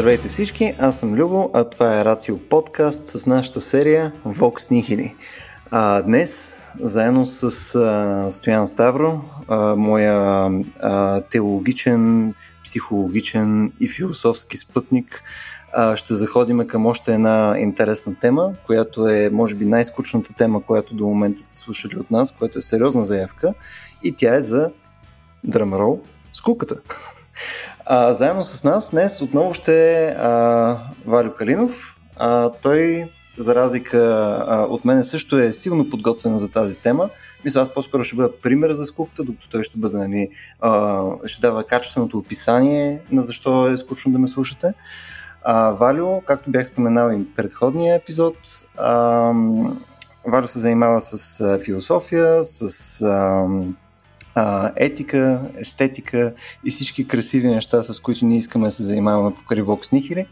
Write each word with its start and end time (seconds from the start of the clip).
Здравейте 0.00 0.28
всички, 0.28 0.74
аз 0.78 0.98
съм 0.98 1.14
Любо, 1.14 1.50
а 1.54 1.64
това 1.64 2.00
е 2.00 2.04
Рацио 2.04 2.38
подкаст 2.38 3.06
с 3.06 3.26
нашата 3.26 3.60
серия 3.60 4.12
Vox 4.26 4.72
Nihili. 4.72 5.14
А, 5.70 6.02
днес, 6.02 6.62
заедно 6.78 7.26
с 7.26 7.42
а, 7.74 8.30
Стоян 8.30 8.68
Ставро, 8.68 9.20
а, 9.48 9.76
моя 9.76 10.48
а, 10.80 11.20
теологичен, 11.20 12.34
психологичен 12.64 13.72
и 13.80 13.88
философски 13.88 14.56
спътник, 14.56 15.22
а, 15.72 15.96
ще 15.96 16.14
заходим 16.14 16.66
към 16.66 16.86
още 16.86 17.14
една 17.14 17.54
интересна 17.58 18.14
тема, 18.20 18.52
която 18.66 19.08
е, 19.08 19.30
може 19.32 19.54
би, 19.54 19.64
най-скучната 19.64 20.32
тема, 20.32 20.62
която 20.62 20.94
до 20.94 21.06
момента 21.06 21.42
сте 21.42 21.56
слушали 21.56 21.96
от 21.96 22.10
нас, 22.10 22.30
която 22.30 22.58
е 22.58 22.62
сериозна 22.62 23.02
заявка 23.02 23.54
и 24.02 24.16
тя 24.16 24.34
е 24.34 24.42
за 24.42 24.70
драмарол 25.44 26.00
скуката. 26.32 26.80
А, 27.92 28.12
заедно 28.12 28.44
с 28.44 28.64
нас 28.64 28.90
днес 28.90 29.22
отново 29.22 29.54
ще 29.54 30.02
е 30.02 30.14
Валю 31.06 31.32
Калинов. 31.38 31.96
А, 32.16 32.50
той, 32.50 33.10
за 33.38 33.54
разлика 33.54 33.98
а, 34.48 34.62
от 34.62 34.84
мен, 34.84 35.04
също 35.04 35.38
е 35.38 35.52
силно 35.52 35.90
подготвен 35.90 36.36
за 36.36 36.50
тази 36.50 36.78
тема. 36.78 37.10
Мисля, 37.44 37.60
аз 37.60 37.72
по-скоро 37.72 38.04
ще 38.04 38.16
бъда 38.16 38.40
пример 38.42 38.72
за 38.72 38.86
скуката, 38.86 39.24
докато 39.24 39.48
той 39.48 39.64
ще 39.64 39.78
бъде, 39.78 39.96
нали, 39.96 40.28
а, 40.60 41.02
ще 41.26 41.40
дава 41.40 41.64
качественото 41.64 42.18
описание 42.18 43.00
на 43.12 43.22
защо 43.22 43.68
е 43.68 43.76
скучно 43.76 44.12
да 44.12 44.18
ме 44.18 44.28
слушате. 44.28 44.74
А, 45.42 45.70
Валю, 45.70 46.20
както 46.26 46.50
бях 46.50 46.66
споменал 46.66 47.10
и 47.10 47.34
предходния 47.34 47.96
епизод, 47.96 48.36
а, 48.76 49.32
Валю 50.26 50.48
се 50.48 50.58
занимава 50.58 51.00
с 51.00 51.40
а, 51.40 51.58
философия, 51.58 52.44
с 52.44 53.02
а, 53.02 53.46
а, 54.42 54.72
етика, 54.76 55.40
естетика 55.58 56.34
и 56.64 56.70
всички 56.70 57.08
красиви 57.08 57.48
неща, 57.48 57.82
с 57.82 58.00
които 58.00 58.24
ние 58.24 58.38
искаме 58.38 58.66
да 58.66 58.70
се 58.70 58.82
занимаваме 58.82 59.34
покрай 59.34 59.62
Vox 59.62 59.92
Nihili. 59.92 60.26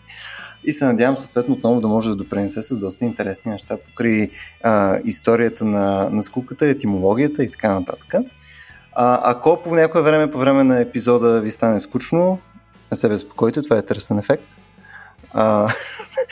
И 0.64 0.73
се 0.73 0.84
надявам 0.84 1.17
съответно 1.17 1.55
отново 1.55 1.81
да 1.81 1.89
може 1.89 2.09
да 2.09 2.17
допренесе 2.17 2.62
с 2.62 2.79
доста 2.79 3.05
интересни 3.05 3.51
неща 3.51 3.77
покрай 3.77 4.29
а, 4.62 4.98
историята 5.05 5.64
на, 5.64 6.11
на 6.11 6.23
скуката, 6.23 6.67
етимологията 6.67 7.45
и 7.45 7.51
така 7.51 7.75
нататък. 7.75 8.14
А, 8.92 9.31
ако 9.31 9.62
по 9.64 9.75
някое 9.75 10.03
време, 10.03 10.31
по 10.31 10.39
време 10.39 10.64
на 10.64 10.81
епизода 10.81 11.41
ви 11.41 11.51
стане 11.51 11.81
скучно, 11.81 12.39
не 12.91 12.97
се 12.97 13.09
безпокойте, 13.09 13.62
това 13.62 13.79
е 13.79 13.83
търсен 13.83 14.19
ефект. 14.19 14.59
А, 15.33 15.73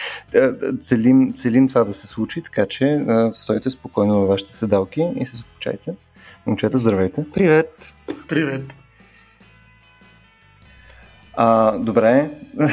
целим, 0.79 1.33
целим 1.33 1.69
това 1.69 1.85
да 1.85 1.93
се 1.93 2.07
случи, 2.07 2.43
така 2.43 2.67
че 2.67 2.85
а, 2.85 3.31
стойте 3.33 3.71
спокойно 3.71 4.21
във 4.21 4.29
вашите 4.29 4.53
седалки 4.53 5.09
и 5.17 5.27
се 5.27 5.37
случайте. 5.37 5.95
Момчета, 6.47 6.79
здравейте. 6.79 7.25
Привет. 7.35 7.95
Привет. 8.29 8.63
А, 11.35 11.79
добре. 11.79 12.31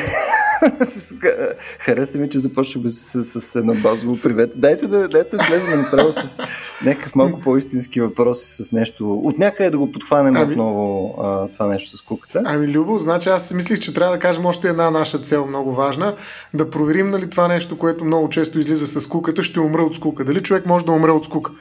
Хареса 1.80 2.18
ми, 2.18 2.30
че 2.30 2.40
започваме 2.40 2.90
с, 2.90 3.24
с, 3.24 3.42
с 3.42 3.56
едно 3.56 3.74
базово 3.74 4.14
привет. 4.24 4.52
Дайте 4.56 4.88
да, 4.88 5.08
дайте 5.08 5.38
да 5.38 5.44
влезем 5.50 5.80
направо 5.80 6.12
с 6.12 6.40
някакъв 6.86 7.16
малко 7.16 7.40
по-истински 7.40 8.02
въпроси 8.02 8.64
с 8.64 8.72
нещо. 8.72 9.14
От 9.14 9.38
някъде 9.38 9.70
да 9.70 9.78
го 9.78 9.92
подхванем 9.92 10.36
ами... 10.36 10.52
отново 10.52 11.16
а, 11.22 11.48
това 11.48 11.68
нещо 11.68 11.98
с 11.98 12.02
куката. 12.02 12.42
Ами, 12.46 12.68
Любо, 12.68 12.98
значи 12.98 13.30
аз 13.30 13.48
си 13.48 13.56
мислих, 13.56 13.80
че 13.80 13.94
трябва 13.94 14.14
да 14.14 14.20
кажем 14.20 14.46
още 14.46 14.68
една 14.68 14.92
наша 14.92 15.20
цел, 15.20 15.48
много 15.48 15.76
важна. 15.76 16.16
Да 16.54 16.70
проверим 16.70 17.10
нали 17.10 17.30
това 17.30 17.48
нещо, 17.48 17.78
което 17.78 18.06
много 18.06 18.30
често 18.30 18.60
излиза 18.60 18.88
с 18.88 19.08
куката, 19.08 19.44
ще 19.44 19.60
умре 19.60 19.82
от 19.82 19.96
скука. 19.96 20.26
Дали 20.26 20.44
човек 20.44 20.66
може 20.66 20.86
да 20.86 20.92
умре 20.92 21.12
от 21.12 21.26
скука? 21.26 21.52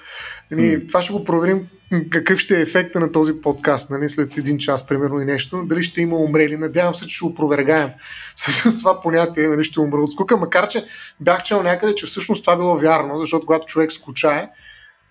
Нали. 0.51 0.87
Това 0.87 1.03
ще 1.03 1.13
го 1.13 1.25
проверим 1.25 1.69
какъв 2.11 2.39
ще 2.39 2.59
е 2.59 2.63
ефекта 2.63 3.01
на 3.01 3.13
този 3.13 3.33
подкаст, 3.33 3.91
нали, 3.91 4.09
след 4.09 4.37
един 4.39 4.59
час, 4.59 4.87
примерно, 4.87 5.21
и 5.21 5.25
нещо. 5.25 5.63
Дали 5.67 5.83
ще 5.83 6.01
има 6.01 6.17
умрели. 6.17 6.57
Надявам 6.57 6.95
се, 6.95 7.07
че 7.07 7.17
ще 7.17 7.25
опровергаем. 7.25 7.91
Всъщност 8.35 8.79
това 8.79 9.01
понятие 9.01 9.49
нали, 9.49 9.65
ще 9.65 9.81
умре 9.81 9.99
от 9.99 10.13
скука, 10.13 10.37
макар 10.37 10.69
че 10.69 10.85
бях 11.21 11.43
чел 11.43 11.63
някъде, 11.63 11.95
че 11.95 12.07
всъщност 12.07 12.45
това 12.45 12.57
било 12.57 12.79
вярно, 12.79 13.19
защото 13.19 13.47
когато 13.47 13.67
човек 13.67 13.93
скучае, 13.93 14.51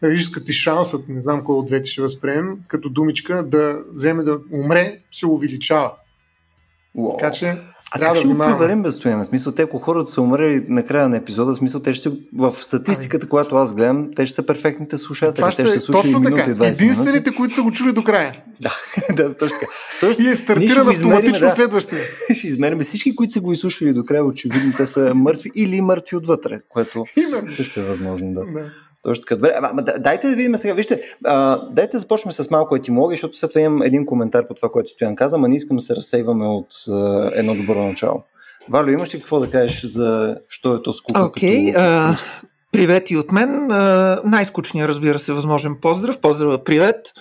рискът 0.03 0.49
и 0.49 0.53
шансът, 0.53 1.09
не 1.09 1.21
знам 1.21 1.43
кой 1.43 1.55
от 1.55 1.65
двете 1.65 1.89
ще 1.89 2.01
възприемем, 2.01 2.57
като 2.67 2.89
думичка, 2.89 3.43
да 3.43 3.83
вземе 3.93 4.23
да 4.23 4.39
умре, 4.51 4.99
се 5.11 5.25
увеличава. 5.25 5.91
Wow. 6.97 7.19
Така 7.19 7.31
че 7.31 7.57
а 7.93 7.99
Трябва 7.99 8.15
как 8.15 8.27
да 8.27 8.33
го 8.33 8.37
проверим 8.37 8.81
без 8.81 8.95
стояна? 8.95 9.25
Смисъл, 9.25 9.53
те 9.53 9.61
ако 9.61 9.79
хората 9.79 10.11
са 10.11 10.21
умрели 10.21 10.65
на 10.67 10.85
края 10.85 11.09
на 11.09 11.17
епизода, 11.17 11.55
смисъл, 11.55 11.81
те 11.81 11.93
ще 11.93 12.11
в 12.35 12.53
статистиката, 12.61 13.25
ами... 13.25 13.29
която 13.29 13.55
аз 13.55 13.75
гледам, 13.75 14.09
те 14.15 14.25
ще 14.25 14.35
са 14.35 14.43
перфектните 14.43 14.97
слушатели. 14.97 15.35
Това 15.35 15.51
ще 15.51 15.63
те 15.63 15.69
ще 15.69 15.79
са 15.79 15.91
точно 15.91 16.23
така. 16.23 16.41
Единствените, 16.41 17.11
минути. 17.11 17.35
които 17.35 17.53
са 17.53 17.61
го 17.61 17.71
чули 17.71 17.91
до 17.93 18.03
края. 18.03 18.33
да, 18.61 18.71
да, 19.15 19.37
точно 19.37 19.59
така. 19.59 19.71
Тоест, 19.99 20.19
и 20.19 20.29
е 20.29 20.35
стартиран 20.35 20.89
автоматично 20.89 21.47
да, 21.47 21.49
следващия. 21.49 22.01
ще 22.33 22.47
измерим 22.47 22.79
всички, 22.79 23.15
които 23.15 23.33
са 23.33 23.41
го 23.41 23.51
изслушали 23.51 23.93
до 23.93 24.03
края, 24.03 24.25
очевидно 24.25 24.73
те 24.77 24.87
са 24.87 25.13
мъртви 25.15 25.51
или 25.55 25.81
мъртви 25.81 26.17
отвътре, 26.17 26.61
което 26.69 27.05
Именно. 27.27 27.51
също 27.51 27.79
е 27.79 27.83
възможно. 27.83 28.33
Да. 28.33 28.45
да. 28.45 28.71
Точно 29.03 29.21
така. 29.21 29.35
Добре, 29.35 29.53
ама, 29.63 29.83
дайте 29.83 30.29
да 30.29 30.35
видим 30.35 30.57
сега. 30.57 30.73
Вижте, 30.73 31.01
а, 31.25 31.65
дайте 31.69 31.91
да 31.91 31.99
започнем 31.99 32.31
с 32.31 32.49
малко 32.49 32.75
етимология, 32.75 33.15
защото 33.15 33.37
след 33.37 33.49
това 33.49 33.61
имам 33.61 33.81
един 33.81 34.05
коментар 34.05 34.47
по 34.47 34.53
това, 34.53 34.69
което 34.69 34.89
Стоян 34.89 35.15
каза, 35.15 35.35
ама 35.35 35.47
не 35.47 35.55
искам 35.55 35.77
да 35.77 35.83
се 35.83 35.95
разсейваме 35.95 36.47
от 36.47 36.67
а, 36.89 37.31
едно 37.33 37.55
добро 37.55 37.83
начало. 37.83 38.23
Валю, 38.69 38.89
имаш 38.89 39.15
ли 39.15 39.19
какво 39.19 39.39
да 39.39 39.49
кажеш 39.49 39.85
за 39.85 40.37
що 40.47 40.75
е 40.75 40.81
то 40.83 40.93
скука? 40.93 41.19
Okay, 41.19 41.73
като... 41.73 41.85
uh, 41.85 42.19
привет 42.71 43.11
и 43.11 43.17
от 43.17 43.31
мен. 43.31 43.49
Uh, 43.49 44.21
най-скучният, 44.23 44.89
разбира 44.89 45.19
се, 45.19 45.33
възможен 45.33 45.75
поздрав. 45.81 46.19
Поздрава, 46.19 46.63
привет. 46.63 47.13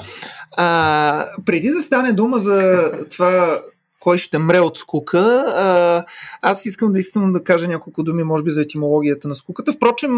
Uh, 0.58 1.26
преди 1.46 1.70
да 1.70 1.82
стане 1.82 2.12
дума 2.12 2.38
за 2.38 2.90
това 3.10 3.60
кой 4.00 4.18
ще 4.18 4.38
мре 4.38 4.60
от 4.60 4.78
скука. 4.78 5.44
А, 5.48 6.04
аз 6.42 6.66
искам 6.66 6.92
наистина 6.92 7.32
да 7.32 7.44
кажа 7.44 7.68
няколко 7.68 8.02
думи, 8.02 8.22
може 8.22 8.44
би, 8.44 8.50
за 8.50 8.62
етимологията 8.62 9.28
на 9.28 9.34
скуката. 9.34 9.72
Впрочем, 9.72 10.10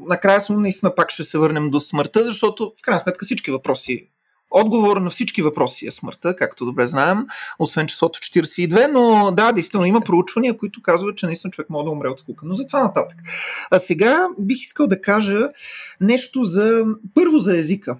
накрая 0.00 0.40
съм 0.40 0.62
наистина 0.62 0.94
пак 0.94 1.10
ще 1.10 1.24
се 1.24 1.38
върнем 1.38 1.70
до 1.70 1.80
смъртта, 1.80 2.24
защото 2.24 2.72
в 2.78 2.82
крайна 2.82 3.00
сметка 3.00 3.24
всички 3.24 3.50
въпроси 3.50 4.08
Отговор 4.50 4.96
на 4.96 5.10
всички 5.10 5.42
въпроси 5.42 5.86
е 5.86 5.90
смъртта, 5.90 6.36
както 6.36 6.64
добре 6.64 6.86
знаем, 6.86 7.26
освен 7.58 7.86
числото 7.86 8.18
42, 8.18 8.86
но 8.86 9.32
да, 9.32 9.52
действително 9.52 9.86
има 9.86 10.00
проучвания, 10.00 10.56
които 10.56 10.82
казват, 10.82 11.16
че 11.16 11.26
наистина 11.26 11.50
човек 11.50 11.70
може 11.70 11.84
да 11.84 11.90
умре 11.90 12.08
от 12.08 12.20
скука. 12.20 12.46
Но 12.46 12.54
за 12.54 12.66
това 12.66 12.82
нататък. 12.82 13.18
А 13.70 13.78
сега 13.78 14.28
бих 14.38 14.62
искал 14.62 14.86
да 14.86 15.00
кажа 15.00 15.48
нещо 16.00 16.44
за 16.44 16.84
първо 17.14 17.38
за 17.38 17.58
езика. 17.58 17.96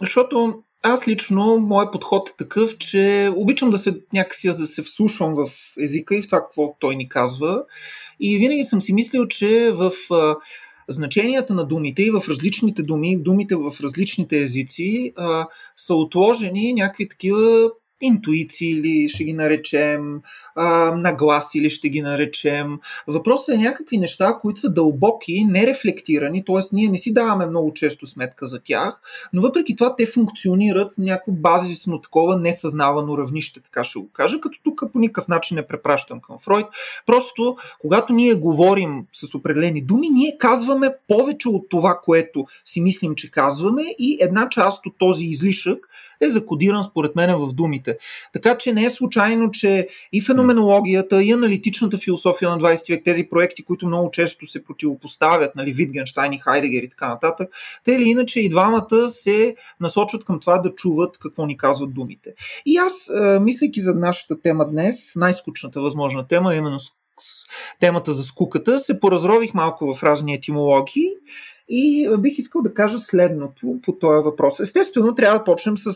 Защото 0.00 0.62
аз 0.82 1.08
лично, 1.08 1.58
моят 1.58 1.92
подход 1.92 2.28
е 2.28 2.36
такъв, 2.38 2.78
че 2.78 3.32
обичам 3.36 3.70
да 3.70 3.78
се 3.78 4.00
някакси 4.12 4.48
да 4.48 4.66
се 4.66 4.82
вслушвам 4.82 5.34
в 5.34 5.50
езика 5.80 6.16
и 6.16 6.22
в 6.22 6.26
това, 6.26 6.40
какво 6.40 6.76
той 6.80 6.96
ни 6.96 7.08
казва. 7.08 7.62
И 8.20 8.38
винаги 8.38 8.64
съм 8.64 8.80
си 8.80 8.92
мислил, 8.92 9.26
че 9.26 9.72
в 9.72 9.92
значенията 10.90 11.54
на 11.54 11.64
думите 11.64 12.02
и 12.02 12.10
в 12.10 12.22
различните 12.28 12.82
думи, 12.82 13.16
думите 13.16 13.56
в 13.56 13.72
различните 13.82 14.42
езици 14.42 15.12
а, 15.16 15.48
са 15.76 15.94
отложени 15.94 16.72
някакви 16.72 17.08
такива 17.08 17.70
интуиции 18.00 18.70
или 18.70 19.08
ще 19.08 19.24
ги 19.24 19.32
наречем, 19.32 20.20
нагласи 20.96 21.58
или 21.58 21.70
ще 21.70 21.88
ги 21.88 22.02
наречем. 22.02 22.78
Въпросът 23.06 23.54
е 23.54 23.58
някакви 23.58 23.98
неща, 23.98 24.38
които 24.42 24.60
са 24.60 24.72
дълбоки, 24.72 25.44
нерефлектирани, 25.44 26.44
т.е. 26.44 26.60
ние 26.72 26.88
не 26.88 26.98
си 26.98 27.14
даваме 27.14 27.46
много 27.46 27.72
често 27.72 28.06
сметка 28.06 28.46
за 28.46 28.60
тях, 28.62 29.02
но 29.32 29.42
въпреки 29.42 29.76
това 29.76 29.96
те 29.96 30.06
функционират 30.06 30.92
някакво 30.98 31.32
базисно 31.32 32.00
такова 32.00 32.36
несъзнавано 32.36 33.18
равнище, 33.18 33.60
така 33.60 33.84
ще 33.84 33.98
го 33.98 34.10
кажа, 34.12 34.40
като 34.40 34.58
тук 34.64 34.82
по 34.92 34.98
никакъв 34.98 35.28
начин 35.28 35.54
не 35.54 35.66
препращам 35.66 36.20
към 36.20 36.38
Фройд. 36.38 36.66
Просто, 37.06 37.56
когато 37.80 38.12
ние 38.12 38.34
говорим 38.34 39.06
с 39.12 39.34
определени 39.34 39.82
думи, 39.82 40.08
ние 40.08 40.36
казваме 40.38 40.94
повече 41.08 41.48
от 41.48 41.66
това, 41.70 42.00
което 42.04 42.46
си 42.64 42.80
мислим, 42.80 43.14
че 43.14 43.30
казваме 43.30 43.82
и 43.98 44.18
една 44.20 44.48
част 44.48 44.86
от 44.86 44.94
този 44.98 45.24
излишък 45.24 45.88
е 46.20 46.30
закодиран 46.30 46.84
според 46.84 47.16
мен 47.16 47.36
в 47.36 47.52
думите. 47.52 47.89
Така 48.32 48.58
че 48.58 48.72
не 48.72 48.84
е 48.84 48.90
случайно, 48.90 49.50
че 49.50 49.88
и 50.12 50.20
феноменологията, 50.20 51.22
и 51.22 51.32
аналитичната 51.32 51.98
философия 51.98 52.50
на 52.50 52.58
20 52.58 52.88
век, 52.88 53.04
тези 53.04 53.24
проекти, 53.30 53.64
които 53.64 53.86
много 53.86 54.10
често 54.10 54.46
се 54.46 54.64
противопоставят, 54.64 55.56
нали, 55.56 55.72
Витгенштайн 55.72 56.32
и 56.32 56.38
Хайдегер 56.38 56.82
и 56.82 56.88
така 56.88 57.08
нататък, 57.08 57.48
те 57.84 57.92
или 57.92 58.04
иначе 58.04 58.40
и 58.40 58.48
двамата 58.48 59.10
се 59.10 59.54
насочват 59.80 60.24
към 60.24 60.40
това 60.40 60.58
да 60.58 60.74
чуват 60.74 61.18
какво 61.18 61.46
ни 61.46 61.56
казват 61.56 61.94
думите. 61.94 62.30
И 62.66 62.76
аз, 62.76 63.10
мислейки 63.40 63.80
за 63.80 63.94
нашата 63.94 64.40
тема 64.40 64.68
днес, 64.70 65.16
най-скучната 65.16 65.80
възможна 65.80 66.26
тема, 66.28 66.54
именно 66.54 66.78
темата 67.80 68.14
за 68.14 68.22
скуката, 68.22 68.80
се 68.80 69.00
поразрових 69.00 69.54
малко 69.54 69.94
в 69.94 70.02
разни 70.02 70.34
етимологии 70.34 71.08
и 71.68 72.08
бих 72.18 72.38
искал 72.38 72.62
да 72.62 72.74
кажа 72.74 72.98
следното 72.98 73.80
по 73.82 73.92
този 73.92 74.24
въпрос. 74.24 74.60
Естествено, 74.60 75.14
трябва 75.14 75.38
да 75.38 75.44
почнем 75.44 75.78
с 75.78 75.92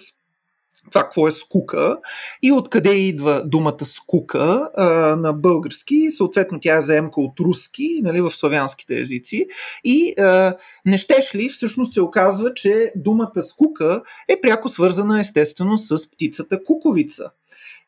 това 0.91 1.03
какво 1.03 1.29
е 1.29 1.31
скука 1.31 1.99
и 2.43 2.53
откъде 2.53 2.95
идва 2.95 3.43
думата 3.47 3.85
скука 3.85 4.71
а, 4.77 4.87
на 5.17 5.33
български. 5.33 6.11
Съответно, 6.11 6.61
тя 6.61 6.77
е 6.77 6.81
заемка 6.81 7.21
от 7.21 7.41
руски, 7.41 8.01
нали, 8.03 8.21
в 8.21 8.31
славянските 8.31 9.01
езици. 9.01 9.47
И 9.85 10.15
а, 10.19 10.57
не 10.87 10.97
щеш 10.97 11.35
ли, 11.35 11.49
всъщност 11.49 11.95
се 11.95 12.01
оказва, 12.01 12.55
че 12.55 12.93
думата 12.97 13.43
скука 13.43 14.03
е 14.29 14.41
пряко 14.41 14.69
свързана 14.69 15.21
естествено 15.21 15.79
с 15.79 16.11
птицата 16.11 16.65
куковица. 16.65 17.31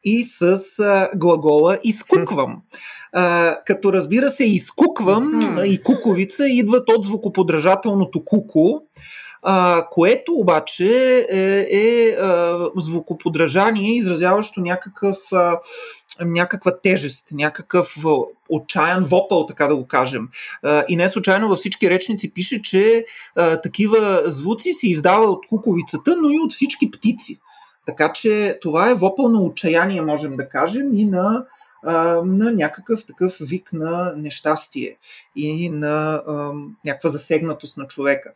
и 0.04 0.24
с 0.24 0.42
а, 0.80 1.10
глагола 1.16 1.78
изкуквам. 1.84 2.62
А, 3.12 3.56
като 3.66 3.92
разбира 3.92 4.28
се, 4.28 4.44
изкуквам 4.44 5.56
и 5.66 5.82
куковица 5.82 6.48
идват 6.48 6.88
от 6.88 7.04
звукоподражателното 7.04 8.24
куко, 8.24 8.82
а, 9.42 9.86
което 9.90 10.32
обаче 10.32 11.26
е, 11.30 11.66
е 11.70 12.10
а, 12.10 12.58
звукоподражание, 12.76 13.96
изразяващо 13.96 14.60
някакъв, 14.60 15.18
а, 15.32 15.60
някаква 16.20 16.80
тежест, 16.80 17.28
някакъв 17.32 17.96
отчаян 18.48 19.04
вопъл, 19.04 19.46
така 19.46 19.66
да 19.66 19.76
го 19.76 19.86
кажем. 19.86 20.28
А, 20.62 20.84
и 20.88 20.96
не 20.96 21.08
случайно 21.08 21.48
във 21.48 21.58
всички 21.58 21.90
речници 21.90 22.34
пише, 22.34 22.62
че 22.62 23.04
а, 23.36 23.60
такива 23.60 24.22
звуци 24.24 24.72
се 24.72 24.88
издава 24.88 25.26
от 25.26 25.46
куковицата, 25.46 26.16
но 26.22 26.30
и 26.30 26.38
от 26.38 26.52
всички 26.52 26.90
птици. 26.90 27.38
Така 27.86 28.12
че 28.12 28.58
това 28.62 28.90
е 28.90 28.94
вопъл 28.94 29.28
на 29.28 29.42
отчаяние, 29.42 30.00
можем 30.00 30.36
да 30.36 30.48
кажем, 30.48 30.94
и 30.94 31.04
на 31.04 31.46
на 32.24 32.52
някакъв 32.52 33.06
такъв 33.06 33.36
вик 33.40 33.72
на 33.72 34.14
нещастие 34.16 34.96
и 35.36 35.70
на 35.70 36.22
а, 36.26 36.52
някаква 36.84 37.10
засегнатост 37.10 37.76
на 37.76 37.86
човека. 37.86 38.32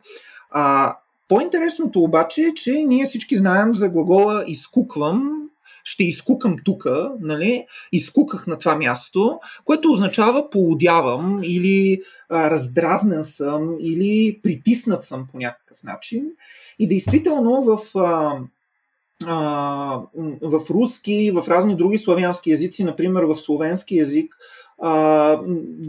А, 0.51 0.97
по-интересното 1.27 1.99
обаче 1.99 2.41
е, 2.41 2.53
че 2.53 2.71
ние 2.73 3.05
всички 3.05 3.35
знаем 3.35 3.75
за 3.75 3.89
глагола 3.89 4.43
изкуквам, 4.47 5.41
ще 5.83 6.03
изкукам 6.03 6.55
тук, 6.65 6.85
нали? 7.19 7.65
изкуках 7.91 8.47
на 8.47 8.57
това 8.57 8.75
място, 8.75 9.39
което 9.65 9.91
означава 9.91 10.49
полудявам 10.49 11.39
или 11.43 12.01
а, 12.29 12.51
раздразнен 12.51 13.23
съм 13.23 13.77
или 13.79 14.39
притиснат 14.43 15.03
съм 15.03 15.27
по 15.31 15.37
някакъв 15.37 15.83
начин. 15.83 16.25
И 16.79 16.87
действително 16.87 17.63
в, 17.63 17.97
а, 17.99 18.39
а, 19.27 20.01
в 20.41 20.69
руски, 20.69 21.31
в 21.31 21.47
разни 21.47 21.75
други 21.75 21.97
славянски 21.97 22.51
езици, 22.51 22.83
например 22.83 23.23
в 23.23 23.35
словенски 23.35 23.99
език, 23.99 24.35
а, 24.81 25.39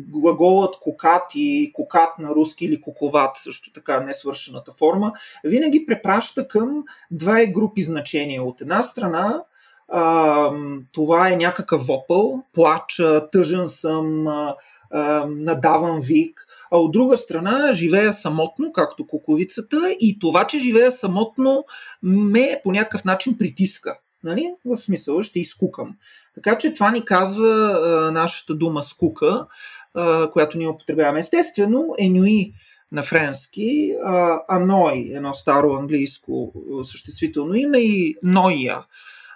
глаголът 0.09 0.75
кокати, 0.81 1.71
кокат 1.75 2.19
на 2.19 2.29
руски 2.29 2.65
или 2.65 2.81
куковат, 2.81 3.37
също 3.37 3.73
така 3.73 4.00
несвършената 4.00 4.73
форма, 4.73 5.12
винаги 5.44 5.87
препраща 5.87 6.49
към 6.49 6.85
две 7.11 7.47
групи 7.47 7.83
значения. 7.83 8.43
От 8.43 8.61
една 8.61 8.83
страна 8.83 9.43
а, 9.89 10.50
това 10.93 11.29
е 11.29 11.37
някакъв 11.37 11.87
вопъл, 11.87 12.43
плача, 12.53 13.31
тъжен 13.33 13.69
съм, 13.69 14.27
а, 14.29 14.55
а, 14.91 15.27
надавам 15.27 16.00
вик, 16.00 16.47
а 16.71 16.79
от 16.79 16.93
друга 16.93 17.17
страна 17.17 17.73
живея 17.73 18.12
самотно, 18.12 18.73
както 18.73 19.06
куковицата, 19.06 19.97
и 20.00 20.19
това, 20.19 20.47
че 20.47 20.59
живея 20.59 20.91
самотно, 20.91 21.65
ме 22.03 22.61
по 22.65 22.73
някакъв 22.73 23.05
начин 23.05 23.39
притиска. 23.39 23.99
Нали? 24.25 24.55
В 24.65 24.77
смисъл 24.77 25.23
ще 25.23 25.41
изкукам. 25.41 25.94
Така 26.34 26.58
че 26.58 26.73
това 26.73 26.90
ни 26.90 27.05
казва 27.05 27.49
а, 27.49 28.12
нашата 28.12 28.55
дума 28.55 28.82
скука, 28.82 29.46
а, 29.94 30.31
която 30.31 30.58
ние 30.58 30.69
употребяваме. 30.69 31.19
Естествено, 31.19 31.94
енюи 31.99 32.52
на 32.93 33.02
френски, 33.02 33.94
а, 34.05 34.40
аной, 34.49 35.11
едно 35.14 35.34
старо 35.34 35.75
английско 35.75 36.52
съществително 36.82 37.55
име 37.55 37.79
и 37.79 38.17
ноия 38.23 38.84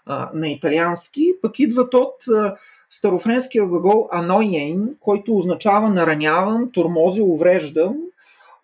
а, 0.07 0.31
на 0.35 0.49
италиански, 0.49 1.33
пък 1.43 1.59
идват 1.59 1.95
от 1.95 2.29
а, 2.29 2.57
старофренския 2.91 3.67
глагол 3.67 4.09
аноиен, 4.13 4.97
който 5.01 5.37
означава 5.37 5.91
наранявам, 5.91 6.71
тормози, 6.73 7.21
увреждам 7.21 7.97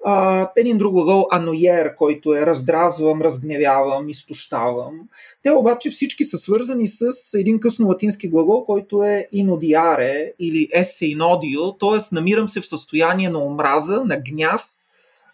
а, 0.04 0.48
един 0.56 0.78
друг 0.78 0.92
глагол 0.92 1.26
аноер, 1.32 1.96
който 1.96 2.34
е 2.34 2.46
раздразвам, 2.46 3.22
разгневявам, 3.22 4.08
изтощавам. 4.08 5.00
Те 5.42 5.50
обаче 5.50 5.90
всички 5.90 6.24
са 6.24 6.38
свързани 6.38 6.86
с 6.86 7.10
един 7.34 7.60
късно 7.60 7.88
латински 7.88 8.28
глагол, 8.28 8.64
който 8.64 9.04
е 9.04 9.28
инодиаре 9.32 10.32
или 10.38 10.68
inodio, 11.02 11.80
т.е. 11.80 12.14
намирам 12.14 12.48
се 12.48 12.60
в 12.60 12.68
състояние 12.68 13.30
на 13.30 13.44
омраза, 13.44 14.04
на 14.04 14.20
гняв, 14.20 14.68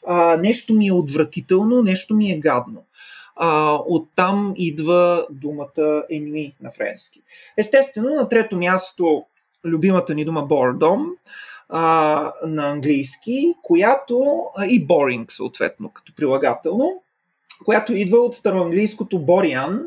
а, 0.07 0.37
нещо 0.37 0.75
ми 0.75 0.87
е 0.87 0.93
отвратително, 0.93 1.83
нещо 1.83 2.15
ми 2.15 2.33
е 2.33 2.39
гадно. 2.39 2.85
А, 3.37 3.79
оттам 3.87 4.55
идва 4.57 5.27
думата 5.31 6.03
енуи 6.11 6.55
на 6.63 6.71
френски. 6.71 7.23
Естествено, 7.57 8.15
на 8.15 8.29
трето 8.29 8.57
място 8.57 9.25
любимата 9.65 10.15
ни 10.15 10.25
дума 10.25 10.43
бордом, 10.43 11.07
а, 11.69 12.33
на 12.47 12.71
английски, 12.71 13.55
която 13.63 14.45
и 14.69 14.87
boring 14.87 15.31
съответно 15.31 15.91
като 15.91 16.15
прилагателно, 16.15 17.03
която 17.65 17.95
идва 17.95 18.19
от 18.19 18.35
староанглийското 18.35 19.19
бориан, 19.19 19.81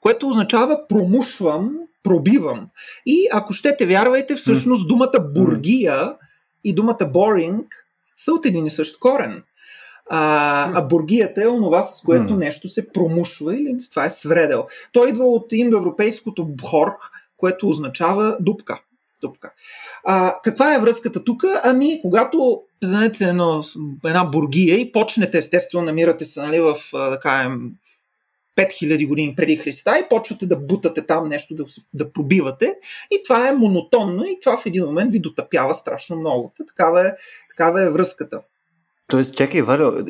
което 0.00 0.28
означава 0.28 0.88
промушвам, 0.88 1.78
пробивам. 2.02 2.68
И 3.06 3.28
ако 3.32 3.52
щете, 3.52 3.86
вярвайте, 3.86 4.34
всъщност 4.34 4.88
думата 4.88 5.20
бургия 5.34 6.14
и 6.64 6.74
думата 6.74 6.98
boring 6.98 7.64
са 8.16 8.32
от 8.32 8.46
един 8.46 8.66
и 8.66 8.70
същ 8.70 8.98
корен. 8.98 9.42
А, 10.10 10.72
а 10.74 10.82
бургията 10.82 11.42
е 11.42 11.48
онова, 11.48 11.82
с 11.82 12.02
което 12.02 12.36
нещо 12.36 12.68
се 12.68 12.92
промушва 12.92 13.54
или 13.54 13.76
това 13.90 14.04
е 14.04 14.10
свредел. 14.10 14.66
Той 14.92 15.08
идва 15.08 15.24
от 15.24 15.52
индоевропейското 15.52 16.44
бхорг, 16.44 17.10
което 17.36 17.68
означава 17.68 18.36
дупка 18.40 18.80
стъпка. 19.18 19.52
А, 20.04 20.36
каква 20.44 20.74
е 20.74 20.78
връзката 20.78 21.24
тук? 21.24 21.44
Ами, 21.62 22.00
когато 22.02 22.62
знаете 22.82 23.24
едно, 23.24 23.62
една 24.06 24.24
бургия 24.24 24.80
и 24.80 24.92
почнете, 24.92 25.38
естествено, 25.38 25.84
намирате 25.84 26.24
се 26.24 26.40
нали, 26.42 26.60
в, 26.60 26.74
да 26.92 27.20
кажем, 27.22 27.70
5000 28.56 29.08
години 29.08 29.34
преди 29.36 29.56
Христа 29.56 29.98
и 29.98 30.08
почвате 30.08 30.46
да 30.46 30.56
бутате 30.56 31.06
там 31.06 31.28
нещо, 31.28 31.54
да, 31.54 31.64
да 31.94 32.12
пробивате. 32.12 32.74
И 33.10 33.22
това 33.24 33.48
е 33.48 33.52
монотонно 33.52 34.24
и 34.24 34.38
това 34.40 34.56
в 34.56 34.66
един 34.66 34.84
момент 34.84 35.12
ви 35.12 35.18
дотъпява 35.18 35.74
страшно 35.74 36.16
много. 36.16 36.52
Такава 36.68 37.08
е, 37.08 37.12
такава 37.50 37.82
е 37.82 37.90
връзката. 37.90 38.40
Тоест, 39.06 39.36
чакай, 39.36 39.62
Валя, 39.62 40.04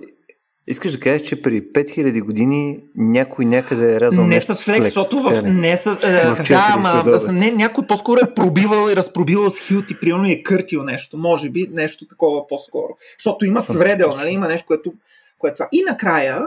Искаш 0.68 0.92
да 0.92 1.00
кажеш, 1.00 1.22
че 1.22 1.42
при 1.42 1.62
5000 1.62 2.22
години 2.22 2.78
някой 2.96 3.44
някъде 3.44 3.94
е 3.94 4.00
рязал 4.00 4.26
Не 4.26 4.40
с 4.40 4.54
флекс, 4.54 4.84
защото 4.84 5.18
в... 5.18 5.42
Не 5.42 5.76
с, 5.76 5.86
е, 5.86 6.34
в 6.34 6.48
да, 6.48 6.66
ама, 6.74 7.18
не, 7.32 7.50
някой 7.50 7.86
по-скоро 7.86 8.20
е 8.20 8.34
пробивал 8.34 8.90
и 8.90 8.96
разпробивал 8.96 9.50
с 9.50 9.68
примерно 10.00 10.28
и 10.28 10.32
е 10.32 10.42
къртил 10.42 10.82
нещо. 10.82 11.18
Може 11.18 11.50
би 11.50 11.68
нещо 11.72 12.06
такова 12.08 12.46
по-скоро. 12.46 12.96
Защото 13.18 13.44
има 13.44 13.60
свредел, 13.60 14.14
нали? 14.16 14.30
Има 14.30 14.48
нещо, 14.48 14.66
което, 14.66 14.92
което 15.38 15.54
това. 15.54 15.68
И 15.72 15.82
накрая, 15.82 16.42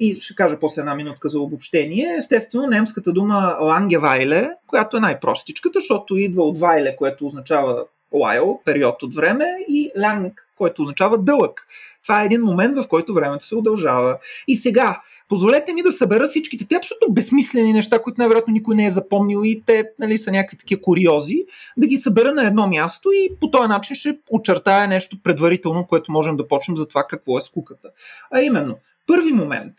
и 0.00 0.14
ще 0.20 0.34
кажа 0.34 0.58
после 0.60 0.80
една 0.80 0.94
минутка 0.94 1.28
за 1.28 1.40
обобщение, 1.40 2.14
естествено 2.18 2.66
немската 2.66 3.12
дума 3.12 3.56
лангевайле, 3.60 4.50
която 4.66 4.96
е 4.96 5.00
най-простичката, 5.00 5.78
защото 5.78 6.16
идва 6.16 6.42
от 6.42 6.58
вайле, 6.58 6.96
което 6.96 7.26
означава 7.26 7.84
while, 8.14 8.64
период 8.64 9.02
от 9.02 9.14
време, 9.14 9.44
и 9.68 9.90
ланг, 10.02 10.48
който 10.56 10.82
означава 10.82 11.18
дълъг. 11.18 11.66
Това 12.02 12.22
е 12.22 12.26
един 12.26 12.40
момент, 12.40 12.76
в 12.76 12.88
който 12.88 13.14
времето 13.14 13.44
се 13.44 13.56
удължава. 13.56 14.18
И 14.48 14.56
сега, 14.56 15.00
позволете 15.28 15.72
ми 15.72 15.82
да 15.82 15.92
събера 15.92 16.26
всичките 16.26 16.66
те 16.68 16.74
абсолютно 16.74 17.14
безсмислени 17.14 17.72
неща, 17.72 17.98
които 17.98 18.20
най-вероятно 18.20 18.52
никой 18.52 18.74
не 18.74 18.86
е 18.86 18.90
запомнил 18.90 19.42
и 19.44 19.62
те 19.66 19.84
нали, 19.98 20.18
са 20.18 20.30
някакви 20.30 20.56
такива 20.56 20.82
куриози, 20.82 21.44
да 21.76 21.86
ги 21.86 21.96
събера 21.96 22.34
на 22.34 22.46
едно 22.46 22.66
място 22.66 23.12
и 23.12 23.30
по 23.40 23.50
този 23.50 23.68
начин 23.68 23.96
ще 23.96 24.18
очертая 24.30 24.88
нещо 24.88 25.16
предварително, 25.22 25.86
което 25.86 26.12
можем 26.12 26.36
да 26.36 26.48
почнем 26.48 26.76
за 26.76 26.88
това 26.88 27.06
какво 27.06 27.38
е 27.38 27.40
скуката. 27.40 27.88
А 28.30 28.40
именно, 28.40 28.78
първи 29.06 29.32
момент, 29.32 29.74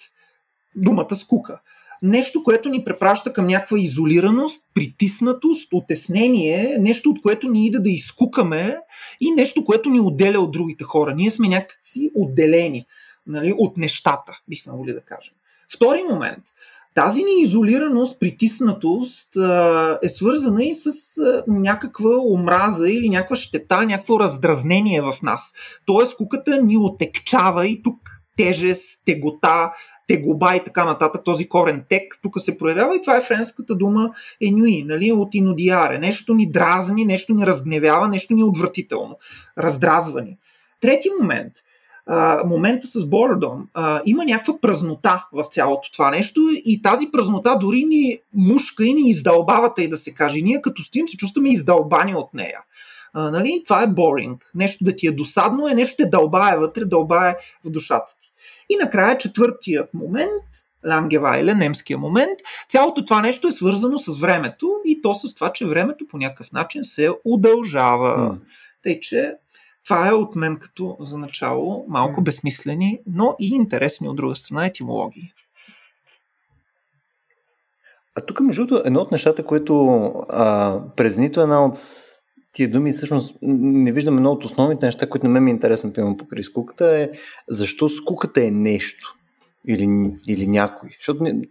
думата 0.76 1.16
скука 1.16 1.60
нещо, 2.02 2.44
което 2.44 2.70
ни 2.70 2.84
препраща 2.84 3.34
към 3.34 3.48
някаква 3.48 3.80
изолираност, 3.80 4.64
притиснатост, 4.74 5.74
отеснение, 5.74 6.78
нещо, 6.80 7.10
от 7.10 7.22
което 7.22 7.50
ни 7.50 7.66
иде 7.66 7.80
да 7.80 7.90
изкукаме 7.90 8.78
и 9.22 9.32
нещо, 9.32 9.66
което 9.66 9.90
ни 9.90 10.00
отделя 10.00 10.40
от 10.40 10.52
другите 10.52 10.84
хора. 10.84 11.16
Ние 11.16 11.32
сме 11.32 11.48
някакси 11.48 12.12
отделени 12.16 12.86
нали, 13.28 13.54
от 13.58 13.78
нещата, 13.78 14.40
бихме 14.48 14.74
могли 14.74 14.94
да 14.94 15.02
кажем. 15.02 15.34
Втори 15.74 16.04
момент. 16.04 16.44
Тази 16.94 17.24
ни 17.24 17.42
изолираност, 17.42 18.20
притиснатост 18.20 19.36
е 20.04 20.10
свързана 20.10 20.64
и 20.64 20.74
с 20.74 20.92
някаква 21.48 22.18
омраза 22.18 22.90
или 22.90 23.10
някаква 23.10 23.36
щета, 23.36 23.86
някакво 23.86 24.20
раздразнение 24.20 25.02
в 25.02 25.14
нас. 25.24 25.54
Тоест, 25.86 26.18
куката 26.18 26.62
ни 26.62 26.78
отекчава 26.78 27.68
и 27.68 27.84
тук 27.84 27.98
тежест, 28.38 29.02
тегота, 29.06 29.74
тегоба 30.08 30.56
и 30.56 30.64
така 30.64 30.86
нататък, 30.86 31.22
този 31.26 31.50
корен 31.50 31.84
тек 31.90 32.20
тук 32.22 32.40
се 32.40 32.58
проявява 32.58 32.96
и 32.96 33.02
това 33.02 33.18
е 33.18 33.22
френската 33.22 33.76
дума 33.76 34.12
енюи, 34.42 34.84
нали, 34.84 35.12
от 35.12 35.36
инодиаре. 35.36 35.98
Нещо 35.98 36.34
ни 36.34 36.52
дразни, 36.52 37.06
нещо 37.06 37.34
ни 37.34 37.46
разгневява, 37.46 38.08
нещо 38.08 38.34
ни 38.34 38.42
е 38.42 38.46
отвратително. 38.46 39.18
Раздразвани. 39.58 40.38
Трети 40.82 41.10
момент– 41.20 41.54
момента 42.46 42.88
с 42.88 43.06
Бордом, 43.06 43.68
има 44.06 44.26
някаква 44.26 44.58
празнота 44.62 45.26
в 45.34 45.44
цялото 45.52 45.92
това 45.92 46.12
нещо 46.12 46.42
и 46.66 46.82
тази 46.82 47.12
празнота 47.12 47.58
дори 47.62 47.84
ни 47.84 48.20
мушка 48.34 48.86
и 48.86 48.94
ни 48.94 49.10
издълбава, 49.10 49.74
и 49.80 49.88
да 49.88 49.98
се 49.98 50.14
каже. 50.14 50.42
Ние 50.42 50.62
като 50.62 50.84
стоим 50.84 51.08
се 51.08 51.18
чувстваме 51.18 51.50
издълбани 51.50 52.16
от 52.16 52.34
нея. 52.34 52.60
Uh, 53.16 53.32
нали? 53.32 53.62
Това 53.66 53.84
е 53.84 53.88
боринг. 53.88 54.52
Нещо 54.56 54.84
да 54.84 54.96
ти 54.96 55.08
е 55.08 55.12
досадно 55.12 55.68
е, 55.68 55.74
нещо 55.74 55.96
те 55.98 56.06
дълбае 56.10 56.58
вътре, 56.58 56.86
дълбае 56.86 57.36
в 57.66 57.70
душата 57.70 58.14
ти. 58.22 58.32
И 58.70 58.76
накрая 58.76 59.18
четвъртият 59.18 59.94
момент, 59.94 60.44
Лангевайле, 60.88 61.54
немския 61.54 61.98
момент. 61.98 62.40
Цялото 62.70 63.06
това 63.06 63.22
нещо 63.22 63.48
е 63.48 63.52
свързано 63.52 63.98
с 63.98 64.20
времето 64.20 64.72
и 64.86 65.02
то 65.02 65.14
с 65.14 65.36
това, 65.36 65.54
че 65.54 65.66
времето 65.66 66.08
по 66.08 66.18
някакъв 66.18 66.52
начин 66.52 66.84
се 66.84 67.10
удължава. 67.26 68.18
Mm. 68.18 68.38
Тъй, 68.84 69.00
че 69.00 69.34
това 69.86 70.08
е 70.08 70.12
от 70.12 70.36
мен 70.36 70.58
като 70.58 70.98
за 71.00 71.18
начало 71.18 71.86
малко 71.88 72.22
безсмислени, 72.22 73.00
но 73.08 73.36
и 73.40 73.48
интересни 73.48 74.10
от 74.10 74.16
друга 74.16 74.36
страна 74.36 74.66
етимологии. 74.66 75.34
А 78.18 78.22
тук, 78.22 78.40
между 78.40 78.66
другото, 78.66 78.88
едно 78.88 79.00
от 79.00 79.12
нещата, 79.12 79.46
което 79.46 80.04
а, 80.30 80.80
през 80.96 81.18
нито 81.18 81.42
една 81.42 81.66
от 81.66 81.76
тия 82.56 82.72
думи, 82.72 82.92
всъщност 82.92 83.38
не 83.42 83.92
виждам 83.92 84.18
едно 84.18 84.32
от 84.32 84.46
основните 84.46 84.86
неща, 84.86 85.10
които 85.10 85.26
на 85.26 85.34
мен 85.34 85.44
ми 85.44 85.52
е 85.52 85.54
интересно, 85.54 85.94
пивам 85.94 86.18
покрай 86.18 86.44
скуката, 86.44 86.98
е 86.98 87.10
защо 87.50 87.90
скуката 87.90 88.46
е 88.46 88.52
нещо 88.52 89.16
или, 89.68 90.12
или 90.28 90.48
някой. 90.48 90.90
Защото 91.00 91.24
не, 91.24 91.42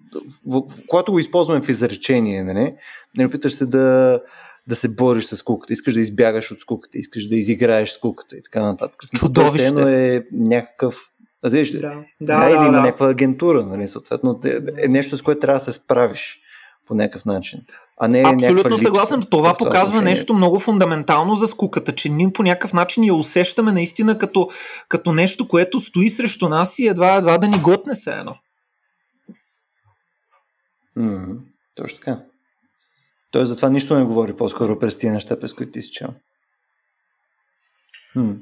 в, 0.47 0.63
в, 0.69 0.75
когато 0.89 1.13
го 1.13 1.19
използваме 1.19 1.63
в 1.63 1.69
изречение, 1.69 2.45
не, 2.45 2.55
не, 2.55 2.77
не 3.17 3.27
опитваш 3.27 3.53
се 3.53 3.67
да, 3.67 4.21
да 4.67 4.77
се 4.77 4.89
бориш 4.89 5.25
с 5.25 5.37
скуката, 5.37 5.73
искаш 5.73 5.95
да 5.95 6.01
избягаш 6.01 6.51
от 6.51 6.61
скуката, 6.61 6.99
искаш 6.99 7.29
да 7.29 7.37
изиграеш 7.37 7.91
скуката 7.91 8.37
и 8.37 8.43
така 8.43 8.63
нататък. 8.63 9.01
Чудовище. 9.19 9.67
Едно 9.67 9.89
е 9.89 10.27
някакъв 10.33 11.11
да, 11.43 11.51
да, 11.51 12.05
да, 12.21 12.41
да, 12.41 12.51
или 12.51 12.59
да, 12.59 12.65
има 12.65 12.73
да. 12.73 12.81
някаква 12.81 13.11
агентура, 13.11 13.65
нали, 13.65 13.89
съответно, 13.89 14.41
е 14.77 14.89
нещо, 14.89 15.17
с 15.17 15.23
което 15.23 15.41
трябва 15.41 15.59
да 15.59 15.65
се 15.65 15.73
справиш 15.73 16.41
по 16.87 16.95
някакъв 16.95 17.25
начин. 17.25 17.61
А 18.01 18.09
не 18.09 18.23
Абсолютно 18.27 18.79
съгласен. 18.79 19.23
Това 19.31 19.55
показва 19.57 19.89
отношение. 19.89 20.11
нещо 20.11 20.35
много 20.35 20.61
фундаментално 20.61 21.35
за 21.35 21.47
скуката, 21.47 21.95
че 21.95 22.09
ние 22.09 22.33
по 22.33 22.43
някакъв 22.43 22.73
начин 22.73 23.05
я 23.05 23.15
усещаме 23.15 23.73
наистина 23.73 24.19
като, 24.19 24.49
като 24.89 25.13
нещо, 25.13 25.49
което 25.49 25.79
стои 25.79 26.09
срещу 26.09 26.49
нас 26.49 26.79
и 26.79 26.87
едва, 26.87 27.17
едва 27.17 27.39
да 27.39 27.49
ни 27.49 27.61
готне 27.61 27.95
се 27.95 28.11
едно. 28.11 28.37
Mm, 30.99 31.39
точно 31.75 31.99
така. 31.99 32.21
Той 33.31 33.47
затова 33.47 33.69
нищо 33.71 33.99
не 33.99 34.05
говори 34.05 34.37
по-скоро 34.37 34.79
през 34.79 34.99
тия 34.99 35.13
неща, 35.13 35.41
през 35.41 35.53
които 35.53 35.73
ти 35.73 35.83
си 35.83 35.91
чел. 35.91 36.09
Хм. 38.13 38.33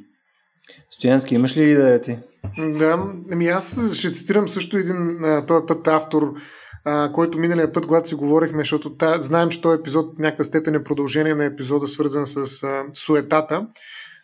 Стоянски, 0.91 1.35
имаш 1.35 1.57
ли 1.57 1.71
идея 1.71 2.01
ти? 2.01 2.19
Да, 2.59 3.13
ами 3.33 3.49
аз 3.49 3.95
ще 3.95 4.13
цитирам 4.13 4.49
също 4.49 4.77
един 4.77 5.19
този 5.49 5.67
път 5.67 5.89
автор, 5.89 6.35
а, 6.85 7.13
който 7.13 7.39
миналия 7.39 7.73
път, 7.73 7.87
когато 7.87 8.09
си 8.09 8.15
говорихме, 8.15 8.63
защото 8.63 8.97
та, 8.97 9.21
знаем, 9.21 9.49
че 9.49 9.61
този 9.63 9.81
епизод 9.81 10.15
в 10.17 10.19
някаква 10.19 10.45
степен 10.45 10.75
е 10.75 10.85
продължение 10.85 11.35
на 11.35 11.45
епизода, 11.45 11.89
свързан 11.89 12.27
с 12.27 12.63
а, 12.63 12.85
суетата. 12.95 13.67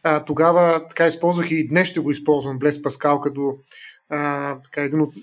А, 0.04 0.24
тогава 0.24 0.88
така 0.88 1.06
използвах 1.06 1.50
и 1.50 1.68
днес 1.68 1.88
ще 1.88 2.00
го 2.00 2.10
използвам 2.10 2.58
Блес 2.58 2.82
Паскал 2.82 3.20
като 3.20 3.58
а, 4.10 4.54
така, 4.64 4.82
един 4.82 5.00
от 5.00 5.14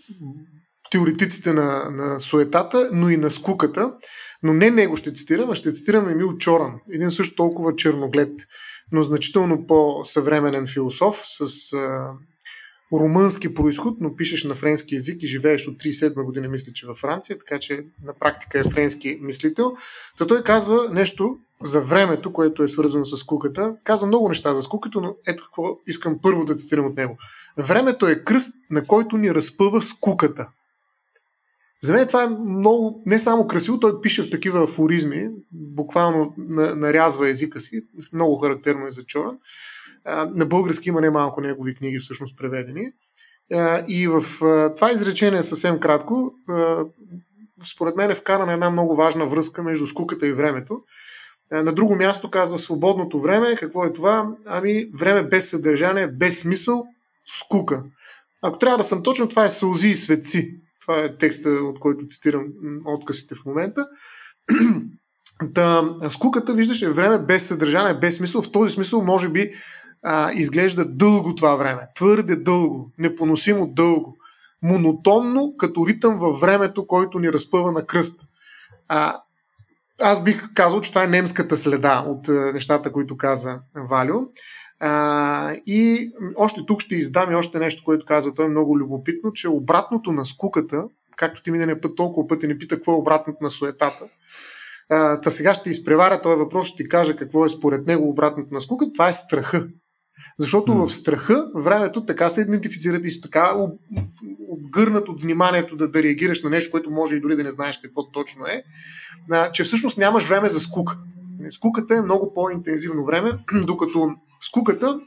теоретиците 0.91 1.53
на, 1.53 1.89
на 1.91 2.19
суетата, 2.19 2.89
но 2.93 3.09
и 3.09 3.17
на 3.17 3.31
скуката. 3.31 3.91
Но 4.43 4.53
не 4.53 4.71
него 4.71 4.97
ще 4.97 5.13
цитирам, 5.13 5.49
а 5.49 5.55
ще 5.55 5.71
цитирам 5.71 6.09
Емил 6.09 6.37
Чоран, 6.37 6.73
един 6.91 7.11
също 7.11 7.35
толкова 7.35 7.75
черноглед, 7.75 8.31
но 8.91 9.01
значително 9.01 9.67
по-съвременен 9.67 10.67
философ 10.67 11.21
с 11.23 11.73
а, 11.73 12.11
румънски 12.93 13.53
происход, 13.53 13.97
но 14.01 14.15
пишеш 14.15 14.43
на 14.43 14.55
френски 14.55 14.95
язик 14.95 15.23
и 15.23 15.27
живееш 15.27 15.67
от 15.67 15.77
37 15.77 16.23
години, 16.23 16.47
мисля, 16.47 16.73
че 16.73 16.87
във 16.87 16.97
Франция, 16.97 17.37
така 17.37 17.59
че 17.59 17.85
на 18.03 18.13
практика 18.13 18.59
е 18.59 18.63
френски 18.63 19.19
мислител. 19.21 19.75
То 20.17 20.27
той 20.27 20.43
казва 20.43 20.89
нещо 20.91 21.37
за 21.63 21.81
времето, 21.81 22.33
което 22.33 22.63
е 22.63 22.67
свързано 22.67 23.05
с 23.05 23.17
скуката. 23.17 23.75
Казва 23.83 24.07
много 24.07 24.29
неща 24.29 24.53
за 24.53 24.61
скуката, 24.61 25.01
но 25.01 25.15
ето 25.27 25.43
какво 25.43 25.79
искам 25.87 26.19
първо 26.21 26.45
да 26.45 26.55
цитирам 26.55 26.85
от 26.85 26.95
него. 26.95 27.17
Времето 27.57 28.07
е 28.07 28.23
кръст, 28.23 28.55
на 28.69 28.85
който 28.85 29.17
ни 29.17 29.33
разпъва 29.33 29.81
скуката. 29.81 30.47
За 31.81 31.93
мен 31.93 32.07
това 32.07 32.23
е 32.23 32.29
много, 32.29 33.03
не 33.05 33.19
само 33.19 33.47
красиво, 33.47 33.79
той 33.79 34.01
пише 34.01 34.23
в 34.23 34.29
такива 34.29 34.63
афоризми, 34.63 35.29
буквално 35.51 36.33
нарязва 36.75 37.29
езика 37.29 37.59
си, 37.59 37.83
много 38.13 38.37
характерно 38.37 38.87
е 38.87 38.91
за 38.91 39.03
Чора. 39.03 39.31
На 40.35 40.45
български 40.45 40.89
има 40.89 41.01
немалко 41.01 41.41
негови 41.41 41.75
книги 41.75 41.99
всъщност 41.99 42.37
преведени. 42.37 42.91
И 43.87 44.07
в 44.07 44.23
това 44.75 44.91
изречение 44.91 45.43
съвсем 45.43 45.79
кратко, 45.79 46.33
според 47.65 47.95
мен 47.95 48.11
е 48.11 48.15
вкарана 48.15 48.53
една 48.53 48.69
много 48.69 48.95
важна 48.95 49.27
връзка 49.27 49.63
между 49.63 49.87
скуката 49.87 50.27
и 50.27 50.33
времето. 50.33 50.81
На 51.51 51.73
друго 51.73 51.95
място 51.95 52.31
казва 52.31 52.59
свободното 52.59 53.19
време. 53.19 53.55
Какво 53.55 53.85
е 53.85 53.93
това? 53.93 54.29
Ами 54.45 54.89
време 54.99 55.23
без 55.23 55.49
съдържание, 55.49 56.07
без 56.07 56.39
смисъл, 56.39 56.85
скука. 57.25 57.83
Ако 58.41 58.57
трябва 58.57 58.77
да 58.77 58.83
съм 58.83 59.03
точен, 59.03 59.27
това 59.27 59.45
е 59.45 59.49
сълзи 59.49 59.89
и 59.89 59.95
светци. 59.95 60.55
Това 60.81 60.99
е 60.99 61.17
текста, 61.17 61.49
от 61.49 61.79
който 61.79 62.07
цитирам 62.07 62.45
откъсите 62.85 63.35
в 63.35 63.45
момента. 63.45 63.87
Та, 65.53 65.95
скуката, 66.09 66.53
виждаш, 66.53 66.81
е 66.81 66.89
време 66.89 67.19
без 67.19 67.47
съдържание, 67.47 67.93
без 67.93 68.15
смисъл. 68.17 68.41
В 68.41 68.51
този 68.51 68.73
смисъл, 68.73 69.03
може 69.03 69.29
би, 69.29 69.53
а, 70.03 70.31
изглежда 70.31 70.85
дълго 70.85 71.35
това 71.35 71.55
време. 71.55 71.87
Твърде 71.95 72.35
дълго, 72.35 72.91
непоносимо 72.97 73.67
дълго. 73.67 74.17
Монотонно, 74.61 75.53
като 75.57 75.87
ритъм 75.87 76.17
във 76.17 76.39
времето, 76.39 76.87
който 76.87 77.19
ни 77.19 77.33
разпъва 77.33 77.71
на 77.71 77.85
кръст. 77.85 78.19
А, 78.87 79.21
аз 80.01 80.23
бих 80.23 80.53
казал, 80.53 80.81
че 80.81 80.89
това 80.89 81.03
е 81.03 81.07
немската 81.07 81.57
следа 81.57 82.03
от 82.07 82.29
а, 82.29 82.31
нещата, 82.31 82.91
които 82.91 83.17
каза 83.17 83.59
Валю. 83.75 84.21
А, 84.79 85.53
и 85.65 86.11
още 86.35 86.61
тук 86.67 86.81
ще 86.81 86.95
издам 86.95 87.31
и 87.31 87.35
още 87.35 87.59
нещо, 87.59 87.83
което 87.85 88.05
казва 88.05 88.33
той 88.33 88.45
е 88.45 88.49
много 88.49 88.79
любопитно, 88.79 89.33
че 89.33 89.49
обратното 89.49 90.11
на 90.11 90.25
скуката, 90.25 90.83
както 91.15 91.43
ти 91.43 91.51
миналия 91.51 91.81
път 91.81 91.95
толкова 91.95 92.27
пъти 92.27 92.47
не 92.47 92.57
пита 92.57 92.75
какво 92.75 92.91
е 92.91 92.95
обратното 92.95 93.37
на 93.41 93.49
суетата, 93.49 94.05
а, 94.89 95.21
та 95.21 95.31
сега 95.31 95.53
ще 95.53 95.69
изпреваря 95.69 96.21
този 96.21 96.39
въпрос, 96.39 96.67
ще 96.67 96.83
ти 96.83 96.89
кажа 96.89 97.15
какво 97.15 97.45
е 97.45 97.49
според 97.49 97.87
него 97.87 98.09
обратното 98.09 98.53
на 98.53 98.61
скуката, 98.61 98.93
това 98.93 99.07
е 99.07 99.13
страха. 99.13 99.67
Защото 100.39 100.71
mm. 100.71 100.87
в 100.87 100.93
страха 100.93 101.51
времето 101.55 102.05
така 102.05 102.29
се 102.29 102.41
идентифицират 102.41 103.05
и 103.05 103.21
така 103.21 103.53
обгърнат 104.49 105.09
от 105.09 105.21
вниманието 105.21 105.75
да, 105.75 105.87
да 105.87 106.03
реагираш 106.03 106.43
на 106.43 106.49
нещо, 106.49 106.71
което 106.71 106.91
може 106.91 107.15
и 107.15 107.21
дори 107.21 107.35
да 107.35 107.43
не 107.43 107.51
знаеш 107.51 107.77
какво 107.77 108.11
точно 108.11 108.45
е, 108.45 108.63
а, 109.31 109.51
че 109.51 109.63
всъщност 109.63 109.97
нямаш 109.97 110.27
време 110.27 110.49
за 110.49 110.59
скука. 110.59 110.97
Скуката 111.51 111.95
е 111.95 112.01
много 112.01 112.33
по-интензивно 112.33 113.05
време, 113.05 113.39
докато 113.67 114.15
скуката 114.41 114.99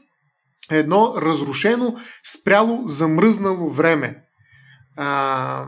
е 0.71 0.77
едно 0.77 1.13
разрушено, 1.17 1.95
спряло, 2.23 2.87
замръзнало 2.87 3.69
време. 3.69 4.23
А, 4.95 5.65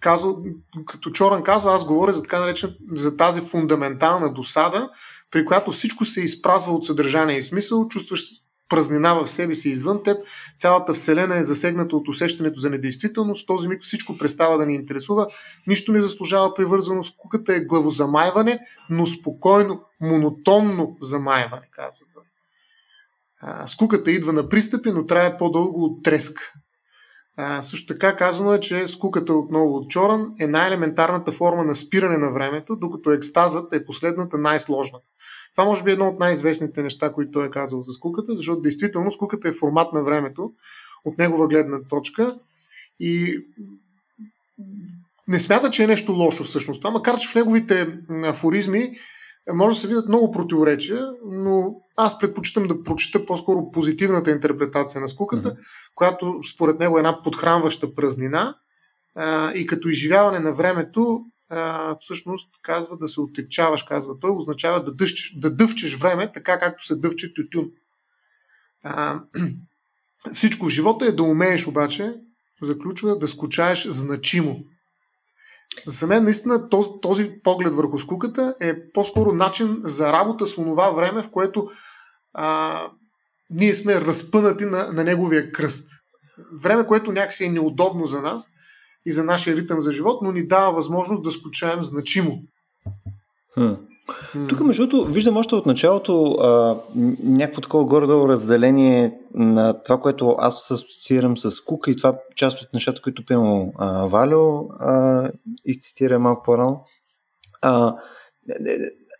казал, 0.00 0.42
като 0.86 1.10
Чоран 1.10 1.42
казва, 1.42 1.74
аз 1.74 1.86
говоря 1.86 2.12
за 2.12 2.22
така 2.22 2.40
наречен, 2.40 2.76
за 2.92 3.16
тази 3.16 3.40
фундаментална 3.40 4.32
досада, 4.32 4.90
при 5.34 5.44
която 5.44 5.70
всичко 5.70 6.04
се 6.04 6.20
изпразва 6.20 6.72
от 6.72 6.86
съдържание 6.86 7.36
и 7.36 7.42
смисъл, 7.42 7.88
чувстваш 7.88 8.20
празнина 8.68 9.14
в 9.14 9.26
себе 9.26 9.54
си 9.54 9.68
извън 9.68 10.02
теб, 10.02 10.16
цялата 10.56 10.94
вселена 10.94 11.36
е 11.36 11.42
засегната 11.42 11.96
от 11.96 12.08
усещането 12.08 12.60
за 12.60 12.70
недействителност, 12.70 13.42
в 13.42 13.46
този 13.46 13.68
миг 13.68 13.82
всичко 13.82 14.18
престава 14.18 14.58
да 14.58 14.66
ни 14.66 14.74
интересува, 14.74 15.26
нищо 15.66 15.92
не 15.92 16.02
заслужава 16.02 16.54
привързаност, 16.54 17.16
куката 17.18 17.54
е 17.54 17.60
главозамайване, 17.60 18.58
но 18.90 19.06
спокойно, 19.06 19.82
монотонно 20.00 20.96
замайване, 21.00 21.68
казва. 21.70 22.06
Скуката 23.66 24.10
идва 24.10 24.32
на 24.32 24.48
пристъпи, 24.48 24.90
но 24.90 25.06
трае 25.06 25.38
по-дълго 25.38 25.84
от 25.84 26.04
треск. 26.04 26.52
А, 27.36 27.62
също 27.62 27.94
така 27.94 28.16
казано 28.16 28.54
е, 28.54 28.60
че 28.60 28.88
скуката 28.88 29.34
отново 29.34 29.76
от 29.76 29.90
Чоран 29.90 30.34
е 30.40 30.46
най-елементарната 30.46 31.32
форма 31.32 31.64
на 31.64 31.74
спиране 31.74 32.18
на 32.18 32.30
времето, 32.30 32.76
докато 32.76 33.12
екстазът 33.12 33.74
е 33.74 33.84
последната 33.84 34.38
най-сложната. 34.38 35.06
Това 35.56 35.64
може 35.64 35.82
би 35.82 35.90
е 35.90 35.92
едно 35.92 36.08
от 36.08 36.18
най-известните 36.18 36.82
неща, 36.82 37.12
които 37.12 37.30
той 37.30 37.46
е 37.46 37.50
казал 37.50 37.82
за 37.82 37.92
скуката, 37.92 38.36
защото 38.36 38.60
действително 38.60 39.10
скуката 39.10 39.48
е 39.48 39.52
формат 39.52 39.92
на 39.92 40.02
времето 40.02 40.52
от 41.04 41.18
негова 41.18 41.48
гледна 41.48 41.82
точка 41.82 42.36
и 43.00 43.44
не 45.28 45.38
смята, 45.38 45.70
че 45.70 45.84
е 45.84 45.86
нещо 45.86 46.12
лошо 46.12 46.44
всъщност 46.44 46.80
това, 46.80 46.90
макар 46.90 47.18
че 47.18 47.28
в 47.28 47.34
неговите 47.34 47.98
афоризми 48.24 48.90
може 49.52 49.76
да 49.76 49.80
се 49.80 49.88
видят 49.88 50.08
много 50.08 50.30
противоречия, 50.30 51.06
но 51.26 51.74
аз 51.96 52.18
предпочитам 52.18 52.66
да 52.68 52.82
прочита 52.82 53.26
по-скоро 53.26 53.70
позитивната 53.70 54.30
интерпретация 54.30 55.00
на 55.00 55.08
скуката, 55.08 55.50
mm-hmm. 55.50 55.58
която 55.94 56.40
според 56.54 56.78
него 56.78 56.96
е 56.96 57.00
една 57.00 57.22
подхранваща 57.22 57.94
празнина 57.94 58.56
а, 59.14 59.52
и 59.52 59.66
като 59.66 59.88
изживяване 59.88 60.38
на 60.38 60.52
времето 60.52 61.24
а, 61.50 61.96
всъщност 62.00 62.50
казва 62.62 62.96
да 62.98 63.08
се 63.08 63.20
оттечаваш, 63.20 63.82
казва 63.82 64.18
той, 64.20 64.30
означава 64.30 64.84
да, 64.84 64.94
дъвчеш, 64.94 65.34
да 65.36 65.50
дъвчеш 65.50 65.94
време, 65.96 66.32
така 66.32 66.58
както 66.58 66.86
се 66.86 66.96
дъвче 66.96 67.34
тютюн. 67.34 67.70
А, 68.82 69.20
всичко 70.32 70.66
в 70.66 70.70
живота 70.70 71.06
е 71.06 71.12
да 71.12 71.22
умееш 71.22 71.66
обаче, 71.66 72.14
заключва, 72.62 73.18
да 73.18 73.28
скучаеш 73.28 73.86
значимо. 73.86 74.64
За 75.86 76.06
мен 76.06 76.24
наистина 76.24 76.68
този, 76.68 76.88
този 77.02 77.40
поглед 77.42 77.74
върху 77.74 77.98
скуката 77.98 78.54
е 78.60 78.90
по-скоро 78.92 79.32
начин 79.32 79.80
за 79.82 80.12
работа 80.12 80.46
с 80.46 80.58
онова 80.58 80.90
време, 80.90 81.22
в 81.22 81.30
което 81.30 81.70
а, 82.32 82.80
ние 83.50 83.74
сме 83.74 84.00
разпънати 84.00 84.64
на, 84.64 84.92
на 84.92 85.04
неговия 85.04 85.52
кръст. 85.52 85.88
Време, 86.62 86.86
което 86.86 87.12
някакси 87.12 87.44
е 87.44 87.48
неудобно 87.48 88.06
за 88.06 88.20
нас, 88.20 88.50
и 89.06 89.12
за 89.12 89.24
нашия 89.24 89.56
ритъм 89.56 89.80
за 89.80 89.92
живот, 89.92 90.22
но 90.22 90.32
ни 90.32 90.46
дава 90.46 90.72
възможност 90.72 91.22
да 91.22 91.30
скучаем 91.30 91.82
значимо. 91.82 92.42
Хм. 93.54 93.72
Тук, 94.48 94.60
между 94.60 94.86
другото, 94.86 95.12
виждам 95.12 95.36
още 95.36 95.54
от 95.54 95.66
началото 95.66 96.24
а, 96.32 96.80
някакво 97.22 97.60
такова 97.60 97.84
горе-долу 97.84 98.28
разделение 98.28 99.18
на 99.34 99.82
това, 99.82 100.00
което 100.00 100.36
аз 100.38 100.70
асоциирам 100.70 101.38
с 101.38 101.60
Кука 101.60 101.90
и 101.90 101.96
това 101.96 102.18
част 102.36 102.62
от 102.62 102.68
нещата, 102.74 103.02
които 103.02 103.26
пиемо 103.26 103.72
Валю 104.08 104.68
а, 104.78 105.30
изцитира 105.64 106.18
малко 106.18 106.42
по-рано. 106.42 106.84
А, 107.62 107.94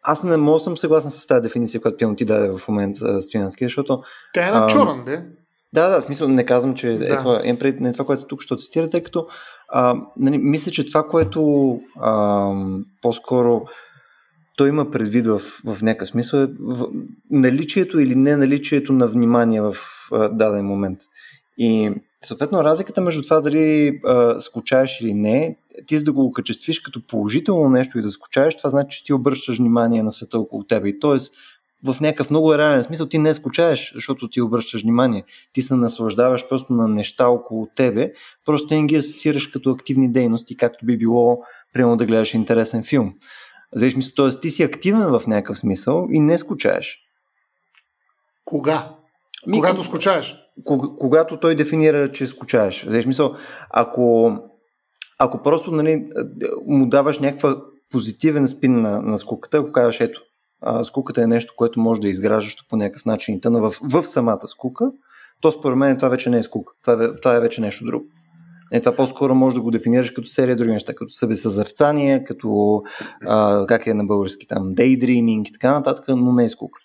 аз 0.02 0.22
не 0.22 0.36
мога 0.36 0.58
съм 0.58 0.76
съгласен 0.76 1.10
с 1.10 1.26
тази 1.26 1.42
дефиниция, 1.42 1.80
която 1.80 1.98
Пиано 1.98 2.16
ти 2.16 2.24
даде 2.24 2.48
в 2.48 2.68
момента 2.68 3.22
Стоянски, 3.22 3.64
защото... 3.64 4.02
Тя 4.34 4.48
е 4.48 4.50
на 4.50 4.66
чоран, 4.66 5.04
бе. 5.04 5.22
Да, 5.72 5.88
да, 5.88 6.02
смисъл 6.02 6.28
не 6.28 6.46
казвам, 6.46 6.74
че 6.74 6.88
да. 6.88 7.14
е 7.14 7.18
това, 7.18 7.40
е 7.44 7.58
пред, 7.58 7.80
не 7.80 7.92
това, 7.92 8.04
което 8.04 8.24
тук 8.24 8.42
ще 8.42 8.56
цитира, 8.56 8.90
тъй 8.90 9.02
като 9.02 9.26
а, 9.76 9.96
нали, 10.16 10.38
мисля, 10.38 10.72
че 10.72 10.86
това, 10.86 11.08
което 11.08 11.80
а, 12.00 12.50
по-скоро 13.02 13.62
той 14.56 14.68
има 14.68 14.90
предвид 14.90 15.26
в, 15.26 15.40
в 15.64 15.82
някакъв 15.82 16.08
смисъл 16.08 16.38
е 16.38 16.46
в, 16.60 16.86
наличието 17.30 18.00
или 18.00 18.14
не 18.14 18.36
наличието 18.36 18.92
на 18.92 19.06
внимание 19.06 19.60
в 19.60 19.74
а, 20.12 20.28
даден 20.28 20.66
момент. 20.66 20.98
И 21.58 21.90
съответно 22.24 22.64
разликата 22.64 23.00
между 23.00 23.22
това 23.22 23.40
дали 23.40 24.00
а, 24.04 24.40
скучаеш 24.40 25.00
или 25.00 25.14
не, 25.14 25.56
ти 25.86 25.98
за 25.98 26.04
да 26.04 26.12
го 26.12 26.24
окачествиш 26.24 26.80
като 26.80 27.06
положително 27.06 27.70
нещо 27.70 27.98
и 27.98 28.02
да 28.02 28.10
скучаеш, 28.10 28.56
това 28.56 28.70
значи, 28.70 28.98
че 28.98 29.04
ти 29.04 29.12
обръщаш 29.12 29.58
внимание 29.58 30.02
на 30.02 30.10
света 30.10 30.38
около 30.38 30.64
тебе. 30.64 30.88
И 30.88 31.00
т.е. 31.00 31.18
в 31.84 32.00
някакъв 32.00 32.30
много 32.30 32.58
реален 32.58 32.82
смисъл 32.82 33.06
ти 33.06 33.18
не 33.18 33.34
скучаеш, 33.34 33.92
защото 33.94 34.28
ти 34.28 34.40
обръщаш 34.40 34.82
внимание. 34.82 35.24
Ти 35.52 35.62
се 35.62 35.74
наслаждаваш 35.74 36.48
просто 36.48 36.72
на 36.72 36.88
неща 36.88 37.28
около 37.28 37.68
тебе, 37.76 38.12
просто 38.44 38.74
не 38.74 38.84
ги 38.84 38.96
асоциираш 38.96 39.46
като 39.46 39.70
активни 39.70 40.12
дейности, 40.12 40.56
както 40.56 40.86
би 40.86 40.98
било, 40.98 41.42
примерно 41.72 41.96
да 41.96 42.06
гледаш 42.06 42.34
интересен 42.34 42.82
филм. 42.82 43.14
Знаеш, 43.72 43.96
мисъл, 43.96 44.30
т.е. 44.30 44.40
ти 44.40 44.50
си 44.50 44.62
активен 44.62 45.02
в 45.02 45.22
някакъв 45.26 45.58
смисъл 45.58 46.06
и 46.10 46.20
не 46.20 46.38
скучаеш. 46.38 46.98
Кога? 48.44 48.90
Ми, 49.46 49.56
Когато 49.56 49.82
скучаеш? 49.82 50.36
Когато 50.98 51.40
той 51.40 51.54
дефинира, 51.54 52.12
че 52.12 52.26
скучаеш. 52.26 52.84
Знаеш, 52.88 53.06
мисъл, 53.06 53.34
ако, 53.70 54.36
ако 55.18 55.42
просто 55.42 55.70
нали, 55.70 56.06
му 56.66 56.86
даваш 56.86 57.18
някаква 57.18 57.56
позитивен 57.90 58.48
спин 58.48 58.80
на, 58.80 59.02
на 59.02 59.18
скуката, 59.18 59.58
ако 59.58 59.72
кажеш, 59.72 60.00
ето, 60.00 60.22
а, 60.64 60.84
скуката 60.84 61.22
е 61.22 61.26
нещо, 61.26 61.54
което 61.56 61.80
може 61.80 62.00
да 62.00 62.08
изграждаш 62.08 62.56
по 62.70 62.76
някакъв 62.76 63.04
начин 63.04 63.34
и 63.34 63.40
тъна 63.40 63.60
в, 63.60 63.74
в 63.82 64.02
самата 64.02 64.46
скука, 64.46 64.90
то 65.40 65.52
според 65.52 65.78
мен 65.78 65.96
това 65.96 66.08
вече 66.08 66.30
не 66.30 66.38
е 66.38 66.42
скука. 66.42 66.72
Това, 66.82 67.04
е, 67.04 67.14
това 67.14 67.36
е 67.36 67.40
вече 67.40 67.60
нещо 67.60 67.84
друго. 67.84 68.04
Е, 68.72 68.80
това 68.80 68.96
по-скоро 68.96 69.34
може 69.34 69.56
да 69.56 69.62
го 69.62 69.70
дефинираш 69.70 70.10
като 70.10 70.28
серия 70.28 70.56
други 70.56 70.72
неща, 70.72 70.94
като 70.94 71.10
събесъзърцание, 71.10 72.24
като 72.24 72.82
а, 73.26 73.66
как 73.66 73.86
е 73.86 73.94
на 73.94 74.04
български 74.04 74.46
там, 74.46 74.74
daydreaming 74.74 75.48
и 75.48 75.52
така 75.52 75.72
нататък, 75.72 76.04
но 76.08 76.32
не 76.32 76.44
е 76.44 76.48
скука. 76.48 76.80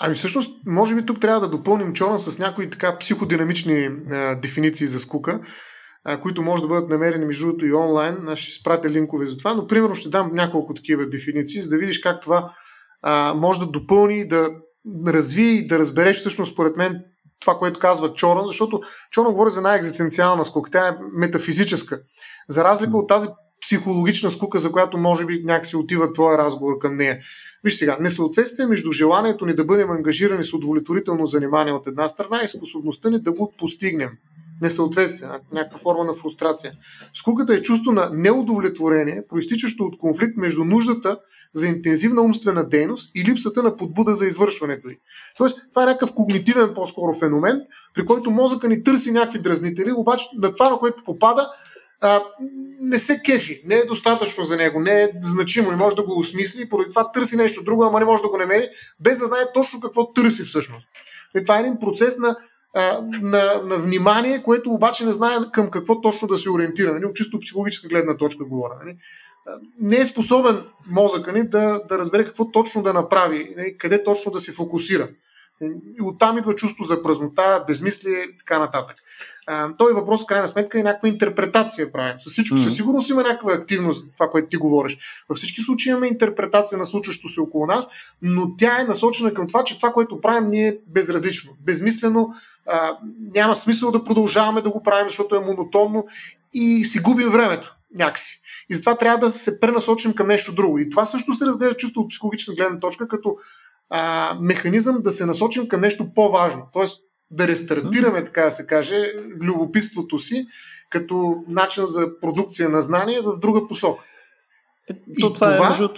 Ами 0.00 0.14
всъщност, 0.14 0.62
може 0.66 0.94
би 0.94 1.06
тук 1.06 1.20
трябва 1.20 1.40
да 1.40 1.48
допълним 1.48 1.92
Чона 1.92 2.18
с 2.18 2.38
някои 2.38 2.70
така 2.70 2.98
психодинамични 2.98 3.88
а, 4.10 4.34
дефиниции 4.34 4.86
за 4.86 4.98
скука, 4.98 5.40
а, 6.04 6.20
които 6.20 6.42
може 6.42 6.62
да 6.62 6.68
бъдат 6.68 6.88
намерени 6.88 7.24
между 7.24 7.46
другото 7.46 7.66
и 7.66 7.72
онлайн. 7.72 8.28
Аз 8.28 8.38
ще 8.38 8.60
спратя 8.60 8.90
линкове 8.90 9.26
за 9.26 9.36
това, 9.36 9.54
но 9.54 9.66
примерно 9.66 9.94
ще 9.94 10.08
дам 10.08 10.30
няколко 10.34 10.74
такива 10.74 11.08
дефиниции, 11.08 11.62
за 11.62 11.70
да 11.70 11.78
видиш 11.78 11.98
как 11.98 12.22
това 12.22 12.52
а, 13.02 13.34
може 13.34 13.60
да 13.60 13.66
допълни, 13.66 14.28
да 14.28 14.50
развие 15.06 15.50
и 15.50 15.66
да 15.66 15.78
разбереш 15.78 16.18
всъщност, 16.18 16.52
според 16.52 16.76
мен, 16.76 17.04
това, 17.40 17.58
което 17.58 17.80
казва 17.80 18.12
Чоран, 18.12 18.46
защото 18.46 18.80
Чоран 19.10 19.32
говори 19.32 19.50
за 19.50 19.60
най-екзистенциална 19.60 20.44
скука. 20.44 20.70
Тя 20.70 20.88
е 20.88 20.96
метафизическа. 21.12 22.00
За 22.48 22.64
разлика 22.64 22.96
от 22.96 23.08
тази 23.08 23.28
психологична 23.62 24.30
скука, 24.30 24.58
за 24.58 24.72
която 24.72 24.98
може 24.98 25.26
би 25.26 25.42
някакси 25.44 25.76
отива 25.76 26.12
твоя 26.12 26.38
разговор 26.38 26.78
към 26.78 26.96
нея. 26.96 27.18
Виж 27.64 27.74
сега, 27.74 27.96
несъответствие 28.00 28.66
между 28.66 28.92
желанието 28.92 29.46
ни 29.46 29.54
да 29.54 29.64
бъдем 29.64 29.90
ангажирани 29.90 30.44
с 30.44 30.52
удовлетворително 30.52 31.26
занимание 31.26 31.72
от 31.72 31.86
една 31.86 32.08
страна 32.08 32.42
и 32.44 32.48
способността 32.48 33.10
ни 33.10 33.20
да 33.20 33.32
го 33.32 33.54
постигнем. 33.58 34.10
Несъответствие, 34.62 35.28
някаква 35.52 35.78
форма 35.78 36.04
на 36.04 36.14
фрустрация. 36.14 36.72
Скуката 37.14 37.54
е 37.54 37.62
чувство 37.62 37.92
на 37.92 38.10
неудовлетворение, 38.12 39.22
проистичащо 39.28 39.84
от 39.84 39.98
конфликт 39.98 40.36
между 40.36 40.64
нуждата 40.64 41.18
за 41.54 41.66
интензивна 41.66 42.22
умствена 42.22 42.68
дейност 42.68 43.10
и 43.14 43.24
липсата 43.24 43.62
на 43.62 43.76
подбуда 43.76 44.14
за 44.14 44.26
извършването 44.26 44.88
й. 44.88 44.98
Тоест, 45.36 45.58
това 45.70 45.82
е 45.82 45.86
някакъв 45.86 46.14
когнитивен 46.14 46.72
по-скоро 46.74 47.12
феномен, 47.18 47.60
при 47.94 48.06
който 48.06 48.30
мозъка 48.30 48.68
ни 48.68 48.82
търси 48.82 49.12
някакви 49.12 49.38
дразнители, 49.38 49.92
обаче 49.92 50.26
на 50.38 50.54
това, 50.54 50.70
на 50.70 50.78
което 50.78 51.04
попада, 51.04 51.50
а, 52.00 52.22
не 52.80 52.98
се 52.98 53.20
кефи, 53.24 53.62
не 53.66 53.74
е 53.74 53.84
достатъчно 53.84 54.44
за 54.44 54.56
него, 54.56 54.80
не 54.80 55.02
е 55.02 55.10
значимо, 55.22 55.70
не 55.70 55.76
може 55.76 55.96
да 55.96 56.02
го 56.02 56.18
осмисли 56.18 56.62
и 56.62 56.68
поради 56.68 56.90
това 56.90 57.12
търси 57.12 57.36
нещо 57.36 57.64
друго, 57.64 57.84
ама 57.84 57.98
не 57.98 58.04
може 58.04 58.22
да 58.22 58.28
го 58.28 58.38
намери, 58.38 58.68
без 59.00 59.18
да 59.18 59.26
знае 59.26 59.52
точно 59.54 59.80
какво 59.80 60.12
търси 60.12 60.42
всъщност. 60.42 60.86
И 61.36 61.42
това 61.42 61.58
е 61.58 61.60
един 61.60 61.78
процес 61.78 62.18
на, 62.18 62.36
на, 63.22 63.62
на 63.64 63.78
внимание, 63.78 64.42
което 64.42 64.70
обаче 64.70 65.06
не 65.06 65.12
знае 65.12 65.36
към 65.52 65.70
какво 65.70 66.00
точно 66.00 66.28
да 66.28 66.36
се 66.36 66.50
ориентира. 66.50 66.92
Нали? 66.92 67.04
От 67.04 67.14
чисто 67.14 67.40
психологическа 67.40 67.88
гледна 67.88 68.16
точка 68.16 68.44
говоря. 68.44 68.74
Нали? 68.84 68.96
Не 69.80 69.96
е 69.96 70.04
способен 70.04 70.62
мозъка 70.90 71.32
ни 71.32 71.48
да, 71.48 71.82
да 71.88 71.98
разбере 71.98 72.24
какво 72.24 72.50
точно 72.50 72.82
да 72.82 72.92
направи, 72.92 73.54
къде 73.78 74.04
точно 74.04 74.32
да 74.32 74.40
се 74.40 74.52
фокусира. 74.52 75.08
И 75.98 76.02
оттам 76.02 76.38
идва 76.38 76.54
чувство 76.54 76.84
за 76.84 77.02
празнота, 77.02 77.64
безмислие 77.66 78.18
и 78.18 78.36
така 78.38 78.58
нататък. 78.58 78.96
А, 79.46 79.76
той 79.78 79.92
въпрос, 79.92 80.22
в 80.22 80.26
крайна 80.26 80.48
сметка, 80.48 80.80
е 80.80 80.82
някаква 80.82 81.08
интерпретация 81.08 81.92
правим. 81.92 82.20
Със 82.20 82.32
всичко, 82.32 82.56
mm-hmm. 82.56 82.64
със 82.64 82.76
сигурност 82.76 83.10
има 83.10 83.22
някаква 83.22 83.52
активност, 83.52 84.12
това, 84.14 84.30
което 84.30 84.48
ти 84.48 84.56
говориш. 84.56 84.98
Във 85.28 85.38
всички 85.38 85.60
случаи 85.60 85.90
имаме 85.90 86.08
интерпретация 86.08 86.78
на 86.78 86.86
случващото 86.86 87.28
се 87.28 87.40
около 87.40 87.66
нас, 87.66 87.88
но 88.22 88.56
тя 88.56 88.80
е 88.80 88.84
насочена 88.84 89.34
към 89.34 89.46
това, 89.46 89.64
че 89.64 89.76
това, 89.76 89.92
което 89.92 90.20
правим, 90.20 90.50
ни 90.50 90.68
е 90.68 90.78
безразлично, 90.86 91.52
безмислено, 91.60 92.34
а, 92.66 92.98
няма 93.34 93.54
смисъл 93.54 93.90
да 93.90 94.04
продължаваме 94.04 94.62
да 94.62 94.70
го 94.70 94.82
правим, 94.82 95.08
защото 95.08 95.36
е 95.36 95.40
монотонно 95.40 96.06
и 96.54 96.84
си 96.84 96.98
губим 96.98 97.28
времето 97.28 97.74
някакси. 97.94 98.40
И 98.70 98.74
затова 98.74 98.98
трябва 98.98 99.18
да 99.18 99.30
се 99.32 99.60
пренасочим 99.60 100.14
към 100.14 100.28
нещо 100.28 100.54
друго. 100.54 100.78
И 100.78 100.90
това 100.90 101.06
също 101.06 101.32
се 101.32 101.46
разглежда 101.46 101.76
чисто 101.76 102.00
от 102.00 102.10
психологична 102.10 102.54
гледна 102.54 102.80
точка, 102.80 103.08
като 103.08 103.36
а, 103.90 104.34
механизъм 104.40 105.02
да 105.02 105.10
се 105.10 105.26
насочим 105.26 105.68
към 105.68 105.80
нещо 105.80 106.14
по-важно. 106.14 106.68
Тоест 106.72 107.00
да 107.30 107.48
рестартираме, 107.48 108.24
така 108.24 108.44
да 108.44 108.50
се 108.50 108.66
каже, 108.66 109.12
любопитството 109.40 110.18
си 110.18 110.46
като 110.90 111.44
начин 111.48 111.86
за 111.86 112.20
продукция 112.20 112.68
на 112.68 112.82
знание 112.82 113.20
в 113.20 113.38
друга 113.38 113.68
посока. 113.68 114.04
Е, 114.90 114.94
то 115.20 115.32
това, 115.32 115.54
това 115.54 115.66
е 115.66 115.70
между... 115.70 115.88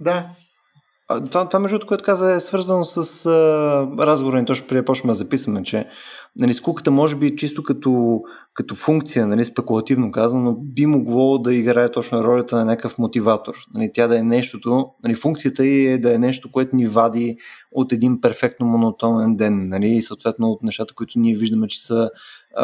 Да. 0.00 0.30
Това, 1.30 1.48
това 1.48 1.60
между 1.60 1.86
което 1.86 2.04
каза 2.04 2.32
е 2.32 2.40
свързано 2.40 2.84
с 2.84 3.26
а, 3.26 3.30
разговора 3.98 4.40
ни, 4.40 4.46
точно 4.46 4.66
преди 4.66 4.84
почваме 4.84 5.10
да 5.10 5.14
записваме, 5.14 5.62
че 5.62 5.86
нали, 6.40 6.54
скуката 6.54 6.90
може 6.90 7.16
би 7.16 7.36
чисто 7.36 7.62
като, 7.62 8.20
като 8.54 8.74
функция, 8.74 9.26
нали, 9.26 9.44
спекулативно 9.44 10.12
казано, 10.12 10.56
би 10.60 10.86
могло 10.86 11.38
да 11.38 11.54
играе 11.54 11.88
точно 11.88 12.24
ролята 12.24 12.56
на 12.56 12.64
някакъв 12.64 12.98
мотиватор. 12.98 13.54
Нали, 13.74 13.90
тя 13.94 14.08
да 14.08 14.18
е 14.18 14.22
нещото, 14.22 14.86
нали, 15.04 15.14
функцията 15.14 15.66
й 15.66 15.86
е 15.86 15.98
да 15.98 16.14
е 16.14 16.18
нещо, 16.18 16.52
което 16.52 16.76
ни 16.76 16.86
вади 16.86 17.36
от 17.72 17.92
един 17.92 18.20
перфектно 18.20 18.66
монотонен 18.66 19.36
ден, 19.36 19.68
нали, 19.68 19.88
и 19.88 20.02
съответно 20.02 20.46
от 20.48 20.62
нещата, 20.62 20.94
които 20.94 21.18
ние 21.18 21.36
виждаме, 21.36 21.68
че 21.68 21.86
са 21.86 22.10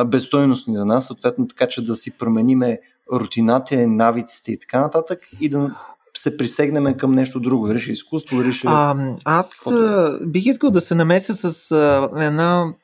безстойностни 0.06 0.76
за 0.76 0.86
нас, 0.86 1.06
съответно 1.06 1.48
така, 1.48 1.68
че 1.68 1.84
да 1.84 1.94
си 1.94 2.18
промениме 2.18 2.78
рутината, 3.12 3.86
навиците 3.86 4.52
и 4.52 4.58
така 4.58 4.80
нататък 4.80 5.18
и 5.40 5.48
да 5.48 5.76
се 6.18 6.36
присегнем 6.36 6.96
към 6.96 7.14
нещо 7.14 7.40
друго, 7.40 7.66
дали 7.66 7.80
ще 7.80 7.92
изкуство, 7.92 8.52
ще... 8.52 8.66
А, 8.70 8.94
аз 9.24 9.66
а, 9.66 10.18
бих 10.26 10.46
искал 10.46 10.70
да 10.70 10.80
се 10.80 10.94
намеся 10.94 11.34
с 11.34 11.72
а, 11.72 12.10
една 12.24 12.74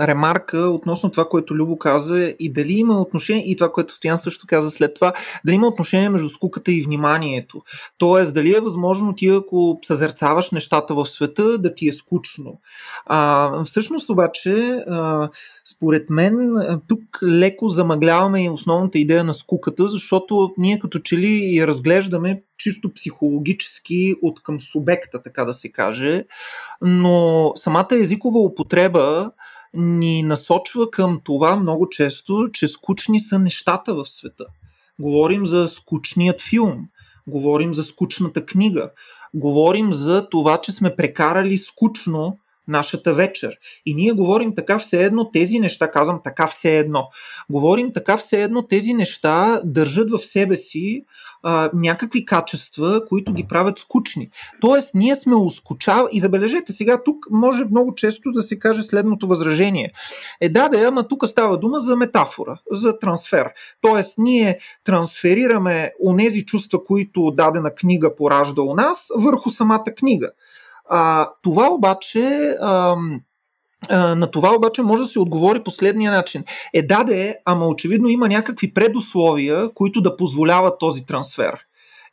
ремарка 0.00 0.58
относно 0.58 1.10
това, 1.10 1.28
което 1.28 1.54
Любо 1.54 1.78
каза 1.78 2.34
и 2.38 2.52
дали 2.52 2.72
има 2.72 3.00
отношение, 3.00 3.50
и 3.50 3.56
това, 3.56 3.72
което 3.72 3.92
Стоян 3.92 4.18
също 4.18 4.46
каза 4.48 4.70
след 4.70 4.94
това, 4.94 5.12
дали 5.46 5.54
има 5.54 5.66
отношение 5.66 6.08
между 6.08 6.28
скуката 6.28 6.72
и 6.72 6.82
вниманието. 6.82 7.62
Тоест, 7.98 8.34
дали 8.34 8.54
е 8.56 8.60
възможно 8.60 9.14
ти, 9.14 9.28
ако 9.28 9.78
съзерцаваш 9.84 10.50
нещата 10.50 10.94
в 10.94 11.06
света, 11.06 11.58
да 11.58 11.74
ти 11.74 11.88
е 11.88 11.92
скучно. 11.92 12.60
А, 13.06 13.64
всъщност 13.64 14.10
обаче, 14.10 14.84
а, 14.88 15.28
според 15.74 16.10
мен, 16.10 16.38
тук 16.88 17.00
леко 17.22 17.68
замъгляваме 17.68 18.44
и 18.44 18.50
основната 18.50 18.98
идея 18.98 19.24
на 19.24 19.34
скуката, 19.34 19.88
защото 19.88 20.50
ние 20.58 20.78
като 20.78 20.98
че 20.98 21.16
ли 21.16 21.56
я 21.56 21.66
разглеждаме 21.66 22.42
чисто 22.58 22.92
психологически 22.94 24.14
от 24.22 24.42
към 24.42 24.60
субекта, 24.60 25.22
така 25.22 25.44
да 25.44 25.52
се 25.52 25.72
каже, 25.72 26.24
но 26.82 27.52
самата 27.56 27.88
езикова 27.92 28.40
употреба 28.40 29.30
ни 29.74 30.22
насочва 30.22 30.90
към 30.90 31.20
това 31.24 31.56
много 31.56 31.88
често, 31.88 32.48
че 32.52 32.68
скучни 32.68 33.20
са 33.20 33.38
нещата 33.38 33.94
в 33.94 34.06
света. 34.06 34.44
Говорим 34.98 35.46
за 35.46 35.68
скучният 35.68 36.40
филм, 36.40 36.88
говорим 37.26 37.74
за 37.74 37.84
скучната 37.84 38.46
книга, 38.46 38.90
говорим 39.34 39.92
за 39.92 40.28
това, 40.28 40.60
че 40.60 40.72
сме 40.72 40.96
прекарали 40.96 41.58
скучно 41.58 42.38
нашата 42.68 43.14
вечер. 43.14 43.56
И 43.86 43.94
ние 43.94 44.12
говорим 44.12 44.54
така 44.54 44.78
все 44.78 45.04
едно 45.04 45.30
тези 45.30 45.58
неща, 45.58 45.90
казвам 45.90 46.20
така 46.24 46.46
все 46.46 46.78
едно, 46.78 47.08
говорим 47.50 47.92
така 47.92 48.16
все 48.16 48.42
едно 48.42 48.62
тези 48.62 48.94
неща 48.94 49.60
държат 49.64 50.10
в 50.10 50.18
себе 50.18 50.56
си 50.56 51.04
а, 51.42 51.70
някакви 51.74 52.24
качества, 52.24 53.02
които 53.08 53.32
ги 53.32 53.44
правят 53.48 53.78
скучни. 53.78 54.30
Тоест, 54.60 54.94
ние 54.94 55.16
сме 55.16 55.34
ускучавали. 55.34 56.08
И 56.12 56.20
забележете, 56.20 56.72
сега 56.72 57.02
тук 57.04 57.26
може 57.30 57.64
много 57.64 57.94
често 57.94 58.32
да 58.32 58.42
се 58.42 58.58
каже 58.58 58.82
следното 58.82 59.26
възражение. 59.26 59.92
Е, 60.40 60.48
да, 60.48 60.68
да, 60.68 60.78
ама 60.78 61.08
тук 61.08 61.28
става 61.28 61.58
дума 61.58 61.80
за 61.80 61.96
метафора, 61.96 62.58
за 62.70 62.98
трансфер. 62.98 63.50
Тоест, 63.80 64.18
ние 64.18 64.58
трансферираме 64.84 65.92
онези 66.06 66.46
чувства, 66.46 66.84
които 66.84 67.30
дадена 67.30 67.74
книга 67.74 68.16
поражда 68.16 68.62
у 68.62 68.74
нас, 68.74 69.10
върху 69.16 69.50
самата 69.50 69.84
книга. 69.96 70.30
А, 70.88 71.28
това 71.42 71.68
обаче. 71.70 72.54
Ам, 72.62 73.20
на 73.90 74.30
това 74.30 74.54
обаче 74.56 74.82
може 74.82 75.02
да 75.02 75.08
се 75.08 75.20
отговори 75.20 75.62
последния 75.62 76.12
начин. 76.12 76.44
Е, 76.74 76.82
да, 76.82 77.06
е, 77.10 77.34
ама 77.44 77.66
очевидно 77.66 78.08
има 78.08 78.28
някакви 78.28 78.74
предусловия, 78.74 79.74
които 79.74 80.00
да 80.00 80.16
позволяват 80.16 80.78
този 80.78 81.06
трансфер 81.06 81.67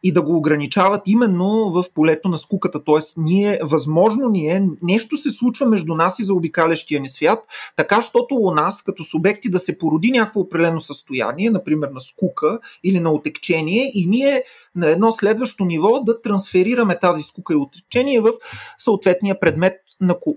и 0.05 0.13
да 0.13 0.21
го 0.21 0.37
ограничават 0.37 1.01
именно 1.05 1.71
в 1.71 1.85
полето 1.95 2.29
на 2.29 2.37
скуката. 2.37 2.83
Тоест, 2.83 3.17
ние, 3.17 3.59
възможно 3.63 4.29
ни 4.29 4.47
е, 4.47 4.63
нещо 4.81 5.17
се 5.17 5.31
случва 5.31 5.65
между 5.65 5.95
нас 5.95 6.19
и 6.19 6.23
за 6.23 6.33
обикалящия 6.33 7.01
ни 7.01 7.07
свят, 7.07 7.39
така, 7.75 8.01
щото 8.01 8.35
у 8.35 8.51
нас, 8.51 8.81
като 8.81 9.03
субекти, 9.03 9.49
да 9.49 9.59
се 9.59 9.77
породи 9.77 10.11
някакво 10.11 10.39
определено 10.39 10.79
състояние, 10.79 11.49
например 11.49 11.87
на 11.87 12.01
скука 12.01 12.59
или 12.83 12.99
на 12.99 13.11
отекчение, 13.11 13.91
и 13.93 14.05
ние 14.05 14.43
на 14.75 14.89
едно 14.89 15.11
следващо 15.11 15.65
ниво 15.65 15.99
да 16.03 16.21
трансферираме 16.21 16.99
тази 16.99 17.23
скука 17.23 17.53
и 17.53 17.57
отекчение 17.57 18.21
в 18.21 18.31
съответния 18.77 19.39
предмет, 19.39 19.73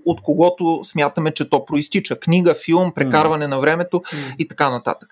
от 0.07 0.23
когото 0.23 0.81
смятаме, 0.85 1.35
че 1.35 1.51
то 1.51 1.65
проистича. 1.65 2.21
Книга, 2.21 2.55
филм, 2.65 2.93
прекарване 2.95 3.45
mm. 3.45 3.49
на 3.49 3.61
времето 3.61 3.97
mm. 3.97 4.37
и 4.39 4.49
така 4.49 4.71
нататък 4.71 5.09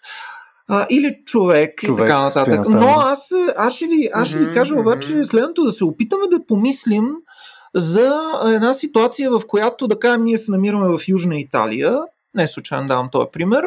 а, 0.69 0.87
или 0.91 1.17
човек, 1.27 1.81
човек 1.81 2.01
и 2.01 2.03
така 2.03 2.23
нататък. 2.23 2.61
Но 2.69 2.89
аз, 2.89 3.33
аз 3.57 3.75
ще 3.75 3.87
ви, 3.87 4.09
аз 4.13 4.29
ще 4.29 4.39
ви 4.39 4.53
кажа 4.53 4.75
обаче 4.75 5.25
следното, 5.25 5.65
да 5.65 5.73
се 5.73 5.85
опитаме 5.85 6.25
да 6.31 6.47
помислим 6.47 7.09
за 7.75 8.15
една 8.47 8.75
ситуация, 8.75 9.31
в 9.31 9.43
която, 9.47 9.89
да 9.89 9.99
кажем, 9.99 10.25
ние 10.25 10.39
се 10.39 10.51
намираме 10.51 10.99
в 10.99 11.09
Южна 11.09 11.39
Италия, 11.39 11.99
не 12.35 12.47
случайно 12.47 12.89
давам 12.89 13.09
този 13.13 13.27
пример, 13.33 13.63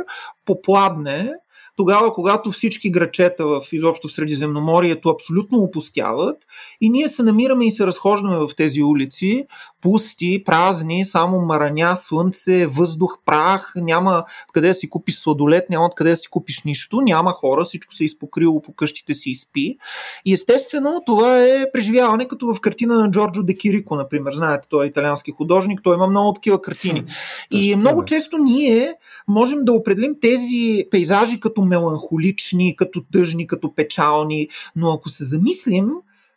попладне, 0.45 1.33
тогава, 1.79 2.13
когато 2.13 2.51
всички 2.51 2.91
грачета 2.91 3.45
в 3.45 3.61
изобщо 3.71 4.07
в 4.07 4.11
Средиземноморието 4.11 5.09
абсолютно 5.09 5.57
опустяват 5.57 6.37
и 6.81 6.89
ние 6.89 7.07
се 7.07 7.23
намираме 7.23 7.65
и 7.65 7.71
се 7.71 7.87
разхождаме 7.87 8.37
в 8.37 8.49
тези 8.57 8.83
улици, 8.83 9.45
пусти, 9.81 10.43
празни, 10.45 11.05
само 11.05 11.41
мараня, 11.41 11.95
слънце, 11.95 12.65
въздух, 12.65 13.17
прах, 13.25 13.73
няма 13.75 14.23
къде 14.53 14.67
да 14.67 14.73
си 14.73 14.89
купиш 14.89 15.15
сладолет, 15.15 15.69
няма 15.69 15.89
къде 15.95 16.09
да 16.09 16.15
си 16.15 16.29
купиш 16.29 16.63
нищо, 16.63 17.01
няма 17.01 17.33
хора, 17.33 17.63
всичко 17.63 17.93
се 17.93 18.03
е 18.03 18.05
изпокрило 18.05 18.61
по 18.61 18.73
къщите 18.73 19.13
си 19.13 19.29
и 19.29 19.35
спи. 19.35 19.77
И 20.25 20.33
естествено 20.33 21.01
това 21.05 21.45
е 21.45 21.65
преживяване 21.73 22.27
като 22.27 22.53
в 22.53 22.59
картина 22.61 22.95
на 22.95 23.11
Джорджо 23.11 23.43
Де 23.43 23.57
Кирико, 23.57 23.95
например. 23.95 24.33
Знаете, 24.33 24.67
той 24.69 24.85
е 24.85 24.87
италиански 24.87 25.31
художник, 25.31 25.79
той 25.83 25.95
има 25.95 26.07
много 26.07 26.33
такива 26.33 26.61
картини. 26.61 27.03
И 27.51 27.75
много 27.75 28.05
често 28.05 28.37
ние 28.37 28.93
можем 29.27 29.59
да 29.65 29.73
определим 29.73 30.15
тези 30.21 30.85
пейзажи 30.91 31.39
като 31.39 31.68
меланхолични, 31.69 32.75
като 32.75 33.03
тъжни, 33.11 33.47
като 33.47 33.75
печални, 33.75 34.47
но 34.75 34.91
ако 34.93 35.09
се 35.09 35.23
замислим, 35.23 35.89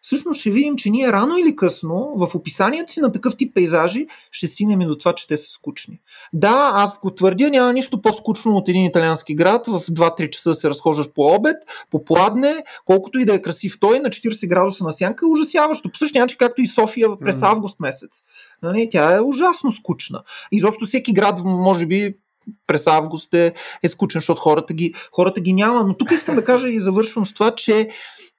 всъщност 0.03 0.41
ще 0.41 0.51
видим, 0.51 0.77
че 0.77 0.91
ние 0.91 1.13
рано 1.13 1.37
или 1.37 1.57
късно 1.57 2.13
в 2.17 2.35
описанието 2.35 2.93
си 2.93 3.01
на 3.01 3.13
такъв 3.13 3.37
тип 3.37 3.55
пейзажи 3.55 4.07
ще 4.31 4.47
стигнем 4.47 4.81
и 4.81 4.87
до 4.87 4.99
това, 4.99 5.15
че 5.15 5.29
те 5.29 5.37
са 5.37 5.51
скучни. 5.51 6.01
Да, 6.33 6.71
аз 6.75 7.01
го 7.01 7.15
твърдя, 7.15 7.51
няма 7.51 7.73
нищо 7.73 8.03
по-скучно 8.03 8.57
от 8.57 8.69
един 8.69 8.85
италиански 8.85 9.35
град. 9.35 9.67
В 9.67 9.81
2-3 9.81 10.31
часа 10.31 10.55
се 10.55 10.69
разхождаш 10.69 11.13
по 11.13 11.35
обед, 11.35 11.57
по 11.91 12.05
пладне, 12.05 12.65
колкото 12.85 13.19
и 13.19 13.25
да 13.25 13.35
е 13.35 13.43
красив 13.43 13.81
той, 13.81 14.01
на 14.01 14.09
40 14.09 14.49
градуса 14.49 14.85
на 14.85 14.93
сянка 14.93 15.27
е 15.27 15.33
ужасяващо. 15.33 15.91
По 15.91 15.99
същия 15.99 16.23
начин, 16.23 16.39
както 16.39 16.63
и 16.63 16.67
София 16.67 17.19
през 17.19 17.43
август 17.43 17.81
месец. 17.81 18.23
Нали, 18.63 18.89
тя 18.91 19.17
е 19.17 19.21
ужасно 19.21 19.73
скучна. 19.73 20.23
Изобщо 20.53 20.87
всеки 20.87 21.13
град, 21.13 21.41
може 21.45 21.87
би, 21.87 22.15
през 22.67 22.87
август 22.87 23.35
е, 23.35 23.55
е 23.83 23.89
скучен, 23.89 24.21
защото 24.21 24.41
хората 24.41 24.75
ги, 24.75 24.95
хората 25.13 25.41
ги 25.41 25.53
няма. 25.53 25.85
Но 25.85 25.97
тук 25.97 26.11
искам 26.11 26.35
да 26.35 26.45
кажа 26.45 26.69
и 26.69 26.81
завършвам 26.81 27.27
с 27.27 27.35
това, 27.35 27.55
че 27.55 27.89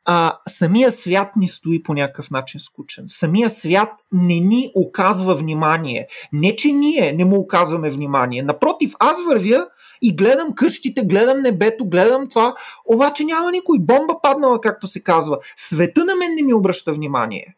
а, 0.05 0.37
самия 0.47 0.91
свят 0.91 1.35
ни 1.35 1.47
стои 1.47 1.83
по 1.83 1.93
някакъв 1.93 2.31
начин 2.31 2.59
скучен. 2.59 3.05
Самия 3.07 3.49
свят 3.49 3.89
не 4.11 4.39
ни 4.39 4.71
оказва 4.75 5.35
внимание. 5.35 6.07
Не, 6.33 6.55
че 6.55 6.71
ние 6.71 7.13
не 7.13 7.25
му 7.25 7.39
оказваме 7.39 7.89
внимание. 7.89 8.43
Напротив, 8.43 8.93
аз 8.99 9.17
вървя 9.27 9.67
и 10.01 10.15
гледам 10.15 10.55
къщите, 10.55 11.05
гледам 11.05 11.41
небето, 11.41 11.85
гледам 11.85 12.29
това, 12.29 12.55
обаче 12.85 13.23
няма 13.23 13.51
никой. 13.51 13.79
Бомба 13.79 14.21
паднала, 14.23 14.61
както 14.61 14.87
се 14.87 15.03
казва. 15.03 15.37
Света 15.55 16.05
на 16.05 16.15
мен 16.15 16.35
не 16.35 16.43
ми 16.43 16.53
обръща 16.53 16.93
внимание. 16.93 17.55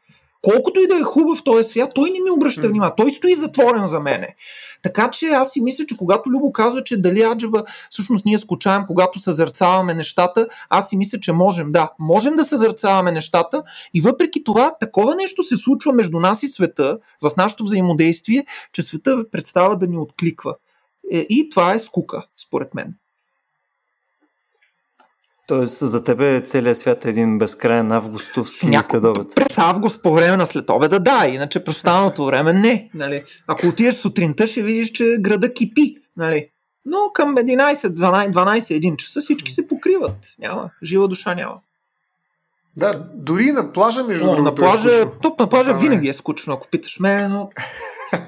Колкото 0.53 0.79
и 0.79 0.87
да 0.87 0.95
е 0.95 1.03
хубав 1.03 1.43
този 1.43 1.69
свят, 1.69 1.91
той 1.95 2.09
не 2.09 2.19
ми 2.19 2.31
обръща 2.31 2.67
внимание. 2.67 2.93
Той 2.97 3.11
стои 3.11 3.35
затворен 3.35 3.87
за 3.87 3.99
мене. 3.99 4.35
Така 4.83 5.11
че 5.11 5.25
аз 5.25 5.51
си 5.51 5.61
мисля, 5.61 5.85
че 5.85 5.97
когато 5.97 6.29
Любо 6.29 6.51
казва, 6.51 6.83
че 6.83 7.01
дали 7.01 7.21
Аджаба 7.21 7.63
всъщност 7.89 8.25
ние 8.25 8.37
скучаем, 8.37 8.83
когато 8.87 9.19
съзерцаваме 9.19 9.93
нещата, 9.93 10.47
аз 10.69 10.89
си 10.89 10.97
мисля, 10.97 11.19
че 11.19 11.31
можем. 11.31 11.71
Да, 11.71 11.91
можем 11.99 12.35
да 12.35 12.43
съзерцаваме 12.43 13.11
нещата 13.11 13.63
и 13.93 14.01
въпреки 14.01 14.43
това 14.43 14.75
такова 14.79 15.15
нещо 15.15 15.43
се 15.43 15.57
случва 15.57 15.93
между 15.93 16.19
нас 16.19 16.43
и 16.43 16.49
света, 16.49 16.97
в 17.21 17.31
нашето 17.37 17.63
взаимодействие, 17.63 18.45
че 18.73 18.81
света 18.81 19.23
представа 19.31 19.77
да 19.77 19.87
ни 19.87 19.97
откликва. 19.97 20.55
Е, 21.11 21.17
и 21.29 21.49
това 21.49 21.73
е 21.73 21.79
скука, 21.79 22.25
според 22.37 22.73
мен. 22.73 22.93
Тоест 25.47 25.79
за 25.79 26.03
тебе 26.03 26.41
целият 26.41 26.77
свят 26.77 27.05
е 27.05 27.09
един 27.09 27.37
безкрайен 27.37 27.91
августовски 27.91 28.67
Няко... 28.67 28.83
следобед. 28.83 29.27
През 29.35 29.57
август 29.57 30.03
по 30.03 30.13
време 30.13 30.37
на 30.37 30.45
следобеда 30.45 30.99
да, 30.99 31.27
иначе 31.27 31.63
през 31.63 31.75
останалото 31.75 32.25
време 32.25 32.53
не. 32.53 32.89
Нали. 32.93 33.23
Ако 33.47 33.67
отидеш 33.67 33.95
сутринта 33.95 34.47
ще 34.47 34.61
видиш, 34.61 34.91
че 34.91 35.17
града 35.19 35.53
кипи. 35.53 35.95
Нали. 36.17 36.49
Но 36.85 36.97
към 37.13 37.35
11, 37.35 37.73
12, 37.73 38.31
12, 38.31 38.59
1 38.59 38.95
часа 38.95 39.21
всички 39.21 39.51
се 39.51 39.67
покриват. 39.67 40.17
Няма. 40.39 40.69
Жива 40.83 41.07
душа 41.07 41.35
няма. 41.35 41.55
Да, 42.77 43.07
дори 43.13 43.51
на 43.51 43.71
плажа, 43.71 44.03
между 44.03 44.25
другото. 44.25 44.43
На 44.43 44.55
плажа, 44.55 45.01
е 45.01 45.05
тук 45.21 45.39
на 45.39 45.49
плажа 45.49 45.71
а, 45.71 45.77
винаги 45.77 46.07
е 46.07 46.13
скучно, 46.13 46.53
ако 46.53 46.67
питаш 46.67 46.99
мен, 46.99 47.31
но. 47.31 47.49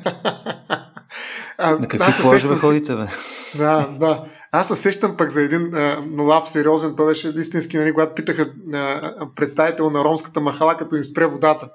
а, 1.58 1.72
на 1.72 1.88
какви 1.88 2.22
плажове 2.22 2.56
ходите, 2.56 2.96
бе? 2.96 3.08
Да, 3.56 3.88
да. 4.00 4.26
Аз 4.52 4.68
се 4.68 4.76
сещам 4.76 5.18
пък 5.18 5.32
за 5.32 5.42
един 5.42 5.76
а, 5.76 6.02
млав 6.02 6.50
сериозен, 6.50 6.96
той 6.96 7.06
беше 7.06 7.34
истински, 7.38 7.78
нали, 7.78 7.94
когато 7.94 8.16
питаха 8.16 8.50
а, 8.74 9.12
представител 9.36 9.90
на 9.90 10.04
ромската 10.04 10.42
махала, 10.42 10.78
като 10.78 10.96
им 10.96 11.06
спре 11.06 11.26
водата. 11.26 11.70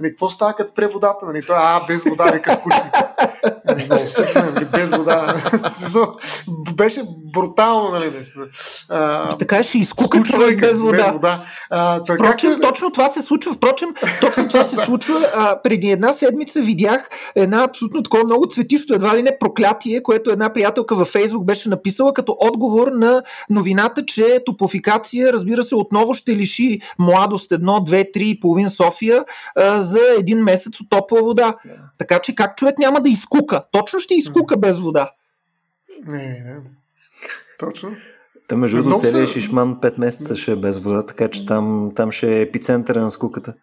Нали, 0.00 0.10
какво 0.10 0.28
става 0.28 0.54
като 0.54 0.70
спре 0.70 0.86
водата? 0.86 1.26
Нали, 1.26 1.42
той, 1.46 1.56
а, 1.58 1.86
без 1.86 2.04
вода, 2.04 2.30
вика 2.30 2.54
скучно. 2.54 2.90
Много 3.86 4.06
скучно, 4.06 4.52
без 4.72 4.90
вода. 4.90 5.34
беше 6.74 7.02
брутално, 7.34 7.90
нали, 7.90 8.10
наистина. 8.10 8.46
Така 9.38 9.62
ще 9.62 9.78
изкука 9.78 10.22
човек 10.22 10.60
без 10.60 10.78
вода. 10.78 10.96
Без 10.96 11.12
вода. 11.12 11.44
А, 11.70 12.04
така, 12.04 12.24
впрочем, 12.24 12.52
как... 12.52 12.62
точно 12.62 12.90
това 12.90 13.08
се 13.08 13.22
случва, 13.22 13.52
впрочем, 13.52 13.88
точно 14.20 14.48
това 14.48 14.64
се 14.64 14.76
случва. 14.76 15.14
А, 15.34 15.62
преди 15.62 15.90
една 15.90 16.12
седмица 16.12 16.60
видях 16.60 17.08
една 17.34 17.64
абсолютно 17.64 18.02
такова 18.02 18.24
много 18.24 18.46
цветисто, 18.46 18.94
едва 18.94 19.16
ли 19.16 19.22
не 19.22 19.38
проклятие, 19.40 20.02
което 20.02 20.30
една 20.30 20.52
приятелка 20.52 20.96
във 20.96 21.08
Фейсбук 21.08 21.44
беше 21.44 21.68
написала 21.68 22.14
като 22.14 22.36
отговор 22.40 22.88
на 22.88 23.22
новината, 23.50 24.06
че 24.06 24.40
топофикация, 24.46 25.32
разбира 25.32 25.62
се, 25.62 25.74
отново 25.74 26.14
ще 26.14 26.36
лиши 26.36 26.80
младост 26.98 27.52
едно, 27.52 27.80
две, 27.80 28.12
три 28.12 28.28
и 28.28 28.40
половин 28.40 28.68
София 28.68 29.24
а, 29.56 29.82
за 29.82 30.00
един 30.18 30.38
месец 30.38 30.80
от 30.80 30.90
топла 30.90 31.22
вода. 31.22 31.54
Така 31.98 32.18
че 32.18 32.34
как 32.34 32.56
човек 32.56 32.78
няма 32.78 33.00
да 33.00 33.08
изкука? 33.08 33.62
Точно 33.72 34.00
ще 34.00 34.14
изкука 34.14 34.56
без 34.60 34.78
вода. 34.78 35.10
Не, 36.06 36.16
не. 36.16 36.56
Точно. 37.58 37.90
Та 38.48 38.56
между 38.56 38.76
другото 38.76 38.98
целият 38.98 39.28
са... 39.28 39.32
Шишман 39.34 39.76
5 39.76 39.98
месеца 39.98 40.36
ще 40.36 40.52
е 40.52 40.56
без 40.56 40.78
вода, 40.78 41.06
така 41.06 41.28
че 41.28 41.46
там, 41.46 41.92
там 41.96 42.12
ще 42.12 42.38
е 42.38 42.40
епицентъра 42.40 43.00
на 43.00 43.10
скуката. 43.10 43.54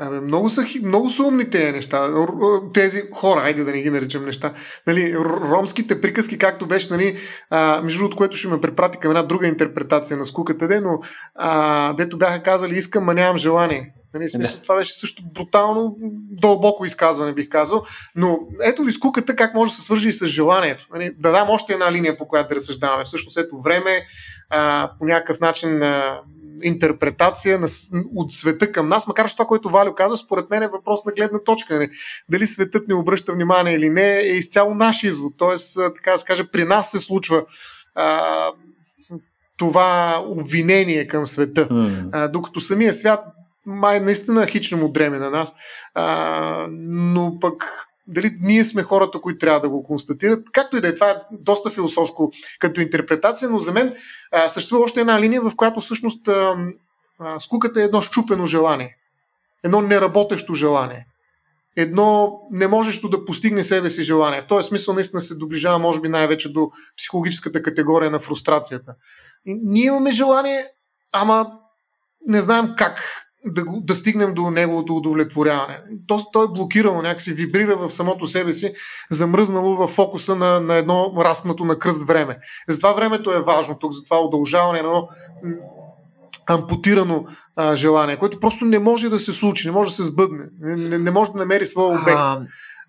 Абе, 0.00 0.20
много 0.20 0.48
са, 0.48 0.64
много 0.84 1.10
са 1.10 1.22
умни 1.22 1.50
тези 1.50 1.72
неща. 1.72 2.26
Тези 2.74 3.02
хора, 3.12 3.40
айде 3.40 3.64
да 3.64 3.70
не 3.70 3.82
ги 3.82 3.90
наричам 3.90 4.24
неща. 4.24 4.54
Нали, 4.86 5.16
ромските 5.50 6.00
приказки, 6.00 6.38
както 6.38 6.66
беше, 6.66 6.92
нали, 6.92 7.18
а, 7.50 7.82
между 7.82 7.98
другото, 7.98 8.16
което 8.16 8.36
ще 8.36 8.48
ме 8.48 8.60
препрати 8.60 8.98
към 8.98 9.10
една 9.10 9.22
друга 9.22 9.46
интерпретация 9.46 10.16
на 10.16 10.26
скуката, 10.26 10.68
де, 10.68 10.80
но 10.80 11.00
а, 11.34 11.92
дето 11.92 12.18
бяха 12.18 12.42
казали, 12.42 12.76
искам, 12.76 13.08
а 13.08 13.14
нямам 13.14 13.36
желание. 13.36 13.94
Нали, 14.14 14.28
смисъл, 14.28 14.60
това 14.62 14.76
беше 14.76 14.98
също 14.98 15.22
брутално, 15.34 15.96
дълбоко 16.30 16.86
изказване, 16.86 17.32
бих 17.32 17.48
казал. 17.48 17.84
Но 18.16 18.38
ето 18.62 18.82
ви 18.82 18.92
скуката 18.92 19.36
как 19.36 19.54
може 19.54 19.72
да 19.72 19.76
се 19.76 19.82
свържи 19.82 20.08
и 20.08 20.12
с 20.12 20.26
желанието. 20.26 20.86
Нали, 20.92 21.14
да 21.18 21.30
дам 21.32 21.50
още 21.50 21.72
една 21.72 21.92
линия, 21.92 22.16
по 22.16 22.28
която 22.28 22.48
да 22.48 22.54
разсъждаваме. 22.54 23.04
Всъщност 23.04 23.38
ето 23.38 23.60
време, 23.60 24.06
а, 24.50 24.90
по 24.98 25.04
някакъв 25.04 25.40
начин 25.40 25.82
а, 25.82 26.20
интерпретация 26.62 27.58
на, 27.58 27.66
от 28.16 28.32
света 28.32 28.72
към 28.72 28.88
нас, 28.88 29.06
макар 29.06 29.28
че 29.28 29.34
това, 29.34 29.46
което 29.46 29.68
Валю 29.68 29.94
каза, 29.94 30.16
според 30.16 30.50
мен 30.50 30.62
е 30.62 30.68
въпрос 30.68 31.04
на 31.04 31.12
гледна 31.12 31.38
точка. 31.38 31.78
Не? 31.78 31.90
Дали 32.30 32.46
светът 32.46 32.88
не 32.88 32.94
обръща 32.94 33.32
внимание 33.32 33.74
или 33.74 33.90
не, 33.90 34.18
е 34.18 34.36
изцяло 34.36 34.74
наш 34.74 35.02
извод. 35.02 35.32
Тоест, 35.38 35.78
така 35.94 36.12
да 36.12 36.18
се 36.18 36.26
каже, 36.26 36.50
при 36.52 36.64
нас 36.64 36.90
се 36.90 36.98
случва 36.98 37.44
а, 37.94 38.48
това 39.56 40.22
обвинение 40.26 41.06
към 41.06 41.26
света. 41.26 41.68
Mm. 41.68 42.08
А, 42.12 42.28
докато 42.28 42.60
самия 42.60 42.92
свят 42.92 43.24
май 43.66 44.00
наистина 44.00 44.46
хично 44.46 44.78
му 44.78 44.88
дреме 44.88 45.18
на 45.18 45.30
нас, 45.30 45.54
а, 45.94 46.66
но 46.70 47.38
пък 47.40 47.64
дали 48.06 48.36
ние 48.40 48.64
сме 48.64 48.82
хората, 48.82 49.20
които 49.20 49.38
трябва 49.38 49.60
да 49.60 49.68
го 49.68 49.84
констатират. 49.84 50.50
Както 50.52 50.76
и 50.76 50.80
да 50.80 50.88
е, 50.88 50.94
това 50.94 51.10
е 51.10 51.16
доста 51.32 51.70
философско 51.70 52.32
като 52.58 52.80
интерпретация, 52.80 53.50
но 53.50 53.58
за 53.58 53.72
мен 53.72 53.94
а, 54.32 54.48
съществува 54.48 54.84
още 54.84 55.00
една 55.00 55.20
линия, 55.20 55.42
в 55.42 55.56
която 55.56 55.80
всъщност 55.80 56.28
а, 56.28 56.56
а, 57.18 57.40
скуката 57.40 57.80
е 57.80 57.84
едно 57.84 58.00
щупено 58.00 58.46
желание. 58.46 58.96
Едно 59.64 59.80
неработещо 59.80 60.54
желание. 60.54 61.06
Едно 61.76 62.40
не 62.50 62.66
можещо 62.66 63.08
да 63.08 63.24
постигне 63.24 63.64
себе 63.64 63.90
си 63.90 64.02
желание. 64.02 64.42
В 64.42 64.46
този 64.46 64.68
смисъл 64.68 64.94
наистина 64.94 65.20
се 65.20 65.34
доближава, 65.34 65.78
може 65.78 66.00
би, 66.00 66.08
най-вече 66.08 66.52
до 66.52 66.70
психологическата 66.96 67.62
категория 67.62 68.10
на 68.10 68.18
фрустрацията. 68.18 68.94
Ние 69.46 69.84
имаме 69.84 70.10
желание, 70.10 70.66
ама 71.12 71.46
не 72.26 72.40
знаем 72.40 72.68
как 72.76 73.24
да, 73.46 73.64
да 73.82 73.94
стигнем 73.94 74.34
до 74.34 74.50
неговото 74.50 74.96
удовлетворяване. 74.96 75.80
То, 76.06 76.20
то 76.32 76.42
е 76.42 76.48
блокирано, 76.48 77.02
някакси 77.02 77.32
вибрира 77.32 77.76
в 77.76 77.90
самото 77.90 78.26
себе 78.26 78.52
си, 78.52 78.72
замръзнало 79.10 79.76
в 79.76 79.88
фокуса 79.88 80.36
на, 80.36 80.60
на 80.60 80.74
едно 80.74 81.12
разпнато 81.18 81.64
на 81.64 81.78
кръст 81.78 82.06
време. 82.06 82.38
Затова 82.68 82.92
времето 82.92 83.30
е 83.30 83.40
важно 83.40 83.78
тук, 83.78 83.92
затова 83.92 84.20
удължаване 84.20 84.82
на 84.82 84.88
едно 84.88 85.08
ампутирано 86.46 87.26
а, 87.56 87.76
желание, 87.76 88.18
което 88.18 88.40
просто 88.40 88.64
не 88.64 88.78
може 88.78 89.08
да 89.08 89.18
се 89.18 89.32
случи, 89.32 89.68
не 89.68 89.72
може 89.72 89.90
да 89.90 89.96
се 89.96 90.02
сбъдне, 90.02 90.44
не, 90.60 90.98
не 90.98 91.10
може 91.10 91.32
да 91.32 91.38
намери 91.38 91.66
своя 91.66 92.00
обект. 92.00 92.18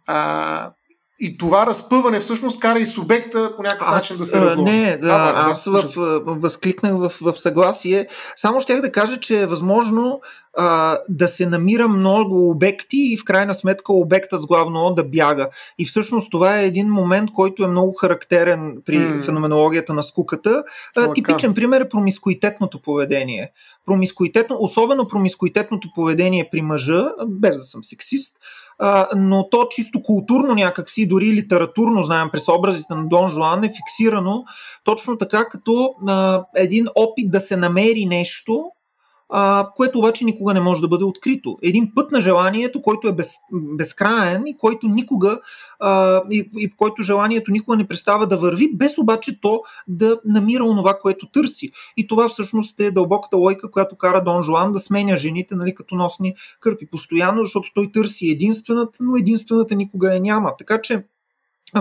А, 0.07 0.71
и 1.19 1.37
това 1.37 1.65
разпъване 1.65 2.19
всъщност 2.19 2.59
кара 2.59 2.79
и 2.79 2.85
субекта 2.85 3.53
по 3.55 3.63
някакъв 3.63 3.87
аз, 3.87 3.93
начин 3.93 4.17
да 4.17 4.25
се 4.25 4.41
разлови. 4.41 4.71
Не, 4.71 4.97
да, 4.97 5.07
а, 5.07 5.51
аз 5.51 5.63
да, 5.63 5.81
в, 5.81 6.21
възкликнах 6.25 6.93
в, 6.93 7.11
в 7.21 7.39
съгласие. 7.39 8.07
Само 8.35 8.61
щях 8.61 8.81
да 8.81 8.91
кажа, 8.91 9.19
че 9.19 9.41
е 9.41 9.45
възможно 9.45 10.21
а, 10.57 10.97
да 11.09 11.27
се 11.27 11.45
намира 11.45 11.87
много 11.87 12.49
обекти 12.49 12.97
и 12.97 13.17
в 13.17 13.23
крайна 13.23 13.53
сметка 13.53 13.93
обектът 13.93 14.41
с 14.41 14.45
главно 14.45 14.93
да 14.93 15.03
бяга. 15.03 15.49
И 15.77 15.85
всъщност 15.85 16.31
това 16.31 16.59
е 16.59 16.65
един 16.65 16.87
момент, 16.87 17.29
който 17.31 17.63
е 17.63 17.67
много 17.67 17.93
характерен 17.93 18.77
при 18.85 18.97
mm. 18.97 19.25
феноменологията 19.25 19.93
на 19.93 20.03
скуката. 20.03 20.63
А, 20.97 21.13
типичен 21.13 21.53
пример 21.53 21.81
е 21.81 21.89
промискуитетното 21.89 22.81
поведение. 22.81 23.51
Промискуитетно, 23.85 24.57
особено 24.59 25.07
промискуитетното 25.07 25.87
поведение 25.95 26.49
при 26.51 26.61
мъжа, 26.61 27.09
без 27.27 27.55
да 27.55 27.63
съм 27.63 27.83
сексист, 27.83 28.37
но 29.15 29.49
то 29.49 29.67
чисто 29.69 30.01
културно 30.01 30.53
някакси, 30.53 31.07
дори 31.07 31.33
литературно, 31.33 32.03
знаем 32.03 32.29
през 32.31 32.47
образите 32.47 32.95
на 32.95 33.07
Дон 33.07 33.29
Жуан, 33.29 33.63
е 33.63 33.71
фиксирано 33.75 34.43
точно 34.83 35.17
така, 35.17 35.45
като 35.49 35.95
един 36.55 36.87
опит 36.95 37.31
да 37.31 37.39
се 37.39 37.55
намери 37.55 38.05
нещо, 38.05 38.71
а, 39.29 39.69
което 39.75 39.99
обаче 39.99 40.25
никога 40.25 40.53
не 40.53 40.59
може 40.59 40.81
да 40.81 40.87
бъде 40.87 41.03
открито. 41.03 41.57
Един 41.61 41.91
път 41.95 42.11
на 42.11 42.21
желанието, 42.21 42.81
който 42.81 43.07
е 43.07 43.13
без, 43.13 43.33
безкраен 43.51 44.47
и 44.47 44.57
който 44.57 44.87
никога 44.87 45.39
а, 45.79 46.21
и, 46.31 46.49
и 46.57 46.75
който 46.75 47.03
желанието 47.03 47.51
никога 47.51 47.77
не 47.77 47.87
представа 47.87 48.27
да 48.27 48.37
върви, 48.37 48.75
без 48.75 48.97
обаче 48.97 49.41
то 49.41 49.61
да 49.87 50.19
намира 50.25 50.63
онова, 50.63 50.99
което 50.99 51.29
търси. 51.29 51.71
И 51.97 52.07
това 52.07 52.29
всъщност 52.29 52.79
е 52.79 52.91
дълбоката 52.91 53.37
лойка, 53.37 53.71
която 53.71 53.95
кара 53.95 54.23
Дон 54.23 54.43
Жуан 54.43 54.71
да 54.71 54.79
сменя 54.79 55.17
жените, 55.17 55.55
нали, 55.55 55.75
като 55.75 55.95
носни 55.95 56.35
кърпи 56.59 56.89
постоянно, 56.89 57.43
защото 57.43 57.69
той 57.75 57.91
търси 57.91 58.29
единствената, 58.29 58.97
но 58.99 59.17
единствената 59.17 59.75
никога 59.75 60.13
я 60.13 60.19
няма. 60.19 60.51
Така 60.57 60.81
че 60.81 61.05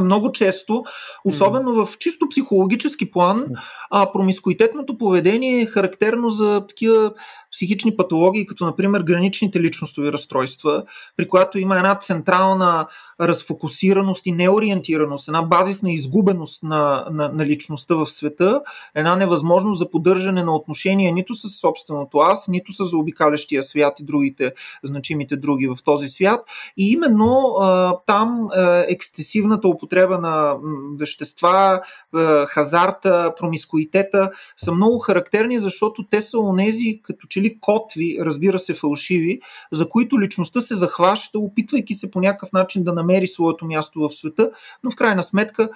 много 0.00 0.32
често, 0.32 0.84
особено 1.24 1.86
в 1.86 1.98
чисто 1.98 2.28
психологически 2.28 3.10
план, 3.10 3.46
а, 3.90 4.12
промискуитетното 4.12 4.98
поведение 4.98 5.62
е 5.62 5.66
характерно 5.66 6.30
за 6.30 6.66
такива 6.68 7.12
психични 7.54 7.96
патологии, 7.96 8.46
като 8.46 8.64
например 8.64 9.02
граничните 9.02 9.60
личностови 9.60 10.12
разстройства, 10.12 10.84
при 11.16 11.28
която 11.28 11.58
има 11.58 11.76
една 11.76 11.94
централна 11.94 12.86
разфокусираност 13.20 14.26
и 14.26 14.32
неориентираност, 14.32 15.28
една 15.28 15.42
базисна 15.42 15.92
изгубеност 15.92 16.62
на, 16.62 17.06
на, 17.10 17.28
на 17.28 17.46
личността 17.46 17.94
в 17.94 18.06
света, 18.06 18.62
една 18.94 19.16
невъзможност 19.16 19.78
за 19.78 19.90
поддържане 19.90 20.44
на 20.44 20.56
отношения 20.56 21.12
нито 21.12 21.34
с 21.34 21.48
собственото 21.60 22.18
аз, 22.18 22.48
нито 22.48 22.72
с 22.72 22.84
заобикалящия 22.84 23.62
свят 23.62 24.00
и 24.00 24.04
другите 24.04 24.52
значимите 24.82 25.36
други 25.36 25.66
в 25.66 25.76
този 25.84 26.08
свят. 26.08 26.40
И 26.76 26.92
именно 26.92 27.56
а, 27.60 27.96
там 28.06 28.48
а, 28.52 28.84
ексцесивната 28.88 29.68
употреба 29.68 30.18
на 30.18 30.56
вещества, 30.98 31.80
а, 32.14 32.46
хазарта, 32.46 33.34
промискуитета 33.38 34.30
са 34.56 34.72
много 34.72 34.98
характерни, 34.98 35.60
защото 35.60 36.06
те 36.10 36.22
са 36.22 36.38
онези 36.38 37.00
като 37.02 37.26
че 37.26 37.43
ли 37.44 37.58
котви, 37.60 38.18
разбира 38.20 38.58
се 38.58 38.74
фалшиви, 38.74 39.40
за 39.72 39.88
които 39.88 40.20
личността 40.20 40.60
се 40.60 40.76
захваща, 40.76 41.38
опитвайки 41.38 41.94
се 41.94 42.10
по 42.10 42.20
някакъв 42.20 42.52
начин 42.52 42.84
да 42.84 42.92
намери 42.92 43.26
своето 43.26 43.66
място 43.66 44.00
в 44.00 44.10
света, 44.10 44.50
но 44.84 44.90
в 44.90 44.96
крайна 44.96 45.22
сметка 45.22 45.68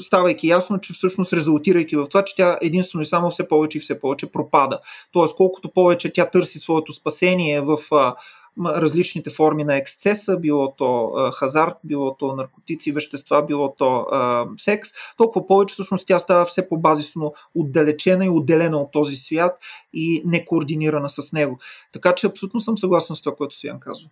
ставайки 0.00 0.48
ясно, 0.48 0.80
че 0.80 0.92
всъщност 0.92 1.32
резултирайки 1.32 1.96
в 1.96 2.06
това, 2.08 2.24
че 2.24 2.36
тя 2.36 2.58
единствено 2.62 3.02
и 3.02 3.06
само 3.06 3.30
все 3.30 3.48
повече 3.48 3.78
и 3.78 3.80
все 3.80 4.00
повече 4.00 4.32
пропада. 4.32 4.78
Тоест, 5.12 5.36
колкото 5.36 5.72
повече 5.72 6.12
тя 6.12 6.30
търси 6.30 6.58
своето 6.58 6.92
спасение 6.92 7.60
в 7.60 7.78
различните 8.60 9.30
форми 9.30 9.64
на 9.64 9.76
ексцеса, 9.76 10.36
било 10.36 10.74
то 10.76 11.12
хазарт, 11.34 11.76
било 11.84 12.16
то 12.16 12.36
наркотици, 12.36 12.92
вещества, 12.92 13.46
било 13.46 13.74
то 13.78 14.06
а, 14.12 14.46
секс, 14.56 14.88
толкова 15.16 15.46
повече 15.46 15.72
всъщност 15.72 16.06
тя 16.06 16.18
става 16.18 16.44
все 16.44 16.68
по-базисно 16.68 17.34
отдалечена 17.54 18.26
и 18.26 18.28
отделена 18.28 18.78
от 18.78 18.92
този 18.92 19.16
свят 19.16 19.58
и 19.92 20.22
некоординирана 20.24 21.08
с 21.08 21.32
него. 21.32 21.58
Така 21.92 22.14
че 22.14 22.26
абсолютно 22.26 22.60
съм 22.60 22.78
съгласен 22.78 23.16
с 23.16 23.22
това, 23.22 23.36
което 23.36 23.54
Стоян 23.54 23.80
казва. 23.80 24.08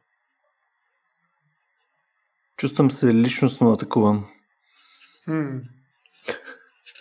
Чувствам 2.57 2.91
се 2.91 3.15
личностно 3.15 3.73
атакуван. 3.73 4.25
Hmm. 5.29 5.61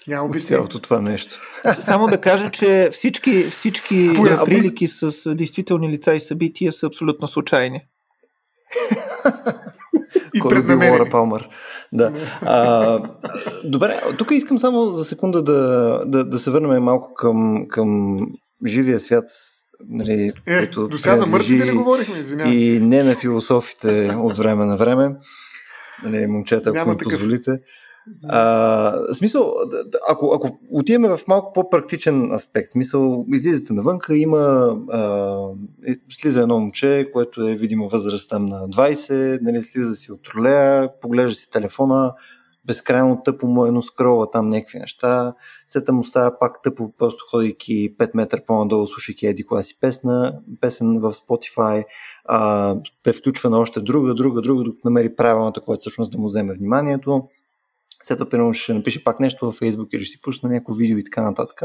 Няма 0.10 0.40
цялото 0.40 0.80
това 0.80 1.02
нещо. 1.02 1.42
Само 1.80 2.08
да 2.08 2.22
кажа, 2.22 2.50
че 2.50 2.90
всички, 2.92 3.44
всички 3.44 4.14
прилики 4.46 4.88
с 4.88 5.36
действителни 5.36 5.90
лица 5.90 6.14
и 6.14 6.20
събития 6.20 6.72
са 6.72 6.88
абсолютно 6.88 7.28
случайни. 7.28 7.82
и 10.34 10.42
преднамерени. 10.50 10.98
Лора 10.98 11.10
Палмър. 11.10 11.50
Да. 11.94 12.14
А, 12.42 13.00
добре, 13.64 14.00
тук 14.18 14.32
искам 14.32 14.60
само 14.60 14.86
за 14.86 15.06
секунда 15.06 15.44
да, 15.44 16.02
да, 16.06 16.24
да 16.24 16.40
се 16.40 16.52
върнем 16.52 16.84
малко 16.84 17.14
към, 17.14 17.66
към 17.70 18.20
живия 18.66 19.00
свят, 19.00 19.26
нали, 19.90 20.34
е, 20.48 20.58
който 20.58 20.88
до 20.88 20.98
сега 20.98 21.16
за 21.16 21.26
мъртвите 21.26 21.66
ли 21.66 21.72
говорихме, 21.72 22.20
извинявай. 22.20 22.54
И 22.54 22.80
не 22.80 23.04
на 23.04 23.16
философите 23.16 24.16
от 24.18 24.38
време 24.38 24.66
на 24.66 24.78
време. 24.78 25.16
Нали, 26.04 26.28
момчета, 26.28 26.72
ако 26.76 26.90
ми 26.90 26.98
позволите. 26.98 27.52
А, 28.28 29.14
смисъл, 29.14 29.54
ако, 30.10 30.32
ако 30.36 30.60
отиваме 30.72 31.18
в 31.18 31.28
малко 31.28 31.54
по-практичен 31.54 32.32
аспект, 32.32 32.72
смисъл, 32.72 33.26
излизате 33.34 33.74
навънка, 33.74 34.18
има 34.18 34.38
а, 34.92 35.40
е, 35.88 35.96
слиза 36.10 36.42
едно 36.42 36.60
момче, 36.60 37.10
което 37.14 37.48
е 37.48 37.56
видимо 37.56 37.90
възраст 37.90 38.30
там 38.30 38.46
на 38.46 38.68
20, 38.68 39.40
нали, 39.42 39.62
слиза 39.62 39.96
си 39.96 40.12
от 40.12 40.24
тролея, 40.24 40.90
поглежда 41.02 41.36
си 41.36 41.50
телефона, 41.50 42.14
безкрайно 42.66 43.22
тъпо 43.26 43.48
му 43.48 43.66
е, 43.66 43.72
но 43.72 43.82
скролва 43.82 44.32
там 44.32 44.50
някакви 44.50 44.80
неща, 44.80 45.34
сета 45.68 45.94
му 45.94 46.04
става 46.04 46.40
пак 46.40 46.62
тъпо, 46.62 46.92
просто 46.98 47.26
ходейки 47.32 47.98
5 47.98 48.12
метра 48.14 48.40
по-надолу, 48.48 48.88
слушайки 48.88 49.28
еди 49.28 49.44
коя 49.44 49.62
си 49.62 49.80
песна, 49.80 50.40
песен 50.62 51.00
в 51.00 51.14
Spotify, 51.14 51.86
а, 52.26 52.76
бе 53.04 53.14
включва 53.14 53.50
на 53.50 53.60
още 53.60 53.82
друга, 53.82 54.14
друга, 54.14 54.42
друга, 54.42 54.64
докато 54.64 54.88
намери 54.88 55.16
правилната, 55.16 55.62
която 55.62 55.80
всъщност 55.80 56.12
да 56.12 56.18
му 56.18 56.26
вземе 56.26 56.54
вниманието 56.54 57.28
след 58.04 58.30
това 58.30 58.54
ще 58.54 58.74
напише 58.74 59.04
пак 59.04 59.20
нещо 59.20 59.46
във 59.46 59.60
Facebook 59.60 59.88
или 59.92 60.04
ще 60.04 60.12
си 60.12 60.22
пусне 60.22 60.50
някакво 60.50 60.74
видео 60.74 60.98
и 60.98 61.04
така 61.04 61.22
нататък. 61.22 61.62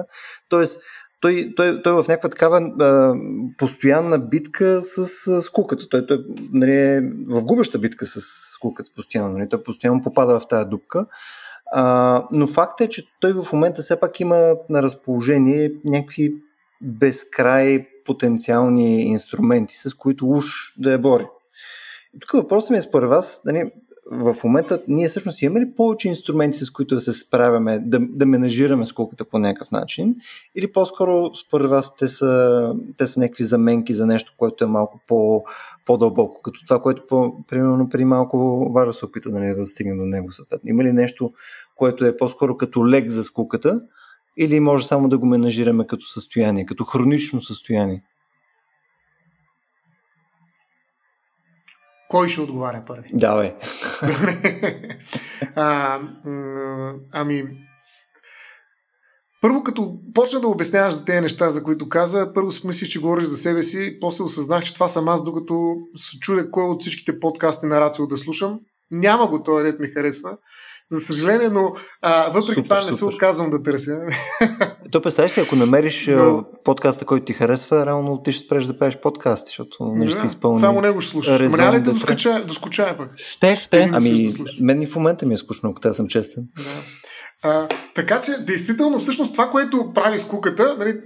Тоест, 0.48 0.82
той, 1.20 1.52
той, 1.56 1.82
той 1.82 1.92
е 1.92 2.02
в 2.02 2.08
някаква 2.08 2.28
такава 2.28 2.72
а, 2.80 3.14
постоянна 3.58 4.18
битка 4.18 4.82
с, 4.82 5.06
с 5.40 5.50
куката. 5.50 5.88
Той, 5.88 6.06
той 6.06 6.24
нали, 6.52 6.72
е 6.72 7.00
в 7.28 7.44
губеща 7.44 7.78
битка 7.78 8.06
с 8.06 8.20
куката 8.60 8.90
постоянно. 8.96 9.38
Нали? 9.38 9.48
Той 9.48 9.62
постоянно 9.62 10.02
попада 10.02 10.40
в 10.40 10.48
тази 10.48 10.68
дупка. 10.68 11.06
А, 11.72 12.24
но 12.32 12.46
факт 12.46 12.80
е, 12.80 12.88
че 12.88 13.06
той 13.20 13.32
в 13.32 13.52
момента 13.52 13.82
все 13.82 14.00
пак 14.00 14.20
има 14.20 14.56
на 14.70 14.82
разположение 14.82 15.72
някакви 15.84 16.34
безкрай 16.82 17.86
потенциални 18.04 19.02
инструменти, 19.02 19.74
с 19.76 19.94
които 19.94 20.28
уж 20.28 20.44
да 20.78 20.92
я 20.92 20.98
бори. 20.98 21.26
Тук 22.20 22.32
въпросът 22.32 22.70
ми 22.70 22.76
е 22.76 22.82
според 22.82 23.08
вас, 23.08 23.40
нали, 23.44 23.70
в 24.10 24.36
момента 24.44 24.82
ние 24.88 25.08
всъщност 25.08 25.42
имаме 25.42 25.60
ли 25.60 25.74
повече 25.76 26.08
инструменти, 26.08 26.58
с 26.58 26.70
които 26.70 26.94
да 26.94 27.00
се 27.00 27.12
справяме, 27.12 27.78
да, 27.78 28.00
да 28.00 28.26
менажираме 28.26 28.84
скуката 28.84 29.24
по 29.24 29.38
някакъв 29.38 29.70
начин? 29.70 30.16
Или 30.54 30.72
по-скоро 30.72 31.30
според 31.46 31.70
вас 31.70 31.96
те 31.96 32.08
са, 32.08 32.74
те 32.96 33.06
са 33.06 33.20
някакви 33.20 33.44
заменки 33.44 33.94
за 33.94 34.06
нещо, 34.06 34.32
което 34.36 34.64
е 34.64 34.66
малко 34.66 35.00
по, 35.08 35.44
по-дълбоко, 35.86 36.42
като 36.42 36.60
това, 36.66 36.82
което 36.82 37.06
по, 37.06 37.44
примерно 37.48 37.88
при 37.88 38.04
малко 38.04 38.68
Варо 38.74 38.92
се 38.92 39.04
опита 39.04 39.28
нали, 39.28 39.46
да 39.46 39.66
стигне 39.66 39.96
до 39.96 40.04
него 40.04 40.32
съответно. 40.32 40.70
Има 40.70 40.84
ли 40.84 40.92
нещо, 40.92 41.32
което 41.76 42.04
е 42.04 42.16
по-скоро 42.16 42.56
като 42.56 42.88
лек 42.88 43.10
за 43.10 43.24
скуката, 43.24 43.80
или 44.36 44.60
може 44.60 44.86
само 44.86 45.08
да 45.08 45.18
го 45.18 45.26
менажираме 45.26 45.86
като 45.86 46.06
състояние, 46.06 46.66
като 46.66 46.84
хронично 46.84 47.42
състояние? 47.42 48.02
Кой 52.14 52.28
ще 52.28 52.40
отговаря 52.40 52.82
първи? 52.86 53.10
Давай. 53.12 53.54
а, 55.54 56.00
ами, 57.12 57.44
първо, 59.42 59.62
като 59.62 59.98
почна 60.14 60.40
да 60.40 60.48
обясняваш 60.48 60.94
за 60.94 61.04
тези 61.04 61.20
неща, 61.20 61.50
за 61.50 61.62
които 61.62 61.88
каза, 61.88 62.32
първо 62.34 62.50
си 62.50 62.66
мислиш, 62.66 62.88
че 62.88 63.00
говориш 63.00 63.24
за 63.24 63.36
себе 63.36 63.62
си, 63.62 63.98
после 64.00 64.24
осъзнах, 64.24 64.64
че 64.64 64.74
това 64.74 64.88
съм 64.88 65.08
аз, 65.08 65.24
докато 65.24 65.76
се 65.96 66.18
чудя 66.18 66.50
кой 66.50 66.64
от 66.64 66.80
всичките 66.80 67.20
подкасти 67.20 67.66
на 67.66 67.80
Рацио 67.80 68.06
да 68.06 68.16
слушам. 68.16 68.60
Няма 68.90 69.26
го 69.26 69.42
този 69.42 69.64
ред 69.64 69.80
ми 69.80 69.88
харесва. 69.88 70.36
За 70.90 71.00
съжаление, 71.00 71.48
но 71.48 71.72
а, 72.02 72.26
въпреки 72.26 72.46
супер, 72.46 72.62
това 72.62 72.76
не 72.76 72.82
супер. 72.82 72.94
се 72.96 73.04
отказвам 73.04 73.50
да 73.50 73.62
търся. 73.62 73.92
То 74.92 75.02
представяш 75.02 75.30
си, 75.30 75.40
ако 75.40 75.56
намериш 75.56 76.06
но... 76.06 76.44
подкаста, 76.64 77.04
който 77.04 77.24
ти 77.24 77.32
харесва, 77.32 77.86
реално 77.86 78.18
ти 78.24 78.32
ще 78.32 78.46
спреш 78.46 78.64
да 78.64 78.78
правиш 78.78 78.96
подкасти, 79.02 79.46
защото 79.48 79.84
не 79.84 80.08
ще 80.08 80.20
си 80.20 80.26
изпълни. 80.26 80.60
Само 80.60 80.80
него 80.80 81.00
ще 81.00 81.10
слушаш. 81.10 81.50
Ма 81.50 81.56
няма 81.56 81.76
ли 81.76 81.80
да 81.80 81.92
доскоча, 81.92 82.44
доскочая 82.46 82.98
пък? 82.98 83.08
Ще, 83.16 83.56
ще. 83.56 83.90
Ами, 83.92 84.32
мен 84.60 84.82
и 84.82 84.86
в 84.86 84.96
момента 84.96 85.26
ми 85.26 85.34
е 85.34 85.36
скучно, 85.36 85.70
ако 85.70 85.80
трябва 85.80 85.94
съм 85.94 86.08
честен. 86.08 86.44
Да. 86.56 86.62
А, 87.46 87.68
така 87.94 88.20
че, 88.20 88.32
действително, 88.46 88.98
всъщност 88.98 89.32
това, 89.32 89.50
което 89.50 89.92
прави 89.94 90.18
скуката, 90.18 90.76
нали, 90.78 91.00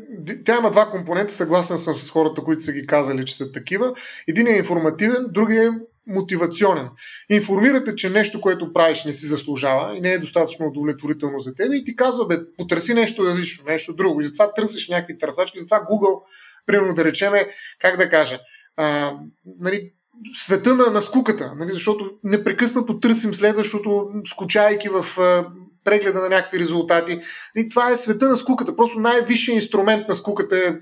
тя 0.45 0.57
има 0.57 0.71
два 0.71 0.91
компонента, 0.91 1.33
съгласен 1.33 1.79
съм 1.79 1.97
с 1.97 2.11
хората, 2.11 2.43
които 2.43 2.63
са 2.63 2.73
ги 2.73 2.87
казали, 2.87 3.25
че 3.25 3.37
са 3.37 3.53
такива. 3.53 3.93
Един 4.29 4.47
е 4.47 4.57
информативен, 4.57 5.27
другия 5.31 5.65
е 5.65 5.71
мотивационен. 6.09 6.89
Информирате, 7.31 7.95
че 7.95 8.11
нещо, 8.11 8.41
което 8.41 8.73
правиш, 8.73 9.05
не 9.05 9.13
си 9.13 9.27
заслужава 9.27 9.97
и 9.97 10.01
не 10.01 10.13
е 10.13 10.19
достатъчно 10.19 10.67
удовлетворително 10.67 11.41
за 11.41 11.55
теб 11.55 11.73
и 11.75 11.85
ти 11.85 11.97
казва, 11.97 12.27
бе, 12.27 12.37
потърси 12.59 12.95
нещо 12.95 13.25
различно, 13.25 13.65
нещо 13.67 13.95
друго. 13.95 14.21
И 14.21 14.25
затова 14.25 14.53
търсиш 14.53 14.89
някакви 14.89 15.19
търсачки, 15.19 15.59
затова 15.59 15.81
Google, 15.91 16.23
примерно 16.67 16.95
да 16.95 17.05
речеме, 17.05 17.49
как 17.81 17.97
да 17.97 18.09
кажа, 18.09 18.39
а, 18.77 19.15
нали, 19.61 19.93
света 20.33 20.75
на, 20.75 20.87
на 20.87 21.03
скуката, 21.03 21.53
нали, 21.57 21.73
защото 21.73 22.11
непрекъснато 22.25 23.01
търсим 23.01 23.35
следващото, 23.35 24.11
скучайки 24.25 24.89
в 24.89 25.21
а, 25.21 25.47
прегледа 25.85 26.21
на 26.21 26.29
някакви 26.29 26.61
резултати. 26.61 27.21
И 27.57 27.69
това 27.69 27.91
е 27.91 27.97
света 27.97 28.29
на 28.29 28.37
скуката. 28.37 28.77
Просто 28.77 29.01
най-висшият 29.01 29.55
инструмент 29.55 30.09
на 30.09 30.15
скуката 30.15 30.57
е 30.57 30.75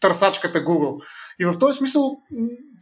търсачката 0.00 0.64
Google. 0.64 1.04
И 1.40 1.44
в 1.44 1.58
този 1.58 1.78
смисъл 1.78 2.16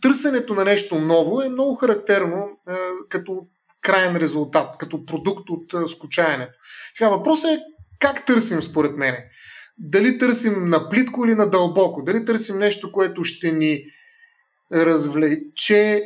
търсенето 0.01 0.55
на 0.55 0.65
нещо 0.65 0.99
ново 0.99 1.43
е 1.43 1.49
много 1.49 1.75
характерно 1.75 2.49
е, 2.69 2.73
като 3.09 3.47
крайен 3.81 4.17
резултат, 4.17 4.79
като 4.79 5.05
продукт 5.05 5.51
от 5.51 5.75
е, 5.75 5.89
скучаенето. 5.89 6.59
Сега 6.95 7.11
въпросът 7.11 7.51
е 7.51 7.61
как 7.99 8.27
търсим 8.27 8.63
според 8.63 8.97
мен. 8.97 9.15
Дали 9.79 10.19
търсим 10.19 10.69
на 10.69 10.89
плитко 10.89 11.25
или 11.25 11.35
на 11.35 11.51
дълбоко? 11.51 12.03
Дали 12.03 12.25
търсим 12.25 12.59
нещо, 12.59 12.93
което 12.93 13.25
ще 13.25 13.53
ни 13.53 13.85
развлече 14.73 15.81
е, 15.81 16.03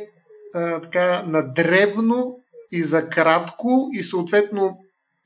така 0.83 1.23
на 1.27 1.53
дребно 1.53 2.39
и 2.71 2.81
за 2.81 3.09
кратко 3.09 3.89
и 3.93 4.03
съответно 4.03 4.77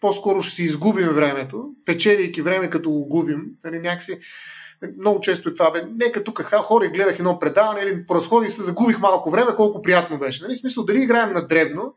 по-скоро 0.01 0.41
ще 0.41 0.55
си 0.55 0.63
изгубим 0.63 1.07
времето, 1.07 1.69
печеливайки 1.85 2.41
време 2.41 2.69
като 2.69 2.89
го 2.89 3.07
губим. 3.07 3.45
Нали, 3.63 3.79
някакси 3.79 4.19
много 4.99 5.19
често 5.19 5.49
е 5.49 5.53
това, 5.53 5.71
бе, 5.71 5.83
нека 5.95 6.23
тук 6.23 6.41
хора 6.43 6.85
и 6.85 6.89
гледах 6.89 7.19
едно 7.19 7.39
предаване 7.39 7.81
или 7.81 8.05
по 8.05 8.15
разходи 8.15 8.51
се 8.51 8.63
загубих 8.63 8.99
малко 8.99 9.31
време, 9.31 9.55
колко 9.55 9.81
приятно 9.81 10.19
беше. 10.19 10.43
Нали? 10.43 10.55
Смисъл, 10.55 10.85
дали 10.85 11.03
играем 11.03 11.33
на 11.33 11.47
дребно 11.47 11.93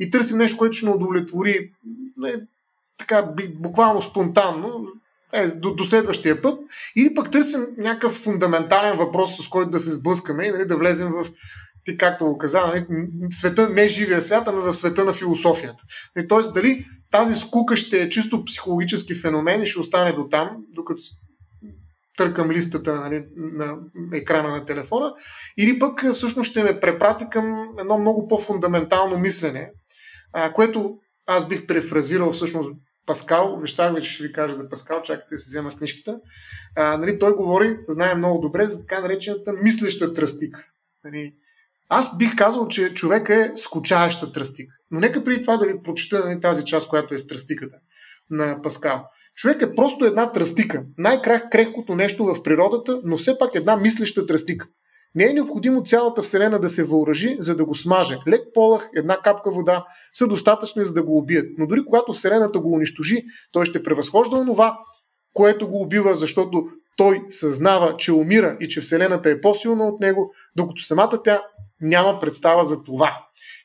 и 0.00 0.10
търсим 0.10 0.38
нещо, 0.38 0.58
което 0.58 0.76
ще 0.76 0.86
ни 0.86 0.92
удовлетвори 0.92 1.70
не, 2.16 2.34
така, 2.98 3.28
буквално 3.60 4.02
спонтанно, 4.02 4.86
е, 5.32 5.46
до, 5.46 5.74
до 5.74 5.84
следващия 5.84 6.42
път, 6.42 6.60
или 6.96 7.14
пък 7.14 7.30
търсим 7.30 7.66
някакъв 7.78 8.12
фундаментален 8.12 8.96
въпрос, 8.96 9.36
с 9.36 9.48
който 9.48 9.70
да 9.70 9.80
се 9.80 9.92
сблъскаме 9.92 10.46
и 10.46 10.50
нали, 10.50 10.66
да 10.66 10.76
влезем 10.76 11.08
в 11.08 11.26
ти 11.84 11.96
както 11.96 12.24
го 12.24 12.38
каза, 12.38 12.60
нали, 12.60 12.86
света, 13.30 13.68
не 13.68 13.88
живия 13.88 14.22
свят, 14.22 14.44
ами 14.46 14.60
в 14.60 14.74
света 14.74 15.04
на 15.04 15.12
философията. 15.12 15.82
Нали, 16.16 16.28
тоест, 16.28 16.54
дали 16.54 16.86
тази 17.10 17.34
скука 17.34 17.76
ще 17.76 18.02
е 18.02 18.08
чисто 18.08 18.44
психологически 18.44 19.14
феномен 19.14 19.62
и 19.62 19.66
ще 19.66 19.80
остане 19.80 20.12
до 20.12 20.28
там, 20.28 20.56
докато 20.68 21.02
търкам 22.16 22.50
листата 22.50 22.94
нали, 22.94 23.24
на 23.36 23.76
екрана 24.12 24.48
на 24.48 24.64
телефона, 24.64 25.12
или 25.58 25.78
пък 25.78 26.12
всъщност 26.12 26.50
ще 26.50 26.62
ме 26.62 26.80
препрати 26.80 27.24
към 27.30 27.68
едно 27.78 27.98
много 27.98 28.28
по-фундаментално 28.28 29.18
мислене, 29.18 29.70
а, 30.32 30.52
което 30.52 30.98
аз 31.26 31.48
бих 31.48 31.66
префразирал 31.66 32.30
всъщност 32.30 32.72
Паскал, 33.06 33.54
обещах 33.54 34.00
че 34.00 34.10
ще 34.10 34.26
ви 34.26 34.32
кажа 34.32 34.54
за 34.54 34.68
Паскал, 34.68 35.02
чакайте 35.02 35.34
да 35.34 35.38
си 35.38 35.50
взема 35.50 35.76
книжката. 35.76 36.18
А, 36.76 36.96
нали, 36.96 37.18
той 37.18 37.34
говори, 37.34 37.78
знае 37.88 38.14
много 38.14 38.40
добре, 38.40 38.66
за 38.66 38.80
така 38.80 39.00
наречената 39.00 39.52
мислеща 39.52 40.14
тръстика. 40.14 40.64
Нали, 41.04 41.34
аз 41.88 42.18
бих 42.18 42.36
казал, 42.36 42.68
че 42.68 42.94
човек 42.94 43.28
е 43.28 43.52
скучаеща 43.54 44.32
тръстика. 44.32 44.74
Но 44.90 45.00
нека 45.00 45.24
преди 45.24 45.42
това 45.42 45.56
да 45.56 45.66
ви 45.66 45.82
прочита 45.82 46.24
нали, 46.24 46.40
тази 46.40 46.64
част, 46.64 46.88
която 46.88 47.14
е 47.14 47.26
тръстиката 47.28 47.76
на 48.30 48.62
Паскал. 48.62 49.04
Човек 49.34 49.62
е 49.62 49.74
просто 49.74 50.04
една 50.04 50.32
тръстика. 50.32 50.84
Най-крехкото 50.98 51.94
нещо 51.94 52.24
в 52.24 52.42
природата, 52.42 53.00
но 53.04 53.16
все 53.16 53.38
пак 53.38 53.54
една 53.54 53.76
мислеща 53.76 54.26
тръстика. 54.26 54.66
Не 55.14 55.24
е 55.24 55.32
необходимо 55.32 55.82
цялата 55.82 56.22
Вселена 56.22 56.60
да 56.60 56.68
се 56.68 56.84
въоръжи, 56.84 57.36
за 57.38 57.56
да 57.56 57.64
го 57.64 57.74
смаже. 57.74 58.18
Лек 58.28 58.40
полах, 58.54 58.90
една 58.96 59.16
капка 59.16 59.50
вода 59.50 59.84
са 60.12 60.26
достатъчни, 60.26 60.84
за 60.84 60.92
да 60.92 61.02
го 61.02 61.18
убият. 61.18 61.46
Но 61.58 61.66
дори 61.66 61.84
когато 61.84 62.12
Вселената 62.12 62.58
го 62.58 62.72
унищожи, 62.72 63.22
той 63.52 63.64
ще 63.64 63.82
превъзхожда 63.82 64.36
онова, 64.36 64.78
което 65.32 65.68
го 65.68 65.82
убива, 65.82 66.14
защото 66.14 66.64
той 66.96 67.22
съзнава, 67.28 67.96
че 67.96 68.12
умира 68.12 68.56
и 68.60 68.68
че 68.68 68.80
Вселената 68.80 69.30
е 69.30 69.40
по-силна 69.40 69.84
от 69.84 70.00
него, 70.00 70.32
докато 70.56 70.82
самата 70.82 71.20
тя 71.24 71.42
няма 71.80 72.20
представа 72.20 72.64
за 72.64 72.82
това. 72.82 73.12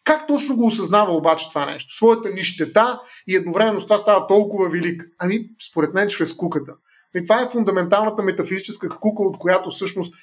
Как 0.08 0.28
точно 0.28 0.56
го 0.56 0.66
осъзнава 0.66 1.16
обаче 1.16 1.50
това 1.50 1.66
нещо? 1.66 1.96
Своята 1.96 2.30
нищета 2.30 3.02
и 3.28 3.36
едновременно 3.36 3.82
с 3.82 3.84
това 3.84 3.98
става 3.98 4.28
толкова 4.28 4.70
велик. 4.70 5.04
Ами, 5.20 5.50
според 5.72 5.94
мен, 5.94 6.08
чрез 6.08 6.34
куката. 6.34 6.74
И 7.16 7.24
това 7.24 7.42
е 7.42 7.50
фундаменталната 7.50 8.24
метафизическа 8.24 8.90
кука, 8.90 9.24
от 9.24 9.38
която 9.38 9.70
всъщност 9.70 10.16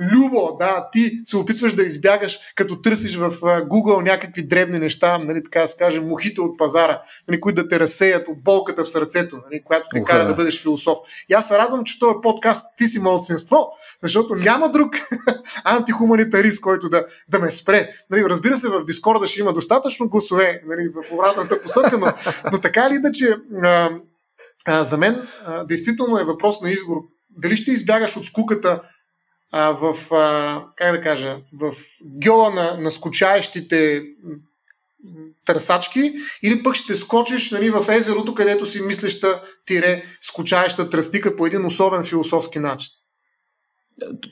Любо, 0.00 0.56
да, 0.60 0.88
ти 0.92 1.20
се 1.24 1.36
опитваш 1.36 1.74
да 1.74 1.82
избягаш, 1.82 2.38
като 2.54 2.80
търсиш 2.80 3.16
в 3.16 3.30
Google 3.40 4.02
някакви 4.02 4.46
дребни 4.46 4.78
неща, 4.78 5.18
нали, 5.18 5.44
така 5.44 5.60
да 5.60 5.66
се 5.66 5.76
каже, 5.76 6.00
мухите 6.00 6.40
от 6.40 6.58
пазара, 6.58 7.02
нали, 7.28 7.40
които 7.40 7.62
да 7.62 7.68
те 7.68 7.80
разсеят 7.80 8.28
от 8.28 8.42
болката 8.44 8.84
в 8.84 8.88
сърцето, 8.88 9.36
нали, 9.50 9.62
която 9.64 9.86
те 9.94 10.02
кара 10.02 10.26
да 10.26 10.34
бъдеш 10.34 10.62
философ. 10.62 10.98
И 11.28 11.34
аз 11.34 11.48
се 11.48 11.58
радвам, 11.58 11.84
че 11.84 11.98
този 11.98 12.14
подкаст 12.22 12.66
ти 12.78 12.88
си 12.88 12.98
мълцинство, 12.98 13.68
защото 14.02 14.34
няма 14.34 14.70
друг 14.70 14.94
антихуманитарист, 15.64 16.60
който 16.60 16.88
да, 16.88 17.06
да 17.28 17.38
ме 17.38 17.50
спре. 17.50 17.88
Нали, 18.10 18.24
разбира 18.24 18.56
се, 18.56 18.68
в 18.68 18.84
Дискорда 18.84 19.26
ще 19.26 19.40
има 19.40 19.52
достатъчно 19.52 20.08
гласове 20.08 20.62
нали, 20.66 20.88
в 20.88 21.14
обратната 21.14 21.62
посока, 21.62 21.98
но, 21.98 22.12
но 22.52 22.60
така 22.60 22.90
ли 22.90 22.94
иначе, 22.94 23.36
а, 23.62 23.90
а, 24.66 24.84
за 24.84 24.98
мен 24.98 25.28
а, 25.44 25.64
действително 25.64 26.18
е 26.18 26.24
въпрос 26.24 26.60
на 26.60 26.70
избор. 26.70 26.96
Дали 27.38 27.56
ще 27.56 27.70
избягаш 27.70 28.16
от 28.16 28.26
скуката 28.26 28.82
а, 29.52 29.70
в, 29.70 30.14
а, 30.14 30.64
как 30.76 30.92
да 30.92 31.00
кажа, 31.00 31.36
в 31.52 31.74
гьола 32.24 32.50
на, 32.50 32.76
на 32.80 32.90
скучаещите 32.90 34.02
търсачки, 35.46 36.12
или 36.42 36.62
пък 36.62 36.74
ще 36.74 36.94
скочиш 36.94 37.50
нали, 37.50 37.70
в 37.70 37.84
езерото, 37.88 38.34
където 38.34 38.66
си 38.66 38.80
мислеща 38.80 39.42
тире 39.66 40.02
скучаеща 40.20 40.90
тръстика 40.90 41.36
по 41.36 41.46
един 41.46 41.66
особен 41.66 42.04
философски 42.04 42.58
начин. 42.58 42.90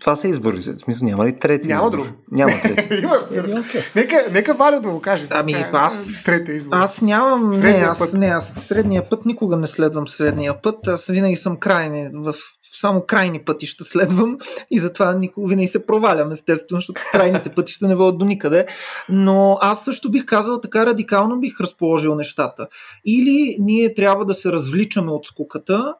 Това 0.01 0.17
са 0.17 0.29
избори. 0.29 0.57
В 0.57 0.63
смисъл, 0.63 1.09
няма 1.09 1.27
ли 1.27 1.37
трети 1.37 1.69
Няма 1.69 1.85
избор? 1.85 1.99
друг. 1.99 2.09
Няма 2.31 2.53
трети. 2.63 2.95
Има, 3.03 3.15
okay. 3.15 3.97
Нека, 3.97 4.29
нека 4.31 4.55
Валя 4.55 4.81
да 4.81 4.91
го 4.91 5.01
каже. 5.01 5.27
Ами, 5.31 5.53
е, 5.53 5.71
аз, 5.73 6.23
третия 6.25 6.55
избор. 6.57 6.77
аз 6.77 7.01
нямам... 7.01 7.53
Средния 7.53 7.79
не, 7.79 7.85
аз, 7.85 7.99
път. 7.99 8.13
не, 8.13 8.27
аз 8.27 8.49
средния 8.49 9.09
път 9.09 9.25
никога 9.25 9.57
не 9.57 9.67
следвам 9.67 10.09
средния 10.09 10.63
път. 10.63 10.89
Аз 10.89 11.07
винаги 11.07 11.37
съм 11.37 11.57
крайни 11.57 12.11
в 12.15 12.35
само 12.81 13.05
крайни 13.07 13.45
пътища 13.45 13.85
следвам 13.85 14.39
и 14.71 14.79
затова 14.79 15.15
никога 15.15 15.49
винаги 15.49 15.67
се 15.67 15.87
провалям, 15.87 16.33
естествено, 16.33 16.79
защото 16.79 17.01
крайните 17.13 17.55
пътища 17.55 17.89
не 17.89 17.95
водят 17.95 18.19
до 18.19 18.25
никъде. 18.25 18.67
Но 19.09 19.59
аз 19.61 19.85
също 19.85 20.11
бих 20.11 20.27
казал 20.27 20.61
така 20.61 20.87
радикално 20.87 21.41
бих 21.41 21.61
разположил 21.61 22.15
нещата. 22.15 22.69
Или 23.05 23.57
ние 23.61 23.95
трябва 23.95 24.25
да 24.25 24.35
се 24.35 24.53
развличаме 24.53 25.11
от 25.11 25.27
скуката, 25.27 25.95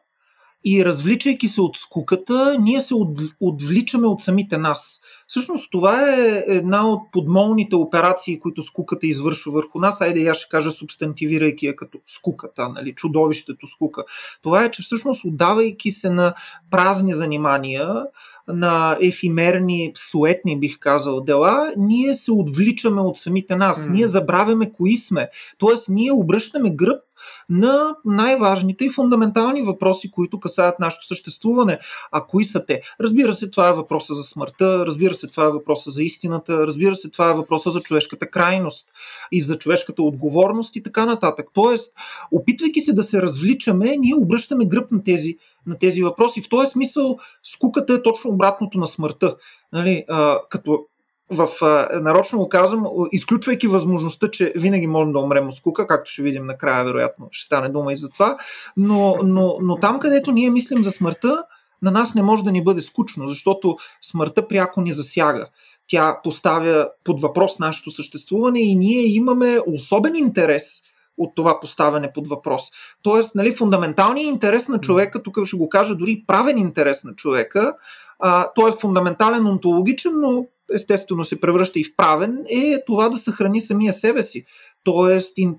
и 0.67 0.85
развличайки 0.85 1.47
се 1.47 1.61
от 1.61 1.77
скуката, 1.77 2.57
ние 2.59 2.81
се 2.81 2.93
от, 2.93 3.19
отвличаме 3.41 4.07
от 4.07 4.21
самите 4.21 4.57
нас. 4.57 5.01
Всъщност 5.27 5.71
това 5.71 6.09
е 6.09 6.43
една 6.47 6.89
от 6.89 7.11
подмолните 7.11 7.75
операции, 7.75 8.39
които 8.39 8.61
скуката 8.61 9.07
извършва 9.07 9.51
върху 9.51 9.79
нас. 9.79 10.01
Айде, 10.01 10.19
я 10.19 10.33
ще 10.33 10.49
кажа, 10.49 10.71
субстантивирайки 10.71 11.65
я 11.65 11.75
като 11.75 11.97
скуката, 12.05 12.69
нали, 12.69 12.95
чудовището 12.95 13.67
скука. 13.67 14.03
Това 14.41 14.63
е, 14.63 14.71
че 14.71 14.81
всъщност 14.81 15.25
отдавайки 15.25 15.91
се 15.91 16.09
на 16.09 16.33
празни 16.71 17.13
занимания, 17.13 18.05
на 18.47 18.97
ефимерни, 19.01 19.91
суетни, 20.11 20.59
бих 20.59 20.79
казал, 20.79 21.21
дела, 21.21 21.73
ние 21.77 22.13
се 22.13 22.31
отвличаме 22.31 23.01
от 23.01 23.17
самите 23.17 23.55
нас. 23.55 23.87
Mm. 23.87 23.91
Ние 23.91 24.07
забравяме 24.07 24.71
кои 24.71 24.97
сме. 24.97 25.29
Тоест, 25.57 25.89
ние 25.89 26.11
обръщаме 26.11 26.69
гръб 26.69 27.01
на 27.49 27.95
най-важните 28.05 28.85
и 28.85 28.89
фундаментални 28.89 29.61
въпроси, 29.61 30.11
които 30.11 30.39
касаят 30.39 30.79
нашето 30.79 31.07
съществуване. 31.07 31.79
А 32.11 32.25
кои 32.25 32.45
са 32.45 32.65
те? 32.65 32.81
Разбира 33.01 33.35
се, 33.35 33.49
това 33.49 33.69
е 33.69 33.73
въпроса 33.73 34.15
за 34.15 34.23
смъртта, 34.23 34.85
разбира 34.85 35.13
се, 35.13 35.27
това 35.27 35.45
е 35.45 35.51
въпроса 35.51 35.91
за 35.91 36.03
истината, 36.03 36.67
разбира 36.67 36.95
се, 36.95 37.09
това 37.09 37.29
е 37.29 37.33
въпроса 37.33 37.71
за 37.71 37.79
човешката 37.79 38.29
крайност 38.29 38.89
и 39.31 39.41
за 39.41 39.57
човешката 39.57 40.03
отговорност 40.03 40.75
и 40.75 40.83
така 40.83 41.05
нататък. 41.05 41.47
Тоест, 41.53 41.93
опитвайки 42.31 42.81
се 42.81 42.93
да 42.93 43.03
се 43.03 43.21
развличаме, 43.21 43.95
ние 43.99 44.15
обръщаме 44.15 44.65
гръб 44.65 44.91
на 44.91 45.03
тези 45.03 45.37
на 45.67 45.77
тези 45.77 46.03
въпроси. 46.03 46.41
В 46.41 46.49
този 46.49 46.71
смисъл 46.71 47.17
скуката 47.43 47.93
е 47.93 48.01
точно 48.01 48.31
обратното 48.31 48.77
на 48.77 48.87
смъртта. 48.87 49.35
Нали, 49.73 50.05
а, 50.09 50.39
като 50.49 50.85
в 51.31 51.49
а, 51.61 51.99
нарочно 52.01 52.39
го 52.39 52.49
казвам, 52.49 52.85
изключвайки 53.11 53.67
възможността, 53.67 54.31
че 54.31 54.53
винаги 54.55 54.87
можем 54.87 55.13
да 55.13 55.19
умрем 55.19 55.47
от 55.47 55.53
скука, 55.53 55.87
както 55.87 56.11
ще 56.11 56.21
видим 56.21 56.45
накрая, 56.45 56.85
вероятно 56.85 57.27
ще 57.31 57.45
стане 57.45 57.69
дума 57.69 57.93
и 57.93 57.97
за 57.97 58.09
това, 58.09 58.37
но, 58.77 59.17
но, 59.23 59.57
но 59.61 59.75
там, 59.75 59.99
където 59.99 60.31
ние 60.31 60.49
мислим 60.49 60.83
за 60.83 60.91
смъртта, 60.91 61.43
на 61.81 61.91
нас 61.91 62.15
не 62.15 62.23
може 62.23 62.43
да 62.43 62.51
ни 62.51 62.63
бъде 62.63 62.81
скучно, 62.81 63.27
защото 63.27 63.77
смъртта 64.01 64.47
пряко 64.47 64.81
ни 64.81 64.91
засяга. 64.91 65.47
Тя 65.87 66.19
поставя 66.23 66.89
под 67.03 67.21
въпрос 67.21 67.59
нашето 67.59 67.91
съществуване 67.91 68.59
и 68.59 68.75
ние 68.75 69.05
имаме 69.05 69.59
особен 69.67 70.15
интерес 70.15 70.81
от 71.17 71.35
това 71.35 71.59
поставяне 71.59 72.13
под 72.13 72.27
въпрос. 72.27 72.63
Тоест, 73.01 73.35
нали, 73.35 73.51
фундаменталният 73.51 74.33
интерес 74.33 74.67
на 74.67 74.79
човека, 74.79 75.23
тук 75.23 75.45
ще 75.45 75.57
го 75.57 75.69
кажа 75.69 75.95
дори 75.95 76.23
правен 76.27 76.57
интерес 76.57 77.03
на 77.03 77.15
човека, 77.15 77.73
а, 78.19 78.49
той 78.55 78.69
е 78.69 78.75
фундаментален, 78.79 79.47
онтологичен, 79.47 80.13
но 80.21 80.45
естествено 80.73 81.25
се 81.25 81.41
превръща 81.41 81.79
и 81.79 81.83
в 81.83 81.95
правен, 81.97 82.43
е 82.49 82.83
това 82.85 83.09
да 83.09 83.17
съхрани 83.17 83.59
самия 83.59 83.93
себе 83.93 84.23
си. 84.23 84.45
Тоест, 84.83 85.37
ин, 85.37 85.55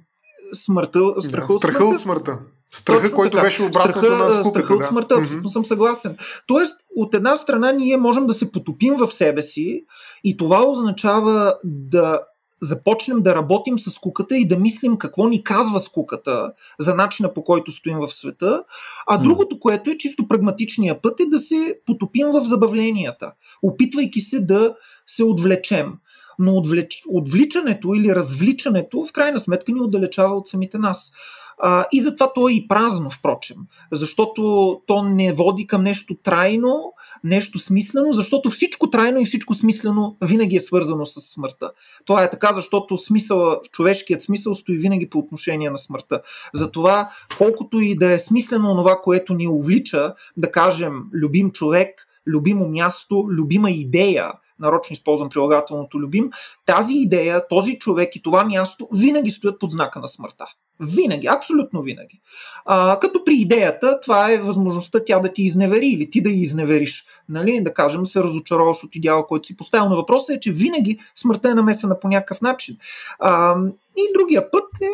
смъртта, 0.52 1.00
страха, 1.20 1.46
да, 1.46 1.54
от 1.54 1.62
страха 1.62 1.84
от 1.84 2.00
смъртта. 2.00 2.38
Страха, 2.72 3.02
Точно 3.02 3.16
който 3.16 3.36
така. 3.36 3.46
беше 3.46 3.62
обратното 3.62 3.98
страха, 3.98 4.16
на 4.16 4.34
скуката. 4.34 4.48
Страха 4.48 4.76
да. 4.76 4.84
от 4.84 4.86
смъртта, 4.86 5.14
абсолютно 5.14 5.50
mm-hmm. 5.50 5.52
съм 5.52 5.64
съгласен. 5.64 6.16
Тоест, 6.46 6.74
от 6.96 7.14
една 7.14 7.36
страна 7.36 7.72
ние 7.72 7.96
можем 7.96 8.26
да 8.26 8.34
се 8.34 8.52
потопим 8.52 8.94
в 8.96 9.08
себе 9.08 9.42
си 9.42 9.84
и 10.24 10.36
това 10.36 10.64
означава 10.64 11.54
да 11.64 12.20
започнем 12.62 13.22
да 13.22 13.34
работим 13.34 13.78
с 13.78 13.90
скуката 13.90 14.36
и 14.36 14.48
да 14.48 14.58
мислим 14.58 14.96
какво 14.96 15.28
ни 15.28 15.44
казва 15.44 15.80
скуката 15.80 16.52
за 16.78 16.94
начина 16.94 17.34
по 17.34 17.44
който 17.44 17.70
стоим 17.70 17.98
в 17.98 18.08
света. 18.08 18.62
А 19.06 19.18
другото, 19.18 19.60
което 19.60 19.90
е 19.90 19.98
чисто 19.98 20.28
прагматичния 20.28 21.02
път 21.02 21.20
е 21.20 21.26
да 21.26 21.38
се 21.38 21.78
потопим 21.86 22.26
в 22.26 22.40
забавленията, 22.40 23.32
опитвайки 23.62 24.20
се 24.20 24.40
да 24.40 24.74
се 25.06 25.24
отвлечем. 25.24 25.92
Но 26.38 26.52
отвлеч... 26.52 27.02
отвличането 27.08 27.94
или 27.94 28.14
развличането 28.14 29.04
в 29.04 29.12
крайна 29.12 29.40
сметка 29.40 29.72
ни 29.72 29.80
отдалечава 29.80 30.36
от 30.36 30.46
самите 30.46 30.78
нас. 30.78 31.12
А, 31.58 31.86
и 31.92 32.02
затова 32.02 32.32
то 32.32 32.48
е 32.48 32.52
и 32.52 32.68
празно, 32.68 33.10
впрочем, 33.10 33.56
защото 33.92 34.42
то 34.86 35.02
не 35.02 35.32
води 35.32 35.66
към 35.66 35.82
нещо 35.82 36.14
трайно, 36.14 36.92
нещо 37.24 37.58
смислено, 37.58 38.12
защото 38.12 38.50
всичко 38.50 38.90
трайно 38.90 39.20
и 39.20 39.24
всичко 39.24 39.54
смислено 39.54 40.16
винаги 40.24 40.56
е 40.56 40.60
свързано 40.60 41.06
с 41.06 41.20
смъртта. 41.20 41.70
Това 42.06 42.24
е 42.24 42.30
така, 42.30 42.52
защото 42.52 42.96
смисъл, 42.96 43.60
човешкият 43.72 44.22
смисъл 44.22 44.54
стои 44.54 44.78
винаги 44.78 45.10
по 45.10 45.18
отношение 45.18 45.70
на 45.70 45.78
смъртта. 45.78 46.20
Затова, 46.54 47.10
колкото 47.38 47.80
и 47.80 47.96
да 47.96 48.12
е 48.12 48.18
смислено 48.18 48.76
това, 48.76 49.00
което 49.02 49.34
ни 49.34 49.48
увлича, 49.48 50.14
да 50.36 50.52
кажем, 50.52 50.92
любим 51.14 51.50
човек, 51.50 52.08
любимо 52.26 52.68
място, 52.68 53.26
любима 53.30 53.70
идея, 53.70 54.32
нарочно 54.58 54.94
използвам 54.94 55.28
прилагателното 55.28 56.00
любим, 56.00 56.30
тази 56.66 56.94
идея, 56.94 57.48
този 57.48 57.78
човек 57.78 58.16
и 58.16 58.22
това 58.22 58.44
място 58.44 58.88
винаги 58.92 59.30
стоят 59.30 59.60
под 59.60 59.70
знака 59.70 60.00
на 60.00 60.08
смъртта. 60.08 60.46
Винаги, 60.80 61.26
абсолютно 61.26 61.82
винаги. 61.82 62.20
А, 62.64 62.98
като 62.98 63.24
при 63.24 63.34
идеята, 63.34 64.00
това 64.00 64.32
е 64.32 64.38
възможността 64.38 65.04
тя 65.06 65.20
да 65.20 65.32
ти 65.32 65.42
изневери 65.42 65.86
или 65.86 66.10
ти 66.10 66.22
да 66.22 66.30
я 66.30 66.36
изневериш. 66.36 67.04
Нали? 67.28 67.60
Да 67.60 67.74
кажем, 67.74 68.06
се 68.06 68.22
разочароваш 68.22 68.84
от 68.84 68.96
идеала, 68.96 69.26
който 69.26 69.46
си 69.46 69.56
поставил. 69.56 69.88
Но 69.88 69.96
въпросът 69.96 70.36
е, 70.36 70.40
че 70.40 70.52
винаги 70.52 70.98
смъртта 71.14 71.50
е 71.50 71.54
намесена 71.54 72.00
по 72.00 72.08
някакъв 72.08 72.40
начин. 72.40 72.76
А, 73.18 73.56
и 73.96 74.12
другия 74.18 74.50
път 74.50 74.64
е 74.82 74.90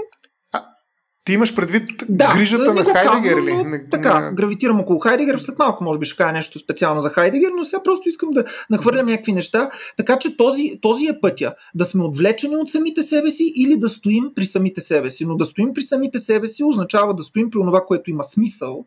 ти 1.25 1.33
имаш 1.33 1.55
предвид 1.55 1.91
да, 2.09 2.35
грижата 2.35 2.75
на 2.75 2.85
Хайдегер 2.85 3.37
или? 3.37 3.55
Но, 3.55 3.79
така, 3.91 4.21
на... 4.21 4.33
гравитирам 4.33 4.81
около 4.81 4.99
Хайдегер. 4.99 5.39
След 5.39 5.59
малко 5.59 5.85
може 5.85 5.99
би 5.99 6.07
ще 6.07 6.17
кажа 6.17 6.33
нещо 6.33 6.59
специално 6.59 7.03
за 7.03 7.11
Хайдегер, 7.11 7.51
но 7.57 7.65
сега 7.65 7.83
просто 7.83 8.09
искам 8.09 8.31
да 8.31 8.45
нахвърлям 8.71 9.07
някакви 9.07 9.33
неща. 9.33 9.71
Така 9.97 10.19
че 10.19 10.37
този, 10.37 10.79
този 10.83 11.07
е 11.07 11.21
пътя. 11.21 11.55
Да 11.75 11.85
сме 11.85 12.05
отвлечени 12.05 12.57
от 12.57 12.71
самите 12.71 13.03
себе 13.03 13.31
си 13.31 13.53
или 13.57 13.77
да 13.77 13.89
стоим 13.89 14.25
при 14.35 14.47
самите 14.47 14.81
себе 14.81 15.11
си. 15.11 15.25
Но 15.25 15.37
да 15.37 15.45
стоим 15.45 15.75
при 15.75 15.83
самите 15.83 16.19
себе 16.19 16.49
си 16.49 16.65
означава 16.65 17.15
да 17.15 17.23
стоим 17.23 17.51
при 17.51 17.61
това, 17.61 17.85
което 17.87 18.11
има 18.11 18.25
смисъл, 18.25 18.87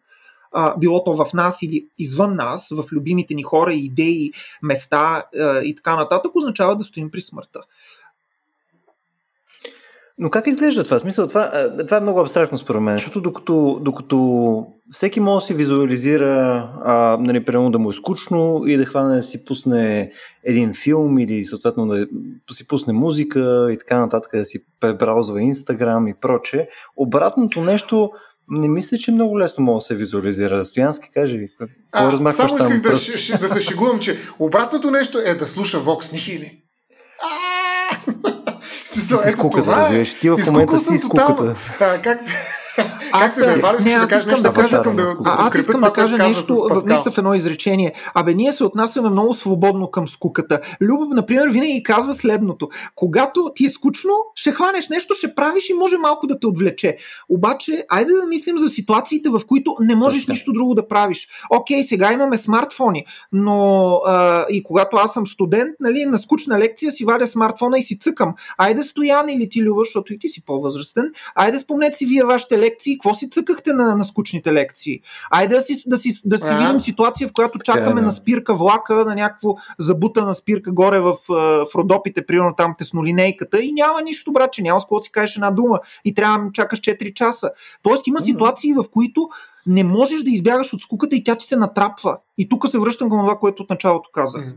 а, 0.52 0.78
било 0.78 1.04
то 1.04 1.16
в 1.16 1.34
нас 1.34 1.62
или 1.62 1.88
извън 1.98 2.36
нас, 2.36 2.70
в 2.72 2.84
любимите 2.92 3.34
ни 3.34 3.44
хора, 3.44 3.74
идеи, 3.74 4.32
места 4.64 5.26
а, 5.40 5.62
и 5.62 5.76
така 5.76 5.96
нататък, 5.96 6.32
означава 6.36 6.76
да 6.76 6.84
стоим 6.84 7.12
при 7.12 7.22
смъртта. 7.22 7.62
Но 10.18 10.30
как 10.30 10.48
изглежда 10.48 10.84
това? 10.84 11.00
Смисъл, 11.00 11.28
това, 11.28 11.70
това 11.86 11.98
е 11.98 12.02
много 12.02 12.20
абстрактно 12.20 12.58
според 12.58 12.82
мен, 12.82 12.98
защото 12.98 13.22
докато, 13.22 13.80
докато 13.82 14.66
всеки 14.90 15.20
може 15.20 15.44
да 15.44 15.48
си 15.48 15.54
визуализира, 15.54 16.70
а, 16.84 17.18
нали, 17.20 17.46
примерно 17.46 17.72
да 17.72 17.80
му 17.80 17.90
е 17.90 17.94
скучно 17.94 18.64
и 18.68 18.78
да 18.78 18.86
хване 18.86 19.16
да 19.16 19.22
си 19.22 19.46
пусне 19.46 20.12
един 20.44 20.74
филм 20.74 21.20
или 21.20 21.44
съответно 21.44 21.88
да 21.88 22.08
си 22.52 22.68
пусне 22.68 22.94
музика 22.94 23.68
и 23.72 23.78
така 23.78 24.00
нататък, 24.00 24.32
да 24.36 24.46
си 24.46 24.60
пребраузва 24.80 25.42
Инстаграм 25.42 26.08
и 26.08 26.14
проче, 26.22 26.68
обратното 26.98 27.62
нещо 27.62 28.10
не 28.50 28.68
мисля, 28.68 28.98
че 28.98 29.12
много 29.12 29.40
лесно 29.40 29.64
мога 29.64 29.78
да 29.78 29.82
се 29.82 29.96
визуализира. 29.96 30.66
Стоянски, 30.66 31.10
каже 31.14 31.38
ви, 31.38 31.50
какво 31.60 32.12
размахваш 32.12 32.52
само 32.52 32.56
исках 32.56 32.82
да, 32.82 33.48
да 33.48 33.54
се 33.54 33.62
шегувам, 33.62 34.00
че 34.00 34.18
обратното 34.40 34.92
нещо 34.92 35.20
е 35.26 35.34
да 35.34 35.48
слуша 35.48 35.78
Vox 35.78 36.14
Nihili. 36.14 36.62
Смисъл, 39.08 39.24
ето 39.26 39.38
скуката, 39.38 39.64
това 39.64 39.82
развиваш. 39.82 40.20
Ти 40.20 40.30
в 40.30 40.38
момента 40.46 40.80
си 40.80 40.98
скуката. 40.98 41.56
А, 41.82 42.02
как, 42.02 42.20
аз, 43.24 43.36
как 43.36 43.86
не, 43.86 43.92
аз 43.92 44.12
искам 44.12 44.42
да 44.42 44.54
кажа, 44.54 44.82
да, 44.84 45.16
аз 45.24 45.56
искам 45.56 45.82
да 45.82 45.94
кажа 45.94 46.18
нещо, 46.18 46.54
наистина 46.86 47.12
в 47.12 47.18
едно 47.18 47.34
изречение. 47.34 47.94
Абе, 48.14 48.34
ние 48.34 48.54
се 48.54 48.64
отнасяме 48.64 49.10
много 49.10 49.34
свободно 49.34 49.92
към 49.92 50.08
скуката. 50.08 50.62
Любов, 50.82 51.08
например, 51.12 51.48
винаги 51.48 51.84
казва 51.84 52.14
следното. 52.14 52.70
Когато 52.96 53.52
ти 53.56 53.66
е 53.66 53.70
скучно, 53.70 54.14
ще 54.36 54.52
хванеш 54.52 54.90
нещо, 54.90 55.14
ще 55.14 55.36
правиш 55.36 55.70
и 55.70 55.74
може 55.74 55.98
малко 55.98 56.28
да 56.28 56.40
те 56.40 56.48
отвлече. 56.48 56.98
Обаче, 57.30 57.86
айде 57.90 58.14
да 58.14 58.28
мислим 58.28 58.58
за 58.58 58.70
ситуациите, 58.70 59.30
в 59.30 59.42
които 59.48 59.76
не 59.80 59.96
можеш 59.96 60.22
Точно. 60.22 60.32
нищо 60.32 60.54
друго 60.54 60.74
да 60.74 60.88
правиш. 60.88 61.28
Окей, 61.50 61.84
сега 61.84 62.14
имаме 62.14 62.38
смартфони, 62.38 63.06
но 63.32 63.92
а, 64.06 64.46
и 64.50 64.64
когато 64.64 64.98
аз 64.98 65.14
съм 65.14 65.28
студент, 65.28 65.76
нали, 65.80 66.06
на 66.06 66.18
скучна 66.18 66.60
лекция 66.60 66.92
си 66.92 67.06
вадя 67.06 67.28
смартфона 67.28 67.80
и 67.80 67.84
си 67.84 68.00
цъкам. 68.00 68.34
Айде 68.58 68.84
Стоян 68.84 69.30
или 69.30 69.50
ти, 69.50 69.64
Люба, 69.64 69.82
защото 69.86 70.14
и 70.14 70.20
ти 70.20 70.30
си 70.30 70.46
по-възрастен. 70.46 71.12
Айде 71.36 71.60
спомнете 71.60 71.98
си 71.98 72.06
вие 72.06 72.24
вашите 72.24 72.60
лекции, 72.60 72.98
какво 73.06 73.18
си 73.18 73.30
цъкахте 73.30 73.74
на, 73.74 73.96
на 73.96 74.06
скучните 74.06 74.54
лекции? 74.54 75.02
Айде 75.30 75.56
да 75.56 75.62
си, 75.62 75.84
да 75.88 75.98
си, 75.98 76.22
да 76.26 76.38
си 76.38 76.56
видим 76.56 76.80
ситуация, 76.80 77.28
в 77.28 77.34
която 77.34 77.60
чакаме 77.60 77.92
е, 77.92 77.94
да. 77.94 78.02
на 78.02 78.12
спирка 78.12 78.56
влака, 78.56 78.96
на 78.96 79.16
някакво 79.16 79.56
забутана 79.80 80.36
спирка 80.36 80.72
горе 80.72 81.00
в, 81.00 81.16
в 81.30 81.66
Родопите, 81.76 82.26
примерно 82.26 82.56
там 82.58 82.76
теснолинейката 82.78 83.62
и 83.62 83.72
няма 83.72 84.02
нищо, 84.02 84.34
че 84.52 84.62
няма 84.62 84.82
с 84.82 84.84
какво 84.84 85.00
си 85.00 85.12
кажеш 85.12 85.36
една 85.36 85.52
дума 85.52 85.80
и 86.06 86.14
трябва 86.14 86.46
да 86.46 86.52
чакаш 86.54 86.82
4 86.82 87.14
часа. 87.14 87.52
Тоест 87.84 88.08
има 88.08 88.20
ситуации, 88.20 88.74
в 88.74 88.86
които 88.92 89.30
не 89.68 89.84
можеш 89.84 90.24
да 90.24 90.30
избягаш 90.30 90.74
от 90.74 90.82
скуката 90.82 91.16
и 91.16 91.24
тя 91.24 91.36
ти 91.36 91.46
се 91.46 91.56
натрапва. 91.56 92.18
И 92.38 92.50
тук 92.50 92.70
се 92.70 92.80
връщам 92.80 93.10
към 93.10 93.20
това, 93.20 93.38
което 93.40 93.64
от 93.64 93.70
началото 93.70 94.10
казах. 94.14 94.56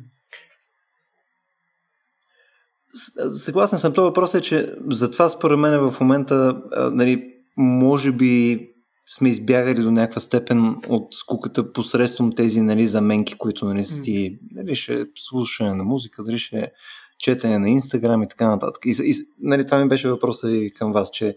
Съгласен 3.31 3.79
съм. 3.79 3.93
Това 3.93 4.07
въпрос 4.07 4.35
е, 4.35 4.41
че 4.41 4.75
затова 4.91 5.29
според 5.29 5.59
мен 5.59 5.91
в 5.91 6.01
момента 6.01 6.63
нали, 6.93 7.38
може 7.59 8.13
би 8.13 8.61
сме 9.09 9.29
избягали 9.29 9.83
до 9.83 9.91
някаква 9.91 10.21
степен 10.21 10.77
от 10.89 11.15
скуката 11.15 11.73
посредством 11.73 12.33
тези 12.33 12.63
нали, 12.63 12.87
заменки, 12.87 13.35
които 13.39 13.65
нали, 13.65 13.85
си 13.85 14.03
ти, 14.03 14.39
дали 14.43 14.77
ще 14.77 15.05
слушане 15.17 15.75
на 15.75 15.85
музика, 15.85 16.23
дали 16.23 16.39
ще 16.39 16.73
четене 17.19 17.59
на 17.59 17.71
Инстаграм 17.71 18.23
и 18.23 18.29
така 18.29 18.49
нататък. 18.49 18.83
И, 18.87 18.97
и 19.05 19.15
нали, 19.41 19.67
това 19.67 19.79
ми 19.79 19.89
беше 19.89 20.11
въпросът 20.11 20.51
и 20.53 20.73
към 20.75 20.93
вас, 20.93 21.11
че 21.11 21.37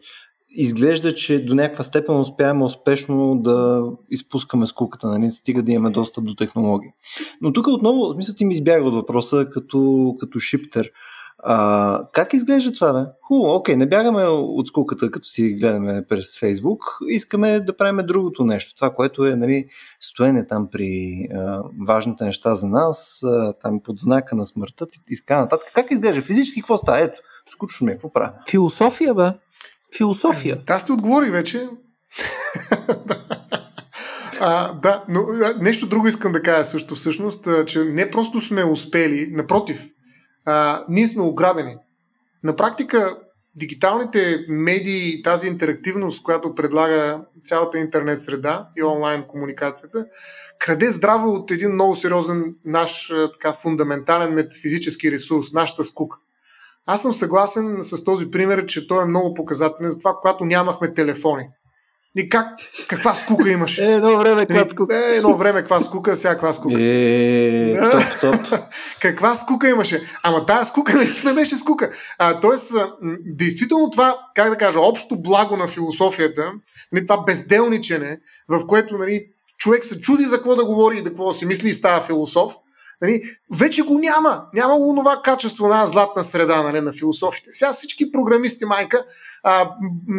изглежда, 0.50 1.16
че 1.16 1.46
до 1.46 1.56
някаква 1.56 1.84
степен 1.84 2.20
успяваме 2.20 2.64
успешно 2.64 3.36
да 3.42 3.84
изпускаме 4.10 4.66
скуката, 4.66 5.08
нали? 5.08 5.30
стига 5.30 5.64
да 5.64 5.72
имаме 5.72 5.90
достъп 5.90 6.26
до 6.26 6.36
технологии. 6.36 6.90
Но 7.42 7.54
тук 7.54 7.68
отново, 7.68 8.14
мисля, 8.18 8.34
ти 8.34 8.46
ми 8.46 8.54
избяга 8.54 8.88
от 8.88 8.96
въпроса 8.96 9.48
като, 9.54 10.16
като 10.20 10.40
шиптер. 10.40 10.92
А, 11.44 12.08
как 12.14 12.34
изглежда 12.34 12.72
това, 12.72 12.94
бе? 12.94 13.10
Хубаво, 13.22 13.56
окей, 13.56 13.76
не 13.76 13.89
бягаме 13.89 14.24
от 14.24 14.68
скуката, 14.68 15.12
като 15.12 15.26
си 15.26 15.50
гледаме 15.50 16.06
през 16.10 16.39
Фейсбук. 16.39 16.84
Искаме 17.08 17.60
да 17.60 17.78
правим 17.78 18.06
другото 18.06 18.44
нещо. 18.44 18.76
Това, 18.76 18.94
което 18.94 19.26
е 19.26 19.36
нали, 19.36 19.66
стоене 20.00 20.48
там 20.48 20.70
при 20.72 21.28
а, 21.36 21.62
важните 21.88 22.26
неща 22.26 22.56
за 22.56 22.68
нас, 22.68 23.24
а, 23.24 23.54
там 23.54 23.80
под 23.86 24.00
знака 24.00 24.36
на 24.36 24.46
смъртта 24.46 24.88
и 25.10 25.18
така 25.18 25.39
нататък. 25.39 25.72
Как 25.74 25.92
изглежда 25.92 26.22
физически? 26.22 26.62
Какво 26.62 26.78
става? 26.78 27.00
Ето, 27.00 27.22
скучно 27.50 27.86
ми 27.86 27.92
е, 27.92 27.96
какво 27.96 28.14
правя? 28.14 28.34
Философия, 28.50 29.14
бе. 29.14 29.32
Философия. 29.98 30.62
Аз 30.70 30.86
ти 30.86 30.92
отговорих 30.92 31.32
вече. 31.32 31.70
А, 34.44 34.74
да, 34.74 35.04
но 35.10 35.26
нещо 35.60 35.88
друго 35.88 36.08
искам 36.08 36.32
да 36.32 36.42
кажа 36.42 36.66
също 36.66 36.96
всъщност, 36.96 37.48
че 37.66 37.84
не 37.84 38.12
просто 38.12 38.42
сме 38.42 38.64
успели, 38.64 39.30
напротив, 39.32 39.88
а, 40.46 40.86
ние 40.89 41.08
сме 41.08 41.24
ограбени. 41.24 41.78
На 42.44 42.56
практика, 42.56 43.18
дигиталните 43.56 44.46
медии 44.50 45.22
тази 45.22 45.48
интерактивност, 45.48 46.24
която 46.24 46.56
предлага 46.56 47.22
цялата 47.44 47.80
интернет 47.80 48.20
среда 48.20 48.70
и 48.78 48.84
онлайн 48.84 49.24
комуникацията, 49.28 50.06
краде 50.60 50.92
здраво 50.92 51.30
от 51.30 51.52
един 51.52 51.72
много 51.72 51.96
сериозен 51.96 52.56
наш 52.66 53.14
така, 53.34 53.54
фундаментален 53.54 54.34
метафизически 54.34 55.12
ресурс, 55.12 55.54
нашата 55.54 55.84
скука. 55.84 56.18
Аз 56.86 57.02
съм 57.02 57.14
съгласен 57.14 57.78
с 57.82 58.04
този 58.04 58.32
пример, 58.32 58.66
че 58.66 58.88
той 58.88 59.04
е 59.04 59.08
много 59.08 59.34
показателен 59.34 59.92
за 59.92 60.00
това, 60.00 60.14
когато 60.22 60.46
нямахме 60.46 60.94
телефони. 60.94 61.48
И 62.16 62.30
как, 62.30 62.47
каква 62.88 63.14
скука 63.14 63.51
имаш? 63.51 63.78
Е, 63.78 63.91
едно 63.91 64.18
време 64.18 64.45
каква 64.45 64.70
скука. 64.70 64.95
Е, 64.95 65.16
едно 65.16 65.38
време 65.38 65.59
каква 65.59 65.82
скука, 65.82 66.16
сега 66.16 66.34
каква 66.34 66.53
скука. 66.53 66.82
Е, 66.82 67.76
топ, 67.91 68.03
топ. 68.22 68.59
каква 69.01 69.36
скука 69.36 69.70
имаше? 69.70 70.03
Ама 70.24 70.45
тази 70.45 70.70
скука 70.70 70.93
наистина 70.97 71.34
беше 71.34 71.57
скука. 71.57 71.91
А, 72.18 72.39
тоест, 72.39 72.74
действително 73.26 73.89
това, 73.89 74.20
как 74.36 74.49
да 74.49 74.57
кажа, 74.57 74.80
общо 74.80 75.22
благо 75.22 75.57
на 75.57 75.68
философията, 75.68 76.51
нали, 76.91 77.05
това 77.05 77.24
безделничене, 77.24 78.18
в 78.47 78.68
което 78.68 78.97
нали, 78.97 79.26
човек 79.57 79.86
се 79.86 80.01
чуди 80.01 80.26
за 80.26 80.36
какво 80.36 80.55
да 80.55 80.66
говори 80.66 80.97
и 80.97 81.03
да 81.03 81.09
какво 81.09 81.28
да 81.28 81.34
си 81.34 81.45
мисли 81.45 81.70
и 81.70 81.74
става 81.74 82.01
философ, 82.01 82.53
нали, 83.01 83.24
вече 83.59 83.82
го 83.82 83.99
няма. 83.99 84.43
Няма 84.53 84.78
го 84.78 84.95
това 84.95 85.22
качество 85.24 85.68
на 85.68 85.88
златна 85.88 86.24
среда 86.24 86.64
нали, 86.64 86.82
на 86.82 86.93
философите. 86.93 87.49
Сега 87.53 87.74
всички 87.74 88.12
програмисти, 88.12 88.66
майка, 88.66 89.05
а, 89.43 89.70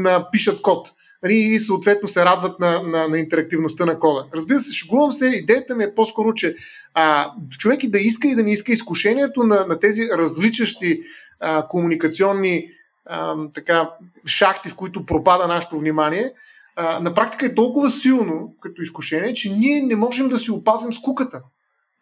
а, 0.04 0.30
пишат 0.30 0.62
код 0.62 0.92
и 1.28 1.58
съответно 1.58 2.08
се 2.08 2.24
радват 2.24 2.60
на, 2.60 2.82
на, 2.82 3.08
на 3.08 3.18
интерактивността 3.18 3.86
на 3.86 3.98
кода. 3.98 4.26
Разбира 4.34 4.58
се, 4.58 4.72
шегувам 4.72 5.12
се, 5.12 5.26
идеята 5.26 5.76
ми 5.76 5.84
е 5.84 5.94
по-скоро, 5.94 6.34
че 6.34 6.56
а, 6.94 7.32
човек 7.58 7.84
и 7.84 7.90
да 7.90 7.98
иска 7.98 8.28
и 8.28 8.34
да 8.34 8.42
не 8.42 8.52
иска 8.52 8.72
изкушението 8.72 9.42
на, 9.42 9.66
на 9.66 9.78
тези 9.78 10.08
различащи 10.08 11.02
а, 11.40 11.66
комуникационни 11.68 12.68
а, 13.06 13.36
така, 13.54 13.90
шахти, 14.26 14.68
в 14.68 14.76
които 14.76 15.06
пропада 15.06 15.46
нашето 15.46 15.78
внимание, 15.78 16.32
а, 16.76 17.00
на 17.00 17.14
практика 17.14 17.46
е 17.46 17.54
толкова 17.54 17.90
силно 17.90 18.54
като 18.60 18.82
изкушение, 18.82 19.32
че 19.32 19.52
ние 19.52 19.82
не 19.82 19.96
можем 19.96 20.28
да 20.28 20.38
си 20.38 20.50
опазим 20.50 20.92
скуката. 20.92 21.42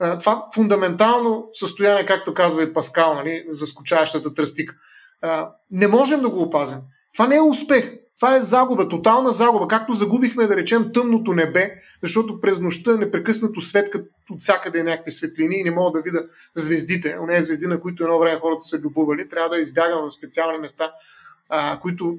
А, 0.01 0.18
това 0.18 0.47
фундаментално 0.55 1.49
състояние, 1.53 2.07
както 2.07 2.35
казва 2.35 2.62
и 2.62 2.73
Паскал, 2.73 3.14
нали, 3.14 3.45
за 3.49 3.66
скучаващата 3.66 4.35
тръстика. 4.35 4.75
А, 5.23 5.51
не 5.71 5.89
можем 5.89 6.21
да 6.21 6.29
го 6.29 6.43
опазим. 6.43 6.79
Това 7.12 7.27
не 7.27 7.37
е 7.37 7.41
успех. 7.41 8.00
Това 8.21 8.37
е 8.37 8.43
загуба, 8.43 8.89
тотална 8.89 9.33
загуба. 9.33 9.68
Както 9.68 9.93
загубихме, 9.93 10.47
да 10.47 10.57
речем, 10.57 10.91
тъмното 10.95 11.33
небе, 11.33 11.71
защото 12.03 12.41
през 12.41 12.61
нощта 12.61 12.97
непрекъснато 12.97 13.61
свет, 13.61 13.91
като 13.91 14.07
от 14.31 14.41
всякъде 14.41 14.83
някакви 14.83 15.11
светлини 15.11 15.57
и 15.57 15.64
не 15.64 15.71
мога 15.71 15.99
да 15.99 16.03
видя 16.03 16.27
звездите. 16.55 17.16
Оне 17.21 17.43
звезди, 17.43 17.66
на 17.66 17.81
които 17.81 18.03
едно 18.05 18.18
време 18.18 18.41
хората 18.41 18.64
са 18.64 18.79
любовали. 18.79 19.29
Трябва 19.29 19.49
да 19.49 19.61
избягам 19.61 20.09
в 20.09 20.11
специални 20.11 20.59
места, 20.59 20.93
а, 21.49 21.81
които 21.81 22.18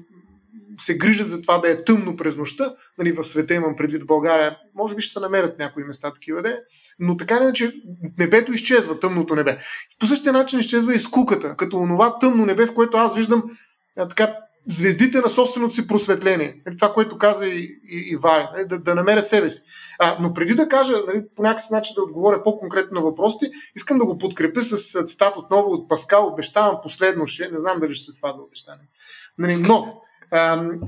се 0.78 0.98
грижат 0.98 1.28
за 1.28 1.42
това 1.42 1.58
да 1.58 1.70
е 1.70 1.84
тъмно 1.84 2.16
през 2.16 2.36
нощта. 2.36 2.74
Нали, 2.98 3.12
в 3.12 3.24
света 3.24 3.54
имам 3.54 3.76
предвид 3.76 4.06
България. 4.06 4.56
Може 4.74 4.94
би 4.94 5.02
ще 5.02 5.12
се 5.12 5.20
намерят 5.20 5.58
някои 5.58 5.84
места 5.84 6.12
такива 6.12 6.42
де. 6.42 6.60
Но 6.98 7.16
така 7.16 7.40
не, 7.40 7.52
че 7.52 7.72
небето 8.18 8.52
изчезва, 8.52 9.00
тъмното 9.00 9.34
небе. 9.34 9.58
По 9.98 10.06
същия 10.06 10.32
начин 10.32 10.58
изчезва 10.58 10.94
и 10.94 10.98
скуката, 10.98 11.56
като 11.56 11.76
онова 11.76 12.18
тъмно 12.18 12.46
небе, 12.46 12.66
в 12.66 12.74
което 12.74 12.96
аз 12.96 13.16
виждам 13.16 13.42
а, 13.96 14.08
така 14.08 14.34
звездите 14.66 15.20
на 15.20 15.28
собственото 15.28 15.74
си 15.74 15.86
просветление. 15.86 16.62
Нали, 16.66 16.76
това, 16.76 16.92
което 16.92 17.18
каза 17.18 17.46
и, 17.46 17.80
и, 17.88 18.08
и 18.10 18.16
Валя, 18.16 18.50
нали, 18.56 18.68
да, 18.68 18.78
да 18.78 18.94
намеря 18.94 19.22
себе 19.22 19.50
си. 19.50 19.62
А, 19.98 20.16
но 20.20 20.34
преди 20.34 20.54
да 20.54 20.68
кажа, 20.68 20.96
нали, 21.06 21.22
по 21.36 21.42
някакъв 21.42 21.70
начин 21.70 21.94
да 21.94 22.02
отговоря 22.02 22.42
по-конкретно 22.42 23.00
на 23.00 23.06
въпросите, 23.06 23.50
искам 23.76 23.98
да 23.98 24.04
го 24.04 24.18
подкрепя 24.18 24.62
с 24.62 25.02
цитат 25.02 25.36
отново 25.36 25.70
от 25.70 25.88
Паскал. 25.88 26.26
Обещавам 26.26 26.76
последно 26.82 27.26
ще, 27.26 27.48
не 27.48 27.58
знам 27.58 27.80
дали 27.80 27.94
ще 27.94 28.04
се 28.04 28.18
спазва 28.18 28.42
обещание. 28.42 28.86
Но 29.38 30.02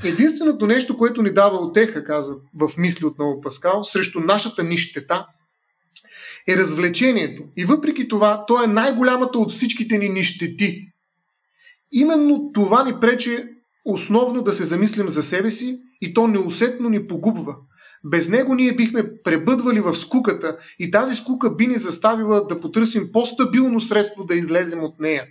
единственото 0.04 0.66
нещо, 0.66 0.98
което 0.98 1.22
ни 1.22 1.34
дава 1.34 1.58
отеха, 1.58 2.04
казва 2.04 2.34
в 2.54 2.70
мисли 2.78 3.06
отново 3.06 3.40
Паскал, 3.40 3.84
срещу 3.84 4.20
нашата 4.20 4.62
нищета, 4.62 5.26
е 6.48 6.56
развлечението. 6.56 7.42
И 7.56 7.64
въпреки 7.64 8.08
това, 8.08 8.44
то 8.46 8.64
е 8.64 8.66
най-голямата 8.66 9.38
от 9.38 9.50
всичките 9.50 9.98
ни 9.98 10.08
нищети. 10.08 10.88
Именно 11.92 12.50
това 12.54 12.84
ни 12.84 13.00
пречи 13.00 13.53
основно 13.84 14.42
да 14.42 14.52
се 14.52 14.64
замислим 14.64 15.08
за 15.08 15.22
себе 15.22 15.50
си 15.50 15.78
и 16.00 16.14
то 16.14 16.26
неусетно 16.26 16.88
ни 16.88 17.06
погубва. 17.06 17.56
Без 18.04 18.28
него 18.28 18.54
ние 18.54 18.74
бихме 18.74 19.22
пребъдвали 19.24 19.80
в 19.80 19.94
скуката 19.94 20.58
и 20.78 20.90
тази 20.90 21.14
скука 21.14 21.54
би 21.54 21.66
ни 21.66 21.78
заставила 21.78 22.46
да 22.46 22.60
потърсим 22.60 23.12
по-стабилно 23.12 23.80
средство 23.80 24.24
да 24.24 24.34
излезем 24.34 24.82
от 24.84 25.00
нея. 25.00 25.24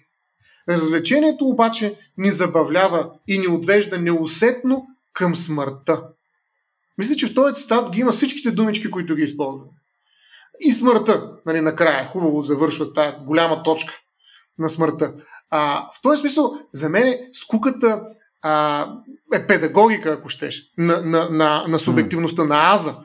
Развлечението 0.70 1.46
обаче 1.46 1.96
ни 2.18 2.32
забавлява 2.32 3.12
и 3.28 3.40
ни 3.40 3.48
отвежда 3.48 4.00
неусетно 4.00 4.86
към 5.14 5.36
смъртта. 5.36 6.04
Мисля, 6.98 7.16
че 7.16 7.28
в 7.28 7.34
този 7.34 7.56
цитат 7.56 7.92
ги 7.92 8.00
има 8.00 8.12
всичките 8.12 8.52
думички, 8.52 8.92
които 8.92 9.16
ги 9.16 9.24
използваме. 9.24 9.72
И 10.60 10.72
смъртта, 10.72 11.32
нали, 11.46 11.62
накрая, 11.62 12.10
хубаво 12.10 12.42
завършва 12.42 12.94
тази 12.94 13.18
голяма 13.26 13.64
точка 13.64 13.94
на 14.60 14.70
смъртта. 14.70 15.14
А, 15.50 15.90
в 15.92 16.02
този 16.02 16.20
смисъл, 16.20 16.54
за 16.74 16.90
мен 16.90 17.18
скуката 17.34 18.02
а, 18.44 18.88
е 19.34 19.48
педагогика, 19.48 20.10
ако 20.10 20.30
щеш, 20.30 20.64
на, 20.78 21.02
на, 21.02 21.30
на, 21.30 21.66
на 21.68 21.80
субективността, 21.80 22.44
на 22.44 22.74
аза. 22.74 22.96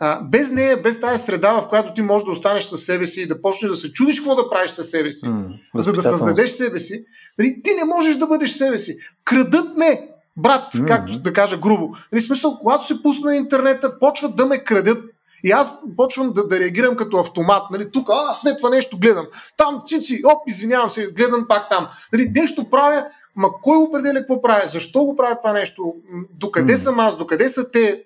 А, 0.00 0.22
без 0.22 0.50
нея, 0.50 0.82
без 0.82 1.00
тази 1.00 1.24
среда, 1.24 1.52
в 1.52 1.68
която 1.68 1.94
ти 1.94 2.02
можеш 2.02 2.24
да 2.24 2.32
останеш 2.32 2.64
със 2.64 2.84
себе 2.84 3.06
си 3.06 3.20
и 3.22 3.26
да 3.26 3.42
почнеш 3.42 3.70
да 3.70 3.76
се 3.76 3.92
чудиш 3.92 4.20
какво 4.20 4.34
да 4.34 4.50
правиш 4.50 4.70
със 4.70 4.90
себе 4.90 5.12
си, 5.12 5.24
mm, 5.26 5.48
за 5.74 5.92
да 5.92 6.02
създадеш 6.02 6.50
себе 6.50 6.78
си, 6.78 7.04
нали, 7.38 7.60
ти 7.64 7.70
не 7.74 7.84
можеш 7.84 8.16
да 8.16 8.26
бъдеш 8.26 8.50
себе 8.50 8.78
си. 8.78 8.98
Крадат 9.24 9.76
ме, 9.76 10.08
брат, 10.36 10.72
mm-hmm. 10.74 10.88
както 10.88 11.18
да 11.18 11.32
кажа 11.32 11.56
грубо. 11.56 11.94
Нали, 12.12 12.22
смисъл, 12.22 12.58
когато 12.58 12.86
се 12.86 13.02
пусна 13.02 13.30
на 13.30 13.36
интернета, 13.36 13.98
почват 13.98 14.36
да 14.36 14.46
ме 14.46 14.64
крадат. 14.64 15.04
И 15.44 15.50
аз 15.50 15.82
почвам 15.96 16.32
да, 16.32 16.48
да 16.48 16.60
реагирам 16.60 16.96
като 16.96 17.16
автомат. 17.16 17.62
Нали, 17.70 17.90
тук, 17.92 18.08
а, 18.10 18.32
светва 18.32 18.70
нещо 18.70 18.98
гледам. 18.98 19.26
Там, 19.56 19.82
цици, 19.86 20.22
оп, 20.24 20.38
извинявам 20.46 20.90
се, 20.90 21.06
гледам 21.06 21.44
пак 21.48 21.68
там. 21.68 21.88
Нали, 22.12 22.32
нещо 22.34 22.70
правя, 22.70 23.04
Ма 23.36 23.48
кой 23.62 23.76
определя 23.76 24.18
какво 24.18 24.42
прави? 24.42 24.68
Защо 24.68 25.04
го 25.04 25.16
прави 25.16 25.34
това 25.42 25.52
нещо? 25.52 25.94
Докъде 26.40 26.72
mm. 26.72 26.76
съм 26.76 27.00
аз? 27.00 27.16
Докъде 27.16 27.48
са 27.48 27.70
те? 27.70 28.02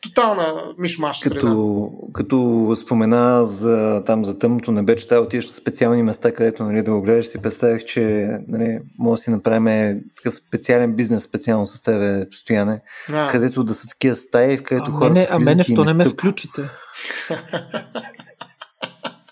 Тотална 0.00 0.74
мишмаш 0.78 1.18
като, 1.18 1.90
като 2.12 2.68
спомена 2.76 3.46
за, 3.46 4.02
там, 4.06 4.24
за 4.24 4.38
тъмното 4.38 4.72
небе, 4.72 4.96
че 4.96 5.08
трябва 5.08 5.24
отидеш 5.24 5.46
на 5.46 5.52
специални 5.52 6.02
места, 6.02 6.32
където 6.32 6.64
нали, 6.64 6.82
да 6.82 6.92
го 6.92 7.02
гледаш, 7.02 7.26
си 7.26 7.42
представях, 7.42 7.84
че 7.84 8.28
нали, 8.48 8.78
може 8.98 9.18
да 9.18 9.22
си 9.22 9.30
направим 9.30 10.00
такъв 10.16 10.34
специален 10.34 10.92
бизнес 10.94 11.22
специално 11.22 11.66
с 11.66 11.82
тебе, 11.82 12.26
стояне, 12.30 12.80
а. 13.12 13.28
където 13.28 13.64
да 13.64 13.74
са 13.74 13.88
такива 13.88 14.16
стаи, 14.16 14.56
в 14.56 14.62
където 14.62 14.90
а 14.90 14.92
хората 14.94 15.12
мене, 15.12 15.26
А 15.30 15.38
мене, 15.38 15.62
що 15.62 15.84
не 15.84 15.92
ме 15.92 16.04
тъп. 16.04 16.12
включите? 16.12 16.62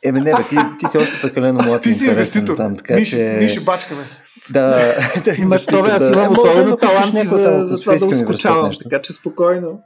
Еми 0.02 0.20
не, 0.20 0.32
бе, 0.32 0.42
ти, 0.48 0.56
ти 0.78 0.86
си 0.86 0.98
още 0.98 1.20
прекалено 1.22 1.62
млад 1.62 1.86
и 1.86 1.88
интересен 1.88 2.46
там, 2.56 2.76
така 2.76 2.94
ние, 2.94 3.04
че... 3.04 3.36
Ние 3.38 3.48
ще 3.48 3.60
бачкаме. 3.60 4.02
Да, 4.51 4.95
да 5.24 5.66
това, 5.66 5.91
аз 5.91 6.03
имам 6.03 6.32
особено 6.32 6.76
таланти 6.76 7.26
за, 7.26 7.64
за 7.64 7.80
това 7.80 7.97
да 7.97 8.07
ускочавам, 8.07 8.72
така 8.82 9.03
че 9.03 9.12
спокойно. 9.12 9.80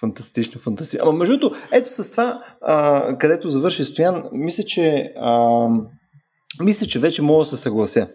Фантастично, 0.00 0.60
фантастично. 0.60 1.08
Ама 1.08 1.18
между 1.18 1.38
другото, 1.38 1.60
ето 1.72 1.90
с 1.90 2.10
това, 2.10 2.42
а, 2.62 3.18
където 3.18 3.48
завърши 3.48 3.84
Стоян, 3.84 4.22
мисля, 4.32 4.64
че 4.64 5.12
а, 5.20 5.66
мисля, 6.60 6.86
че 6.86 6.98
вече 6.98 7.22
мога 7.22 7.44
да 7.44 7.50
се 7.50 7.56
съглася. 7.56 8.08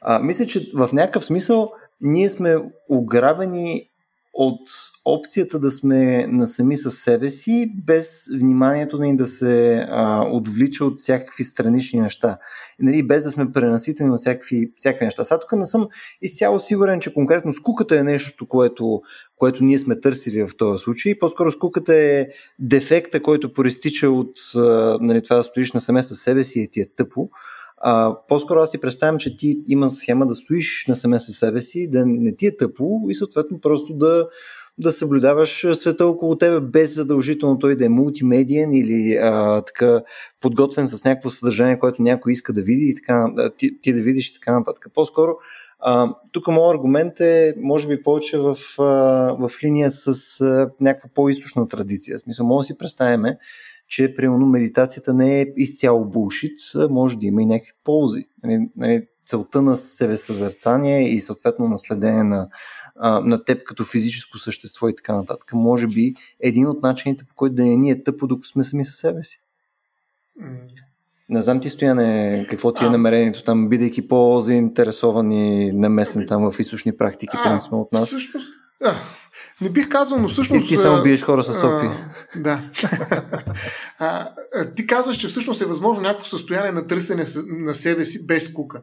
А, 0.00 0.18
мисля, 0.18 0.46
че 0.46 0.70
в 0.74 0.90
някакъв 0.92 1.24
смисъл 1.24 1.70
ние 2.00 2.28
сме 2.28 2.56
ограбени 2.90 3.88
от 4.32 4.60
опцията 5.04 5.58
да 5.58 5.70
сме 5.70 6.26
насами 6.26 6.76
с 6.76 6.90
себе 6.90 7.30
си, 7.30 7.72
без 7.86 8.28
вниманието 8.38 8.98
ни 8.98 9.16
да 9.16 9.26
се 9.26 9.86
а, 9.90 10.28
отвлича 10.32 10.84
от 10.84 10.98
всякакви 10.98 11.44
странични 11.44 12.00
неща. 12.00 12.38
И, 12.80 12.84
нали, 12.84 13.06
без 13.06 13.24
да 13.24 13.30
сме 13.30 13.52
пренаситени 13.52 14.10
от 14.10 14.18
всякакви, 14.18 14.72
всякакви 14.76 15.04
неща. 15.04 15.24
Сега 15.24 15.40
тук 15.40 15.52
не 15.52 15.66
съм 15.66 15.88
изцяло 16.22 16.58
сигурен, 16.58 17.00
че 17.00 17.14
конкретно 17.14 17.54
скуката 17.54 17.98
е 17.98 18.04
нещо, 18.04 18.48
което, 18.48 19.02
което 19.36 19.64
ние 19.64 19.78
сме 19.78 20.00
търсили 20.00 20.46
в 20.46 20.56
този 20.56 20.82
случай. 20.82 21.18
По-скоро 21.18 21.50
скуката 21.50 21.94
е 21.94 22.26
дефекта, 22.58 23.22
който 23.22 23.52
проистича 23.52 24.10
от 24.10 24.32
нали, 25.00 25.22
това 25.22 25.36
да 25.36 25.42
стоиш 25.42 25.72
насаме 25.72 26.02
с 26.02 26.16
себе 26.16 26.44
си 26.44 26.60
и 26.60 26.68
ти 26.70 26.80
е 26.80 26.86
тъпо. 26.96 27.30
А, 27.80 28.16
по-скоро 28.28 28.60
аз 28.60 28.70
си 28.70 28.80
представям, 28.80 29.18
че 29.18 29.36
ти 29.36 29.60
има 29.68 29.90
схема 29.90 30.26
да 30.26 30.34
стоиш 30.34 30.84
насаме 30.88 31.18
със 31.18 31.36
себе 31.36 31.60
си, 31.60 31.90
да 31.90 32.06
не 32.06 32.36
ти 32.36 32.46
е 32.46 32.56
тъпо 32.56 33.00
и 33.08 33.14
съответно 33.14 33.60
просто 33.60 33.94
да, 33.94 34.28
да 34.78 34.92
съблюдаваш 34.92 35.66
света 35.74 36.06
около 36.06 36.36
тебе, 36.36 36.60
без 36.60 36.94
задължително 36.94 37.58
той 37.58 37.76
да 37.76 37.84
е 37.84 37.88
мултимедиен 37.88 38.74
или 38.74 39.16
а, 39.22 39.60
така 39.60 40.02
подготвен 40.40 40.88
с 40.88 41.04
някакво 41.04 41.30
съдържание, 41.30 41.78
което 41.78 42.02
някой 42.02 42.32
иска 42.32 42.52
да 42.52 42.62
види 42.62 42.88
и 42.88 42.94
така, 42.94 43.32
ти, 43.56 43.80
ти 43.80 43.92
да 43.92 44.02
видиш 44.02 44.30
и 44.30 44.34
така 44.34 44.58
нататък. 44.58 44.86
По-скоро 44.94 45.36
а, 45.80 46.14
тук 46.32 46.48
моят 46.48 46.74
аргумент 46.74 47.20
е, 47.20 47.54
може 47.60 47.88
би, 47.88 48.02
повече 48.02 48.38
в, 48.38 48.56
а, 48.78 48.84
в 49.48 49.50
линия 49.64 49.90
с 49.90 50.40
а, 50.40 50.70
някаква 50.80 51.10
по-источна 51.14 51.68
традиция. 51.68 52.18
В 52.18 52.20
смисъл, 52.20 52.46
може 52.46 52.64
да 52.64 52.66
си 52.66 52.78
представяме, 52.78 53.38
че 53.88 54.14
примерно 54.14 54.46
медитацията 54.46 55.14
не 55.14 55.40
е 55.40 55.46
изцяло 55.56 56.04
булшит, 56.04 56.58
може 56.90 57.18
да 57.18 57.26
има 57.26 57.42
и 57.42 57.46
някакви 57.46 57.72
ползи. 57.84 58.24
Нали, 58.44 58.68
нали, 58.76 59.06
целта 59.26 59.62
на 59.62 59.76
себесъзърцание 59.76 61.08
и 61.08 61.20
съответно 61.20 61.68
наследение 61.68 62.24
на, 62.24 62.48
на 63.24 63.44
теб 63.44 63.64
като 63.64 63.84
физическо 63.84 64.38
същество 64.38 64.88
и 64.88 64.96
така 64.96 65.16
нататък. 65.16 65.52
Може 65.54 65.86
би 65.86 66.14
един 66.40 66.66
от 66.66 66.82
начините, 66.82 67.24
по 67.24 67.34
който 67.34 67.54
да 67.54 67.64
не 67.64 67.76
ни 67.76 67.90
е 67.90 68.02
тъпо, 68.02 68.26
докато 68.26 68.48
сме 68.48 68.64
сами 68.64 68.84
със 68.84 68.96
себе 68.96 69.22
си. 69.22 69.40
Не 71.28 71.42
знам 71.42 71.60
ти, 71.60 71.70
Стояне, 71.70 72.46
какво 72.50 72.72
ти 72.72 72.84
е 72.84 72.88
намерението 72.88 73.44
там, 73.44 73.68
бидейки 73.68 74.08
по-заинтересован 74.08 75.32
и 75.32 75.72
намесен 75.72 76.26
там 76.26 76.50
в 76.50 76.58
източни 76.58 76.96
практики, 76.96 77.36
принципно 77.44 77.80
от 77.80 77.92
нас? 77.92 78.06
Всъщност, 78.06 78.48
да, 78.82 79.02
не 79.60 79.70
бих 79.70 79.88
казал, 79.88 80.18
но 80.18 80.28
всъщност... 80.28 80.64
И 80.64 80.68
ти 80.68 80.76
само 80.76 81.02
биеш 81.02 81.22
хора 81.22 81.44
с 81.44 81.64
опи. 81.64 81.86
А, 81.86 81.96
да. 82.36 82.62
а, 83.98 84.30
ти 84.76 84.86
казваш, 84.86 85.16
че 85.16 85.28
всъщност 85.28 85.60
е 85.60 85.66
възможно 85.66 86.02
някакво 86.02 86.26
състояние 86.26 86.72
на 86.72 86.86
търсене 86.86 87.24
на 87.46 87.74
себе 87.74 88.04
си 88.04 88.26
без 88.26 88.44
скука. 88.44 88.82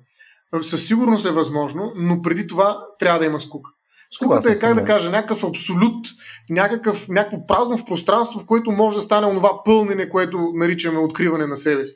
Със 0.62 0.88
сигурност 0.88 1.26
е 1.26 1.32
възможно, 1.32 1.94
но 1.96 2.22
преди 2.22 2.48
това 2.48 2.80
трябва 3.00 3.20
да 3.20 3.26
има 3.26 3.40
скука. 3.40 3.70
Скуката 4.12 4.52
е, 4.52 4.60
как 4.60 4.76
да 4.76 4.86
кажа, 4.86 5.10
някакъв 5.10 5.44
абсолют, 5.44 6.08
някакъв, 6.50 7.10
някакво 7.10 7.46
празно 7.46 7.78
в 7.78 7.86
пространство, 7.86 8.40
в 8.40 8.46
което 8.46 8.72
може 8.72 8.96
да 8.96 9.02
стане 9.02 9.28
онова 9.28 9.64
пълнене, 9.66 10.10
което 10.10 10.52
наричаме 10.56 11.00
откриване 11.00 11.48
на 11.48 11.58
себе 11.58 11.86
си 11.86 11.96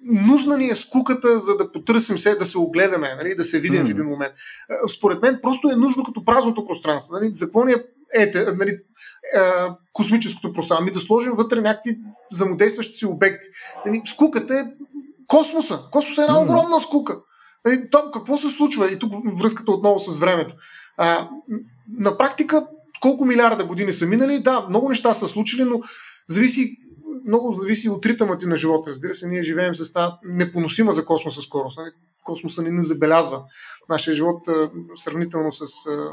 нужна 0.00 0.58
ни 0.58 0.68
е 0.68 0.74
скуката, 0.74 1.38
за 1.38 1.56
да 1.56 1.72
потърсим 1.72 2.18
се, 2.18 2.34
да 2.34 2.44
се 2.44 2.58
огледаме, 2.58 3.14
нали, 3.14 3.34
да 3.34 3.44
се 3.44 3.60
видим 3.60 3.82
mm. 3.82 3.86
в 3.86 3.90
един 3.90 4.04
момент. 4.04 4.34
Според 4.96 5.22
мен 5.22 5.38
просто 5.42 5.70
е 5.70 5.76
нужно 5.76 6.04
като 6.04 6.24
празното 6.24 6.66
пространство. 6.66 7.12
Нали, 7.12 7.30
за 7.34 7.44
какво 7.44 7.64
ни 7.64 7.72
е 7.72 7.84
ете, 8.14 8.52
нали, 8.52 8.70
е, 8.70 8.80
космическото 9.92 10.52
пространство? 10.52 10.82
Ами 10.82 10.92
да 10.92 11.00
сложим 11.00 11.32
вътре 11.32 11.60
някакви 11.60 11.98
взаимодействащи 12.32 12.96
си 12.96 13.06
обекти. 13.06 13.48
Нали, 13.86 14.02
скуката 14.04 14.54
е 14.54 14.64
космоса. 15.26 15.80
Космоса 15.90 16.22
е 16.22 16.24
една 16.24 16.40
огромна 16.40 16.80
скука. 16.80 17.18
Нали, 17.64 17.90
там 17.90 18.02
какво 18.14 18.36
се 18.36 18.48
случва? 18.48 18.92
И 18.92 18.98
тук 18.98 19.12
връзката 19.38 19.72
отново 19.72 19.98
с 19.98 20.18
времето. 20.18 20.54
А, 20.96 21.28
на 21.98 22.18
практика, 22.18 22.66
колко 23.00 23.24
милиарда 23.24 23.64
години 23.64 23.92
са 23.92 24.06
минали, 24.06 24.42
да, 24.42 24.66
много 24.68 24.88
неща 24.88 25.14
са 25.14 25.28
случили, 25.28 25.64
но 25.64 25.80
зависи 26.28 26.76
много 27.28 27.52
зависи 27.52 27.88
от 27.88 28.06
ритъма 28.06 28.38
ти 28.38 28.46
на 28.46 28.56
живота. 28.56 28.90
Разбира 28.90 29.14
се, 29.14 29.28
ние 29.28 29.42
живеем 29.42 29.74
с 29.74 29.92
тази 29.92 30.12
непоносима 30.24 30.92
за 30.92 31.04
космоса 31.04 31.40
скорост. 31.40 31.78
Нали? 31.78 31.90
Космоса 32.24 32.62
ни 32.62 32.70
не 32.70 32.82
забелязва. 32.82 33.42
Нашия 33.88 34.14
живот, 34.14 34.48
сравнително 34.96 35.52
с 35.52 35.66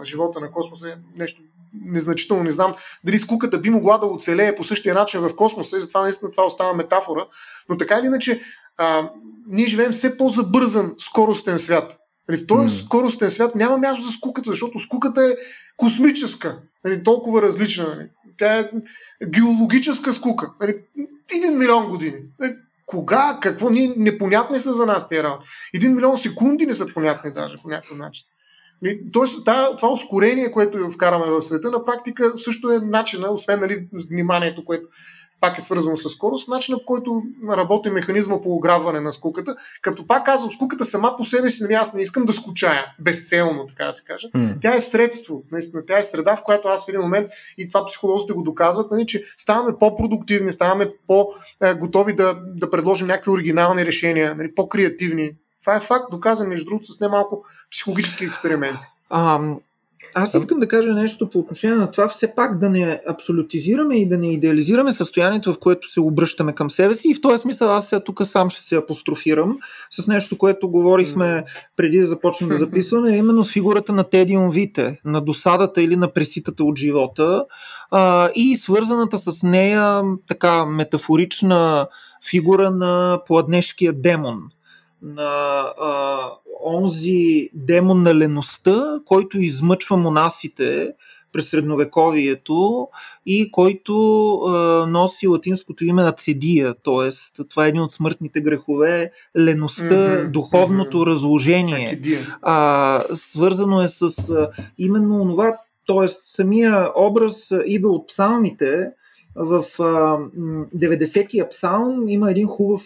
живота 0.04 0.40
на 0.40 0.52
космоса, 0.52 0.90
е 0.90 0.96
нещо 1.16 1.42
незначително. 1.86 2.44
Не 2.44 2.52
знам 2.52 2.76
дали 3.04 3.20
скуката 3.20 3.60
би 3.60 3.70
могла 3.70 3.98
да 3.98 4.06
оцелее 4.06 4.56
по 4.56 4.64
същия 4.64 4.96
начин 4.96 5.22
в 5.22 5.36
космоса 5.36 5.78
и 5.78 5.82
затова 5.82 6.02
наистина 6.02 6.32
това 6.32 6.46
остава 6.46 6.74
метафора. 6.74 7.28
Но 7.70 7.78
така 7.78 8.00
или 8.00 8.06
иначе, 8.06 8.42
а, 8.78 9.10
ние 9.48 9.68
живеем 9.68 9.92
все 9.92 10.18
по-забързан 10.18 10.96
скоростен 10.98 11.60
свят. 11.60 11.98
Нали, 12.30 12.38
в 12.38 12.48
този 12.48 12.76
mm. 12.76 12.86
скоростен 12.86 13.30
свят 13.30 13.56
няма 13.56 13.78
място 13.78 14.02
за 14.02 14.12
скуката, 14.12 14.50
защото 14.50 14.80
скуката 14.80 15.24
е 15.24 15.36
космическа, 15.78 16.60
нали, 16.86 17.04
толкова 17.04 17.42
различна. 17.42 17.96
Нали. 17.96 18.10
Тя 18.38 18.60
е 18.60 18.70
геологическа 19.28 20.14
скука. 20.14 20.52
Нали, 20.62 20.76
един 21.36 21.58
милион 21.58 21.90
години. 21.90 22.18
Нали, 22.40 22.54
кога, 22.86 23.38
какво, 23.42 23.70
ние 23.70 23.94
непонятни 23.98 24.60
са 24.60 24.74
за 24.74 24.86
нас 24.86 25.10
тези 25.10 25.24
работи. 25.24 25.48
Един 25.74 25.96
милион 25.96 26.18
секунди 26.18 26.66
не 26.66 26.74
са 26.74 26.86
понятни 26.94 27.34
даже 27.34 27.58
по 27.62 27.70
някакъв 27.70 27.98
начин. 27.98 28.26
Тоест, 29.14 29.46
това 29.78 29.92
ускорение, 29.92 30.52
което 30.52 30.92
вкараме 30.92 31.26
в 31.32 31.42
света, 31.42 31.72
на 31.72 31.86
практика 31.86 32.34
също 32.38 32.72
е 32.72 32.80
начина, 32.80 33.32
освен 33.32 33.60
нали, 33.60 33.88
вниманието, 34.12 34.66
което 34.66 34.88
пак 35.42 35.58
е 35.58 35.62
свързано 35.62 35.98
с 35.98 36.10
скорост, 36.10 36.48
начинът 36.48 36.82
по 36.82 36.86
който 36.86 37.24
работи 37.50 37.90
механизма 37.90 38.42
по 38.42 38.56
ограбване 38.56 39.00
на 39.00 39.12
скуката. 39.12 39.56
Като 39.82 40.08
пак 40.08 40.26
казвам, 40.26 40.52
скуката 40.52 40.86
сама 40.86 41.14
по 41.18 41.24
себе 41.24 41.50
си, 41.50 41.64
нали, 41.64 41.74
аз 41.74 41.94
не 41.94 42.02
искам 42.02 42.26
да 42.26 42.34
скучая 42.34 42.86
безцелно, 43.00 43.66
така 43.68 43.86
да 43.86 43.94
се 43.94 44.04
каже. 44.04 44.28
Mm. 44.36 44.62
Тя 44.62 44.76
е 44.76 44.82
средство, 44.82 45.44
наистина, 45.52 45.86
тя 45.88 45.98
е 45.98 46.04
среда, 46.04 46.36
в 46.36 46.44
която 46.44 46.68
аз 46.68 46.86
в 46.86 46.90
един 46.90 47.02
момент, 47.02 47.32
и 47.58 47.68
това 47.68 47.86
психолозите 47.86 48.34
го 48.34 48.44
доказват, 48.44 48.92
нали, 48.92 49.06
че 49.06 49.24
ставаме 49.38 49.74
по-продуктивни, 49.80 50.52
ставаме 50.52 50.92
по-готови 51.08 52.14
да, 52.16 52.38
да 52.46 52.70
предложим 52.72 53.08
някакви 53.08 53.32
оригинални 53.32 53.86
решения, 53.86 54.36
нали, 54.36 54.56
по-креативни. 54.56 55.32
Това 55.62 55.76
е 55.76 55.80
факт, 55.80 56.06
доказан 56.12 56.48
между 56.48 56.66
другото 56.66 56.94
с 56.94 57.00
немалко 57.00 57.44
психологически 57.72 58.26
експерименти. 58.26 58.80
Um, 59.12 59.60
аз 60.18 60.34
искам 60.34 60.60
да 60.60 60.68
кажа 60.68 60.94
нещо 60.94 61.30
по 61.30 61.40
отношение 61.40 61.76
на 61.76 61.92
това, 61.92 62.08
все 62.08 62.36
пак 62.36 62.60
да 62.60 62.70
не 62.70 63.02
абсолютизираме 63.10 63.96
и 63.96 64.08
да 64.08 64.18
не 64.18 64.34
идеализираме 64.34 64.94
състоянието, 64.94 65.54
в 65.54 65.60
което 65.60 65.88
се 65.92 66.00
обръщаме 66.00 66.54
към 66.54 66.70
себе 66.70 66.94
си. 66.94 67.10
И 67.10 67.14
в 67.14 67.22
този 67.22 67.42
смисъл 67.42 67.72
аз 67.72 67.90
сега 67.90 68.00
тук 68.00 68.22
сам 68.24 68.50
ще 68.50 68.62
се 68.62 68.76
апострофирам 68.76 69.58
с 69.92 70.08
нещо, 70.08 70.38
което 70.38 70.70
говорихме 70.70 71.44
преди 71.76 72.00
да 72.00 72.06
започнем 72.06 72.50
да 72.50 72.56
записваме, 72.56 73.18
именно 73.18 73.44
с 73.44 73.52
фигурата 73.52 73.94
на 73.94 74.04
Теди 74.04 74.38
Онвите, 74.38 75.00
на 75.06 75.22
досадата 75.22 75.82
или 75.82 75.96
на 75.96 76.14
преситата 76.14 76.64
от 76.64 76.78
живота 76.78 77.46
а, 77.92 78.30
и 78.36 78.56
свързаната 78.56 79.18
с 79.18 79.44
нея 79.44 80.02
така 80.28 80.66
метафорична 80.66 81.88
фигура 82.30 82.72
на 82.72 83.20
пладнешкия 83.28 83.94
демон 83.94 84.40
на 85.02 85.62
а, 85.82 86.30
онзи 86.66 87.50
демон 87.54 88.04
на 88.04 88.16
леността, 88.16 89.00
който 89.06 89.40
измъчва 89.40 89.98
монасите 89.98 90.94
през 91.36 91.50
средновековието 91.50 92.88
и 93.26 93.52
който 93.52 94.34
а, 94.34 94.86
носи 94.88 95.28
латинското 95.28 95.86
име 95.86 96.04
Ацедия, 96.04 96.74
т.е. 96.74 97.44
това 97.50 97.66
е 97.66 97.70
един 97.70 97.82
от 97.82 97.92
смъртните 97.92 98.42
грехове, 98.42 99.12
леността, 99.38 99.90
mm-hmm, 99.90 100.30
духовното 100.30 100.98
mm-hmm. 100.98 101.06
разложение. 101.06 102.02
А, 102.42 103.04
свързано 103.14 103.82
е 103.82 103.88
с 103.88 104.30
а, 104.30 104.50
именно 104.78 105.30
това, 105.30 105.58
т.е. 105.88 106.08
самия 106.08 106.92
образ 106.96 107.54
идва 107.66 107.90
от 107.90 108.08
псалмите. 108.08 108.88
В 109.36 109.66
а, 109.80 109.84
90-я 110.78 111.50
псалм 111.50 112.08
има 112.08 112.32
един 112.32 112.48
хубав 112.48 112.82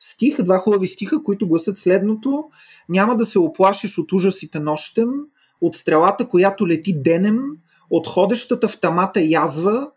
стих, 0.00 0.42
два 0.42 0.58
хубави 0.58 0.86
стиха, 0.86 1.22
които 1.22 1.48
гласят 1.48 1.76
следното. 1.76 2.44
Няма 2.88 3.16
да 3.16 3.24
се 3.24 3.38
оплашиш 3.38 3.98
от 3.98 4.12
ужасите 4.12 4.60
нощем, 4.60 5.08
от 5.60 5.76
стрелата, 5.76 6.28
която 6.28 6.68
лети 6.68 7.02
денем, 7.02 7.38
от 7.90 8.06
ходещата 8.06 8.68
в 8.68 8.80
тамата 8.80 9.20
язва 9.20 9.88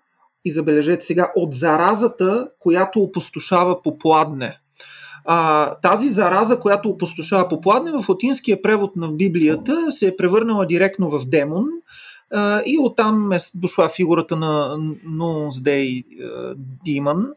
и 0.45 0.51
забележете 0.51 1.05
сега, 1.05 1.31
от 1.35 1.53
заразата, 1.53 2.49
която 2.59 2.99
опустошава 2.99 3.81
по 3.81 3.97
пладне. 3.97 4.59
А, 5.25 5.69
тази 5.75 6.09
зараза, 6.09 6.59
която 6.59 6.89
опустошава 6.89 7.49
по 7.49 7.61
пладне, 7.61 7.91
в 7.91 8.09
латинския 8.09 8.61
превод 8.61 8.95
на 8.95 9.11
Библията 9.11 9.91
се 9.91 10.07
е 10.07 10.15
превърнала 10.15 10.65
директно 10.65 11.09
в 11.09 11.25
демон 11.25 11.65
и 12.65 12.77
оттам 12.79 13.31
е 13.31 13.37
дошла 13.55 13.89
фигурата 13.89 14.35
на 14.35 14.77
Нунсдей 15.03 16.03
Диман, 16.85 17.27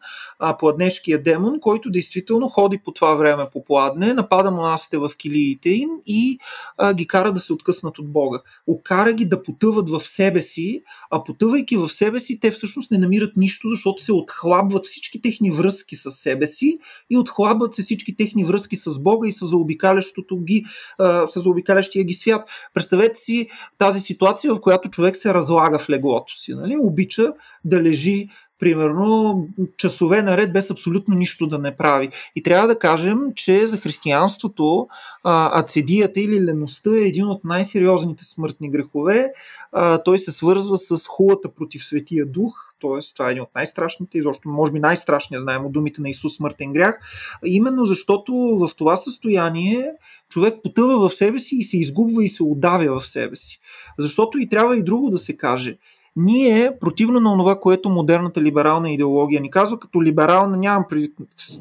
пладнешкия 0.58 1.22
демон, 1.22 1.60
който 1.60 1.90
действително 1.90 2.48
ходи 2.48 2.78
по 2.84 2.92
това 2.92 3.14
време 3.14 3.46
по 3.52 3.64
пладне, 3.64 4.14
напада 4.14 4.50
монасите 4.50 4.98
в 4.98 5.10
килиите 5.18 5.70
им 5.70 5.90
и 6.06 6.38
а, 6.78 6.94
ги 6.94 7.06
кара 7.06 7.32
да 7.32 7.40
се 7.40 7.52
откъснат 7.52 7.98
от 7.98 8.12
Бога. 8.12 8.40
Окара 8.66 9.12
ги 9.12 9.24
да 9.24 9.42
потъват 9.42 9.90
в 9.90 10.00
себе 10.00 10.42
си, 10.42 10.82
а 11.10 11.24
потъвайки 11.24 11.76
в 11.76 11.88
себе 11.88 12.20
си, 12.20 12.40
те 12.40 12.50
всъщност 12.50 12.90
не 12.90 12.98
намират 12.98 13.36
нищо, 13.36 13.68
защото 13.68 14.02
се 14.02 14.12
отхлабват 14.12 14.84
всички 14.84 15.22
техни 15.22 15.50
връзки 15.50 15.96
с 15.96 16.10
себе 16.10 16.46
си 16.46 16.76
и 17.10 17.16
отхлабват 17.16 17.74
се 17.74 17.82
всички 17.82 18.16
техни 18.16 18.44
връзки 18.44 18.76
с 18.76 19.02
Бога 19.02 19.28
и 19.28 19.32
с 19.32 19.46
заобикалящото 19.46 20.38
ги, 20.38 20.64
а, 20.98 21.26
с 21.26 21.40
заобикалящия 21.40 22.04
ги 22.04 22.14
свят. 22.14 22.48
Представете 22.74 23.20
си 23.20 23.48
тази 23.78 24.00
ситуация, 24.00 24.54
в 24.54 24.60
която 24.60 24.85
когато 24.86 24.94
човек 24.94 25.16
се 25.16 25.34
разлага 25.34 25.78
в 25.78 25.90
леглото 25.90 26.34
си. 26.34 26.54
Нали? 26.54 26.76
Обича 26.76 27.32
да 27.64 27.82
лежи 27.82 28.28
примерно 28.58 29.48
часове 29.76 30.22
наред 30.22 30.52
без 30.52 30.70
абсолютно 30.70 31.14
нищо 31.14 31.46
да 31.46 31.58
не 31.58 31.76
прави. 31.76 32.08
И 32.36 32.42
трябва 32.42 32.68
да 32.68 32.78
кажем, 32.78 33.18
че 33.34 33.66
за 33.66 33.76
християнството 33.76 34.88
ацедията 35.24 36.20
или 36.20 36.44
леността 36.44 36.90
е 36.90 37.06
един 37.08 37.26
от 37.26 37.44
най-сериозните 37.44 38.24
смъртни 38.24 38.70
грехове. 38.70 39.32
А, 39.72 40.02
той 40.02 40.18
се 40.18 40.32
свързва 40.32 40.76
с 40.76 41.06
хулата 41.06 41.54
против 41.54 41.84
Светия 41.84 42.26
Дух, 42.26 42.54
т.е. 42.80 43.12
това 43.14 43.28
е 43.28 43.30
един 43.30 43.42
от 43.42 43.54
най-страшните, 43.54 44.18
изобщо 44.18 44.48
може 44.48 44.72
би 44.72 44.80
най-страшният, 44.80 45.42
знаем 45.42 45.66
от 45.66 45.72
думите 45.72 46.02
на 46.02 46.10
Исус 46.10 46.36
смъртен 46.36 46.72
грях, 46.72 46.98
именно 47.44 47.84
защото 47.84 48.32
в 48.34 48.70
това 48.76 48.96
състояние 48.96 49.90
човек 50.28 50.54
потъва 50.62 51.08
в 51.08 51.14
себе 51.14 51.38
си 51.38 51.56
и 51.56 51.64
се 51.64 51.78
изгубва 51.78 52.24
и 52.24 52.28
се 52.28 52.42
удавя 52.42 53.00
в 53.00 53.06
себе 53.06 53.36
си. 53.36 53.60
Защото 53.98 54.38
и 54.38 54.48
трябва 54.48 54.76
и 54.76 54.82
друго 54.82 55.10
да 55.10 55.18
се 55.18 55.36
каже– 55.36 55.78
ние, 56.16 56.78
противно 56.80 57.20
на 57.20 57.38
това, 57.38 57.60
което 57.60 57.90
модерната 57.90 58.42
либерална 58.42 58.90
идеология 58.90 59.40
ни 59.40 59.50
казва, 59.50 59.78
като 59.78 60.02
либерална, 60.02 60.56
нямам 60.56 60.84
пред 60.88 61.10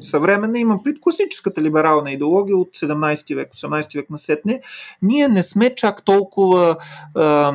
съвременна, 0.02 0.58
имам 0.58 0.82
пред 0.84 1.00
класическата 1.00 1.62
либерална 1.62 2.12
идеология 2.12 2.56
от 2.56 2.68
17 2.68 3.34
век, 3.34 3.52
18 3.52 3.94
век 3.94 4.10
на 4.10 4.18
сетне, 4.18 4.60
ние 5.02 5.28
не 5.28 5.42
сме 5.42 5.74
чак 5.74 6.04
толкова 6.04 6.76
а, 7.14 7.52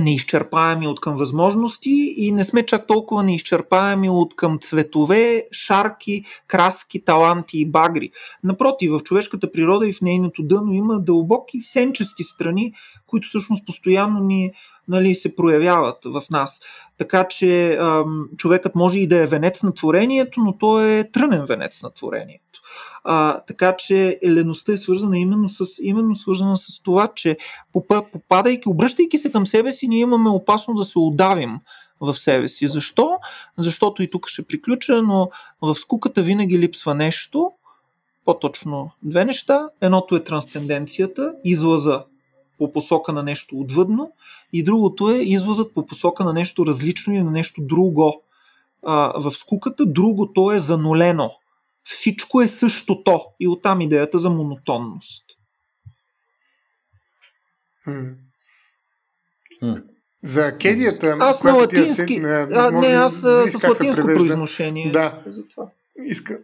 неизчерпаеми 0.00 0.86
от 0.86 1.00
към 1.00 1.16
възможности 1.16 2.14
и 2.16 2.32
не 2.32 2.44
сме 2.44 2.66
чак 2.66 2.86
толкова 2.86 3.22
неизчерпаеми 3.22 4.10
от 4.10 4.36
към 4.36 4.58
цветове, 4.58 5.46
шарки, 5.52 6.24
краски, 6.46 7.04
таланти 7.04 7.58
и 7.58 7.70
багри. 7.70 8.10
Напротив, 8.44 8.92
в 8.92 9.02
човешката 9.02 9.52
природа 9.52 9.88
и 9.88 9.92
в 9.92 10.00
нейното 10.00 10.42
дъно 10.42 10.72
има 10.72 11.00
дълбоки 11.00 11.60
сенчести 11.60 12.22
страни, 12.22 12.72
които 13.06 13.28
всъщност 13.28 13.66
постоянно 13.66 14.20
ни 14.20 14.50
нали, 14.88 15.14
се 15.14 15.36
проявяват 15.36 15.98
в 16.04 16.22
нас. 16.30 16.60
Така 16.98 17.28
че 17.28 17.76
ам, 17.80 18.28
човекът 18.36 18.74
може 18.74 18.98
и 18.98 19.06
да 19.06 19.22
е 19.22 19.26
венец 19.26 19.62
на 19.62 19.74
творението, 19.74 20.40
но 20.40 20.58
той 20.58 20.98
е 20.98 21.10
трънен 21.10 21.44
венец 21.44 21.82
на 21.82 21.90
творението. 21.90 22.60
А, 23.04 23.40
така 23.40 23.76
че 23.76 24.18
елеността 24.22 24.72
е 24.72 24.76
свързана 24.76 25.18
именно 25.18 25.48
с, 25.48 25.64
именно 25.82 26.14
свързана 26.14 26.56
с 26.56 26.80
това, 26.82 27.08
че 27.14 27.36
попадайки, 28.12 28.68
обръщайки 28.68 29.18
се 29.18 29.32
към 29.32 29.46
себе 29.46 29.72
си, 29.72 29.88
ние 29.88 30.00
имаме 30.00 30.30
опасно 30.30 30.74
да 30.74 30.84
се 30.84 30.98
удавим 30.98 31.58
в 32.00 32.14
себе 32.14 32.48
си. 32.48 32.68
Защо? 32.68 33.18
Защото 33.58 34.02
и 34.02 34.10
тук 34.10 34.28
ще 34.28 34.46
приключа, 34.46 35.02
но 35.02 35.30
в 35.62 35.74
скуката 35.74 36.22
винаги 36.22 36.58
липсва 36.58 36.94
нещо, 36.94 37.52
по-точно 38.24 38.90
две 39.02 39.24
неща. 39.24 39.68
Едното 39.80 40.16
е 40.16 40.24
трансценденцията, 40.24 41.32
излаза 41.44 42.04
по 42.62 42.72
посока 42.72 43.12
на 43.12 43.22
нещо 43.22 43.56
отвъдно 43.56 44.12
и 44.52 44.62
другото 44.62 45.10
е 45.10 45.18
излазът 45.18 45.74
по 45.74 45.86
посока 45.86 46.24
на 46.24 46.32
нещо 46.32 46.66
различно 46.66 47.14
и 47.14 47.22
на 47.22 47.30
нещо 47.30 47.60
друго. 47.60 48.22
А, 48.82 49.20
в 49.20 49.30
скуката 49.30 49.86
другото 49.86 50.52
е 50.52 50.58
занулено. 50.58 51.30
Всичко 51.84 52.42
е 52.42 52.46
същото 52.48 53.20
и 53.40 53.48
оттам 53.48 53.80
идеята 53.80 54.18
за 54.18 54.30
монотонност. 54.30 55.24
Хм. 57.84 58.08
За 60.24 60.58
кедията. 60.58 61.16
Аз 61.20 61.44
на 61.44 61.52
латински. 61.52 62.06
Ти, 62.06 62.20
а, 62.24 62.70
не, 62.70 62.86
аз 62.86 63.14
с 63.46 63.68
латинско 63.68 64.06
произношение. 64.06 64.90
Да. 64.90 65.22
За 65.26 65.48
това. 65.48 65.70
Иска, 66.04 66.38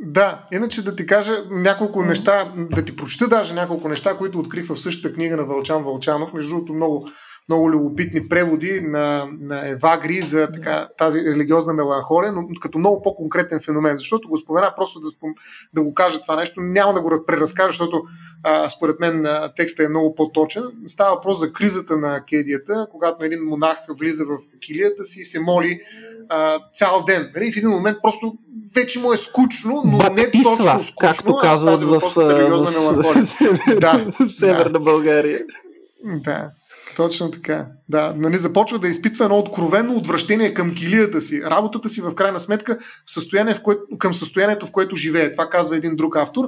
да, 0.00 0.46
иначе 0.52 0.84
да 0.84 0.96
ти 0.96 1.06
кажа 1.06 1.44
няколко 1.50 2.02
неща, 2.02 2.52
да 2.56 2.84
ти 2.84 2.96
прочета 2.96 3.28
даже 3.28 3.54
няколко 3.54 3.88
неща, 3.88 4.16
които 4.16 4.38
открих 4.38 4.66
в 4.66 4.76
същата 4.76 5.14
книга 5.14 5.36
на 5.36 5.44
Вълчан 5.44 5.84
Вълчанов. 5.84 6.32
Между 6.32 6.50
другото, 6.54 6.74
много, 6.74 7.08
много 7.48 7.70
любопитни 7.70 8.28
преводи 8.28 8.80
на, 8.80 9.28
на 9.40 9.68
Евагри 9.68 10.20
за 10.20 10.48
така, 10.52 10.88
тази 10.98 11.18
религиозна 11.18 11.72
меланхолия, 11.72 12.32
но 12.32 12.48
като 12.62 12.78
много 12.78 13.02
по-конкретен 13.02 13.60
феномен. 13.60 13.98
Защото 13.98 14.28
го 14.28 14.36
спомена 14.36 14.72
просто 14.76 15.00
да, 15.00 15.08
спом... 15.08 15.30
да 15.74 15.82
го 15.82 15.94
кажа 15.94 16.20
това 16.20 16.36
нещо. 16.36 16.60
Няма 16.60 16.94
да 16.94 17.00
го 17.00 17.24
преразкажа, 17.26 17.68
защото 17.68 18.02
а, 18.42 18.70
според 18.70 19.00
мен 19.00 19.26
текстът 19.56 19.86
е 19.86 19.88
много 19.88 20.14
по-точен. 20.14 20.62
Става 20.86 21.14
въпрос 21.14 21.40
за 21.40 21.52
кризата 21.52 21.96
на 21.96 22.24
кедията, 22.24 22.86
когато 22.90 23.24
един 23.24 23.40
монах 23.44 23.78
влиза 23.98 24.24
в 24.24 24.38
килията 24.60 25.04
си 25.04 25.20
и 25.20 25.24
се 25.24 25.40
моли 25.40 25.80
а, 26.32 26.58
цял 26.74 27.04
ден. 27.06 27.30
Нали? 27.36 27.52
В 27.52 27.56
един 27.56 27.70
момент 27.70 27.98
просто 28.02 28.34
вече 28.74 29.00
му 29.00 29.12
е 29.12 29.16
скучно, 29.16 29.82
но 29.84 29.98
Баптисва, 29.98 30.24
не 30.26 30.30
точно 30.42 30.80
скучно, 30.80 30.96
както 31.00 31.36
казват 31.36 31.80
в, 31.80 32.00
в, 32.00 32.16
в, 32.16 33.80
да, 33.80 34.04
в 34.20 34.28
Северна 34.28 34.72
да. 34.72 34.80
България. 34.80 35.40
Да, 36.04 36.50
точно 36.96 37.30
така. 37.30 37.66
Да, 37.88 38.14
нали, 38.16 38.38
започва 38.38 38.78
да 38.78 38.88
изпитва 38.88 39.24
едно 39.24 39.38
откровено 39.38 39.96
отвращение 39.96 40.54
към 40.54 40.74
килията 40.74 41.20
си, 41.20 41.42
работата 41.42 41.88
си 41.88 42.00
в 42.00 42.14
крайна 42.14 42.38
сметка 42.38 42.78
състояние, 43.06 43.54
в 43.54 43.62
кое, 43.62 43.76
към 43.98 44.14
състоянието, 44.14 44.66
в 44.66 44.72
което 44.72 44.96
живее. 44.96 45.32
Това 45.32 45.48
казва 45.48 45.76
един 45.76 45.96
друг 45.96 46.16
автор, 46.16 46.44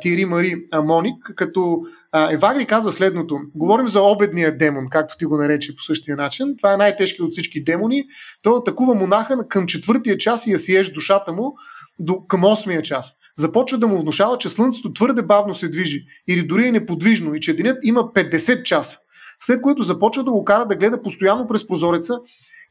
Тири 0.00 0.24
Мари 0.24 0.64
Моник, 0.84 1.32
като 1.36 1.82
Евагри 2.14 2.66
казва 2.66 2.92
следното. 2.92 3.38
Говорим 3.54 3.88
за 3.88 4.02
обедния 4.02 4.58
демон, 4.58 4.88
както 4.90 5.14
ти 5.18 5.24
го 5.24 5.36
нарече 5.36 5.76
по 5.76 5.82
същия 5.82 6.16
начин. 6.16 6.56
Това 6.56 6.74
е 6.74 6.76
най-тежкият 6.76 7.26
от 7.26 7.32
всички 7.32 7.64
демони. 7.64 8.04
Той 8.42 8.58
атакува 8.58 8.94
монаха 8.94 9.48
към 9.48 9.66
четвъртия 9.66 10.18
час 10.18 10.46
и 10.46 10.52
я 10.52 10.58
сиеш 10.58 10.92
душата 10.92 11.32
му 11.32 11.54
до, 11.98 12.26
към 12.26 12.42
8 12.42 12.82
час. 12.82 13.16
Започва 13.38 13.78
да 13.78 13.88
му 13.88 13.98
внушава, 13.98 14.38
че 14.38 14.48
Слънцето 14.48 14.92
твърде 14.92 15.22
бавно 15.22 15.54
се 15.54 15.68
движи 15.68 16.04
или 16.28 16.42
дори 16.42 16.68
е 16.68 16.72
неподвижно 16.72 17.34
и 17.34 17.40
че 17.40 17.56
денят 17.56 17.78
има 17.82 18.00
50 18.00 18.62
часа. 18.62 18.98
След 19.40 19.62
което 19.62 19.82
започва 19.82 20.24
да 20.24 20.30
го 20.30 20.44
кара 20.44 20.66
да 20.66 20.76
гледа 20.76 21.02
постоянно 21.02 21.48
през 21.48 21.66
прозореца, 21.66 22.18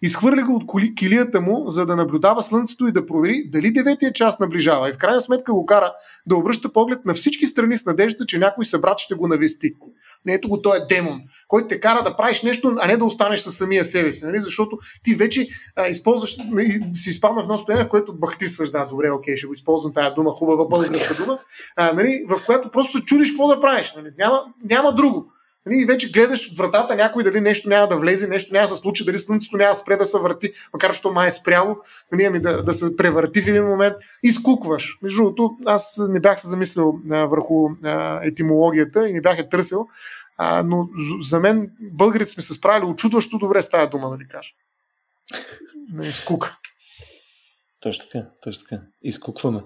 изхвърля 0.01 0.43
го 0.43 0.55
от 0.55 0.95
килията 0.95 1.41
му, 1.41 1.65
за 1.69 1.85
да 1.85 1.95
наблюдава 1.95 2.43
Слънцето 2.43 2.87
и 2.87 2.91
да 2.91 3.05
провери 3.05 3.43
дали 3.51 3.71
деветия 3.71 4.13
час 4.13 4.39
наближава. 4.39 4.89
И 4.89 4.93
в 4.93 4.97
крайна 4.97 5.21
сметка 5.21 5.53
го 5.53 5.65
кара 5.65 5.93
да 6.25 6.35
обръща 6.35 6.73
поглед 6.73 7.05
на 7.05 7.13
всички 7.13 7.47
страни 7.47 7.77
с 7.77 7.85
надеждата, 7.85 8.25
че 8.25 8.39
някой 8.39 8.65
събрат 8.65 8.99
ще 8.99 9.15
го 9.15 9.27
навести. 9.27 9.75
Не 10.25 10.33
ето 10.33 10.49
го, 10.49 10.61
той 10.61 10.77
е 10.77 10.85
демон, 10.89 11.21
който 11.47 11.67
те 11.67 11.79
кара 11.79 12.03
да 12.03 12.17
правиш 12.17 12.41
нещо, 12.41 12.75
а 12.79 12.87
не 12.87 12.97
да 12.97 13.05
останеш 13.05 13.39
със 13.39 13.57
самия 13.57 13.83
себе 13.83 14.13
си. 14.13 14.25
Нали? 14.25 14.39
Защото 14.39 14.77
ти 15.03 15.15
вече 15.15 15.47
а, 15.75 15.87
използваш, 15.87 16.37
си 16.93 17.09
изпадна 17.09 17.41
в 17.41 17.43
едно 17.43 17.57
състояние, 17.57 17.85
в 17.85 17.89
което 17.89 18.17
бахтисваш, 18.17 18.71
да, 18.71 18.85
добре, 18.85 19.11
окей, 19.11 19.37
ще 19.37 19.47
го 19.47 19.53
използвам 19.53 19.93
тази 19.93 20.15
дума, 20.15 20.31
хубава 20.31 20.65
българска 20.65 21.23
дума, 21.23 21.39
а, 21.75 21.93
нали? 21.93 22.25
в 22.29 22.45
която 22.45 22.71
просто 22.71 22.97
се 22.97 23.05
чудиш 23.05 23.29
какво 23.29 23.47
да 23.47 23.61
правиш. 23.61 23.93
Нали? 23.97 24.09
Няма, 24.17 24.43
няма 24.63 24.95
друго. 24.95 25.31
Нали, 25.65 25.81
и 25.81 25.85
вече 25.85 26.11
гледаш 26.11 26.57
вратата 26.57 26.95
някой 26.95 27.23
дали 27.23 27.41
нещо 27.41 27.69
няма 27.69 27.87
да 27.87 27.97
влезе, 27.97 28.27
нещо 28.27 28.53
няма 28.53 28.67
да 28.67 28.75
се 28.75 28.81
случи, 28.81 29.05
дали 29.05 29.19
слънцето 29.19 29.57
няма 29.57 29.69
да 29.69 29.73
спре 29.73 29.95
да 29.95 30.05
се 30.05 30.19
върти, 30.19 30.51
макар 30.73 30.95
че 30.95 31.07
май 31.07 31.27
е 31.27 31.31
спряло, 31.31 31.77
нали, 32.11 32.23
ами 32.23 32.41
да, 32.41 32.63
да 32.63 32.73
се 32.73 32.95
превърти 32.95 33.41
в 33.41 33.47
един 33.47 33.67
момент 33.67 33.95
и 34.23 34.29
скукваш. 34.29 34.97
Между 35.01 35.17
другото, 35.17 35.57
аз 35.65 36.01
не 36.09 36.19
бях 36.19 36.39
се 36.39 36.47
замислил 36.47 36.99
а, 37.11 37.25
върху 37.25 37.69
а, 37.83 38.19
етимологията 38.23 39.09
и 39.09 39.13
не 39.13 39.21
бях 39.21 39.39
е 39.39 39.49
търсил, 39.49 39.87
а, 40.37 40.63
но 40.63 40.89
за 41.21 41.39
мен 41.39 41.71
българите 41.81 42.31
сме 42.31 42.43
се 42.43 42.53
справили 42.53 42.91
очудващо 42.91 43.37
добре 43.37 43.61
с 43.61 43.69
тази 43.69 43.89
дума, 43.89 44.09
да 44.09 44.17
ви 44.17 44.27
кажа. 44.27 44.49
Не, 45.93 46.11
скука. 46.11 46.57
Точно 47.79 48.05
така, 48.11 48.27
точно 48.41 48.63
така. 48.69 48.81
Изкукваме. 49.01 49.61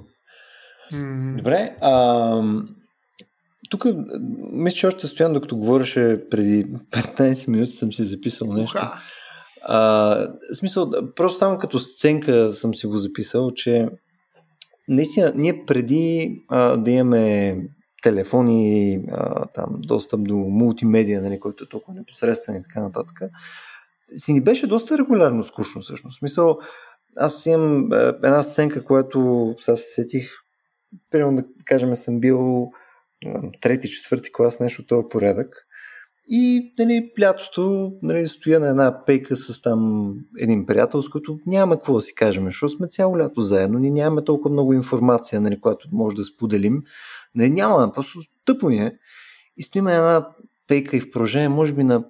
Mm. 0.94 1.36
Добре. 1.38 1.76
А, 1.82 1.92
тук, 3.70 3.86
мисля, 4.52 4.76
че 4.76 4.88
още 4.88 5.08
стоян, 5.08 5.34
докато 5.34 5.58
говореше 5.58 6.22
преди 6.30 6.66
15 6.66 7.48
минути, 7.48 7.72
съм 7.72 7.94
си 7.94 8.04
записал 8.04 8.48
нещо. 8.48 8.80
А, 9.62 10.28
смисъл, 10.54 10.92
просто 11.16 11.38
само 11.38 11.60
като 11.60 11.80
сценка 11.80 12.54
съм 12.54 12.76
си 12.76 12.88
го 12.88 12.98
записал, 12.98 13.52
че 13.52 13.88
наистина, 14.88 15.32
ние 15.36 15.66
преди 15.66 16.36
а, 16.50 16.78
да 16.78 16.92
имаме 16.92 17.58
телефони, 18.04 19.00
а, 19.12 19.46
там, 19.46 19.68
достъп 19.78 20.24
до 20.24 20.36
мултимедия, 20.36 21.22
нали, 21.22 21.40
който 21.40 21.64
е 21.64 21.70
толкова 21.70 21.94
непосредствен 21.94 22.56
и 22.56 22.62
така 22.62 22.82
нататък, 22.82 23.22
си 24.16 24.34
ни 24.34 24.44
беше 24.44 24.68
доста 24.68 24.98
регулярно 24.98 25.44
скучно 25.44 25.82
всъщност. 25.82 26.20
Смисъл, 26.20 26.60
аз 27.18 27.46
имам 27.46 27.90
една 28.24 28.44
сценка, 28.44 28.84
която 28.84 29.56
сега 29.60 29.78
се 29.78 29.94
сетих, 29.94 30.30
примерно 31.12 31.36
да 31.36 31.44
кажем 31.66 31.96
съм 31.96 32.20
бил 32.20 32.72
трети, 33.62 33.90
четвърти 33.90 34.32
клас, 34.34 34.60
нещо 34.60 34.82
от 34.82 34.88
този 34.88 35.06
порядък. 35.10 35.68
И 36.28 36.74
нали, 36.80 37.12
лятото 37.22 37.94
нали, 38.02 38.28
стоя 38.28 38.60
на 38.60 38.68
една 38.68 39.06
пейка 39.06 39.38
с 39.38 39.62
там 39.62 40.14
един 40.40 40.66
приятел, 40.66 41.02
с 41.02 41.10
който 41.10 41.40
няма 41.46 41.76
какво 41.76 41.94
да 41.94 42.02
си 42.02 42.16
кажем, 42.16 42.46
защото 42.46 42.74
сме 42.74 42.88
цяло 42.88 43.18
лято 43.18 43.42
заедно, 43.42 43.80
ние 43.80 43.92
нямаме 43.92 44.24
толкова 44.24 44.52
много 44.52 44.74
информация, 44.74 45.42
нали, 45.42 45.62
която 45.62 45.88
може 45.92 46.16
да 46.16 46.24
споделим. 46.24 46.84
Не, 47.36 47.50
няма, 47.50 47.92
просто 47.94 48.20
тъпо 48.46 48.70
ни 48.70 48.78
е. 48.78 48.98
И 49.58 49.64
стоим 49.64 49.84
на 49.84 49.94
една 49.94 50.28
пейка 50.68 50.98
и 50.98 51.02
в 51.02 51.12
продължение, 51.12 51.50
може 51.50 51.74
би 51.74 51.84
на 51.84 52.06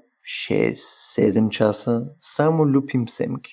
6-7 0.49 1.49
часа, 1.49 2.05
само 2.19 2.67
люпим 2.67 3.09
семки. 3.09 3.51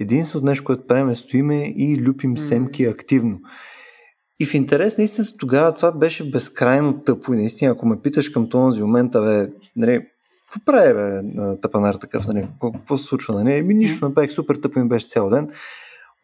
Единственото 0.00 0.46
нещо, 0.46 0.64
което 0.64 0.86
правим 0.86 1.08
е 1.08 1.16
стоиме 1.16 1.72
и 1.76 2.02
люпим 2.02 2.38
семки 2.38 2.84
активно. 2.84 3.40
И 4.42 4.46
в 4.46 4.54
интерес 4.54 4.98
наистина 4.98 5.26
тогава 5.38 5.74
това 5.74 5.92
беше 5.92 6.30
безкрайно 6.30 7.00
тъпо 7.00 7.34
и 7.34 7.36
наистина, 7.36 7.70
ако 7.72 7.86
ме 7.86 8.00
питаш 8.00 8.28
към 8.28 8.48
този 8.48 8.82
момент, 8.82 9.12
бе, 9.12 9.48
нали, 9.76 10.06
какво 10.50 10.64
прави, 10.64 10.94
бе, 10.94 11.20
тъпанар 11.60 11.94
такъв, 11.94 12.26
нали? 12.26 12.48
Какво, 12.74 12.96
се 12.96 13.04
случва, 13.04 13.34
нали? 13.34 13.58
Еми, 13.58 13.74
нищо, 13.74 14.08
направих 14.08 14.32
супер 14.32 14.54
тъпо 14.54 14.80
ми 14.80 14.88
беше 14.88 15.08
цял 15.08 15.28
ден. 15.28 15.48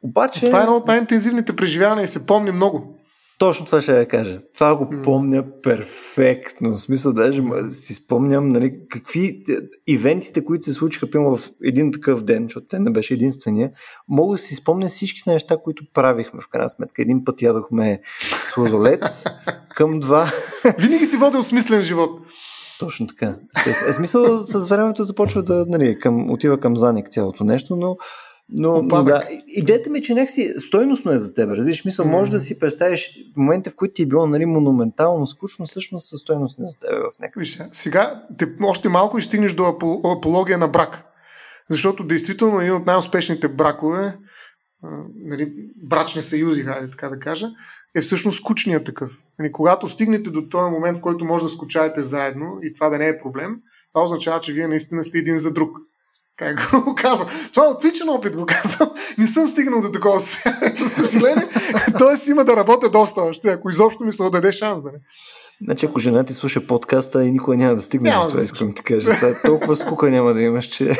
Обаче... 0.03 0.47
Това 0.47 0.59
е 0.59 0.62
едно 0.62 0.77
от 0.77 0.87
най-интензивните 0.87 1.57
преживявания 1.57 2.05
и 2.05 2.09
се 2.09 2.27
помни 2.27 2.51
много. 2.51 2.97
Точно 3.39 3.66
това 3.66 3.82
ще 3.82 3.99
я 3.99 4.09
кажа. 4.09 4.41
Това 4.55 4.76
го 4.76 4.91
помня 5.05 5.45
перфектно. 5.62 6.76
В 6.76 6.80
смисъл, 6.80 7.12
даже 7.12 7.43
си 7.70 7.95
спомням 7.95 8.49
нали, 8.49 8.74
какви 8.89 9.43
ивентите, 9.86 10.45
които 10.45 10.64
се 10.64 10.72
случиха 10.72 11.07
в 11.14 11.41
един 11.64 11.93
такъв 11.93 12.22
ден, 12.22 12.43
защото 12.43 12.66
те 12.66 12.78
не 12.78 12.91
беше 12.91 13.14
единствения, 13.14 13.70
мога 14.09 14.36
да 14.36 14.43
си 14.43 14.55
спомня 14.55 14.89
всичките 14.89 15.32
неща, 15.32 15.57
които 15.64 15.82
правихме 15.95 16.41
в 16.41 16.49
крайна 16.49 16.68
сметка. 16.68 17.03
Един 17.03 17.24
път 17.24 17.43
ядохме 17.43 18.01
сладолет 18.53 19.05
към 19.76 20.01
два. 20.01 20.32
Винаги 20.78 21.07
си 21.07 21.16
водил 21.16 21.43
смислен 21.43 21.82
живот. 21.82 22.11
Точно 22.78 23.07
така. 23.07 23.36
Е, 23.89 23.93
смисъл, 23.93 24.43
с 24.43 24.68
времето 24.68 25.05
започва 25.05 25.43
да 25.43 25.64
нали, 25.68 25.99
към, 25.99 26.30
отива 26.30 26.61
към 26.61 26.76
заник 26.76 27.09
цялото 27.11 27.45
нещо, 27.45 27.76
но 27.76 27.97
но, 28.51 28.82
но 28.82 29.03
да, 29.05 29.24
идеята 29.46 29.90
ми, 29.90 29.99
е, 29.99 30.03
че 30.03 30.14
някакси 30.14 30.53
стойностно 30.57 31.12
е 31.12 31.18
за 31.18 31.34
теб. 31.34 31.51
Разбираш, 31.51 31.84
мисъл, 31.84 32.07
mm. 32.07 32.11
може 32.11 32.30
да 32.30 32.38
си 32.38 32.59
представиш 32.59 33.11
момента, 33.36 33.70
в 33.70 33.76
които 33.76 33.94
ти 33.94 34.03
е 34.03 34.07
било 34.07 34.26
нали, 34.26 34.46
монументално 34.46 35.26
скучно, 35.26 35.66
всъщност 35.66 36.09
със 36.09 36.20
стойност 36.20 36.59
не 36.59 36.66
за 36.66 36.80
теб 36.80 36.90
в 36.90 37.18
някакъв 37.20 37.40
Виж, 37.40 37.59
Сега 37.62 38.22
те, 38.38 38.49
още 38.62 38.88
малко 38.88 39.18
и 39.18 39.22
стигнеш 39.22 39.53
до 39.53 39.76
апология 40.05 40.59
на 40.59 40.68
брак. 40.68 41.05
Защото 41.70 42.05
действително 42.05 42.61
един 42.61 42.72
от 42.72 42.86
най-успешните 42.86 43.49
бракове, 43.49 44.16
нали, 45.14 45.53
брачни 45.82 46.22
съюзи, 46.22 46.62
хайде 46.62 46.90
така 46.90 47.09
да 47.09 47.18
кажа, 47.18 47.46
е 47.96 48.01
всъщност 48.01 48.38
скучният 48.38 48.84
такъв. 48.84 49.12
Нали, 49.38 49.53
когато 49.53 49.88
стигнете 49.88 50.30
до 50.30 50.49
този 50.49 50.70
момент, 50.70 50.99
в 50.99 51.01
който 51.01 51.24
може 51.24 51.44
да 51.44 51.51
скучаете 51.51 52.01
заедно 52.01 52.59
и 52.62 52.72
това 52.72 52.88
да 52.88 52.99
не 52.99 53.09
е 53.09 53.20
проблем, 53.20 53.57
това 53.92 54.05
означава, 54.05 54.40
че 54.40 54.53
вие 54.53 54.68
наистина 54.68 55.05
сте 55.05 55.18
един 55.18 55.38
за 55.38 55.53
друг. 55.53 55.76
Как 56.39 56.70
го 56.84 56.95
казвам? 56.95 57.28
Това 57.55 57.66
е 57.66 57.68
отличен 57.68 58.09
опит, 58.09 58.36
го 58.36 58.47
казвам. 58.47 58.91
Не 59.18 59.26
съм 59.26 59.49
стигнал 59.49 59.80
до 59.80 59.91
такова 59.91 60.18
за 60.18 60.89
съжаление. 60.89 61.49
Тоест 61.99 62.26
има 62.26 62.45
да 62.45 62.57
работя 62.57 62.91
доста 62.91 63.20
още, 63.20 63.49
ако 63.49 63.70
изобщо 63.70 64.05
ми 64.05 64.12
се 64.12 64.22
отдаде 64.22 64.53
шанс. 64.53 64.82
Да 64.82 64.93
не. 64.93 64.99
Значи, 65.64 65.86
ако 65.86 66.01
жена 66.01 66.24
ти 66.24 66.32
слуша 66.34 66.66
подкаста 66.66 67.24
и 67.24 67.32
никой 67.32 67.57
няма 67.57 67.74
да 67.74 67.82
стигне 67.82 68.11
няма 68.11 68.24
до 68.24 68.30
това, 68.30 68.43
искам 68.43 68.70
да 68.70 68.82
кажа. 68.82 69.16
Това 69.16 69.28
е 69.28 69.43
толкова 69.45 69.76
скука 69.76 70.11
няма 70.11 70.34
да 70.34 70.43
имаш, 70.43 70.66
че... 70.66 70.84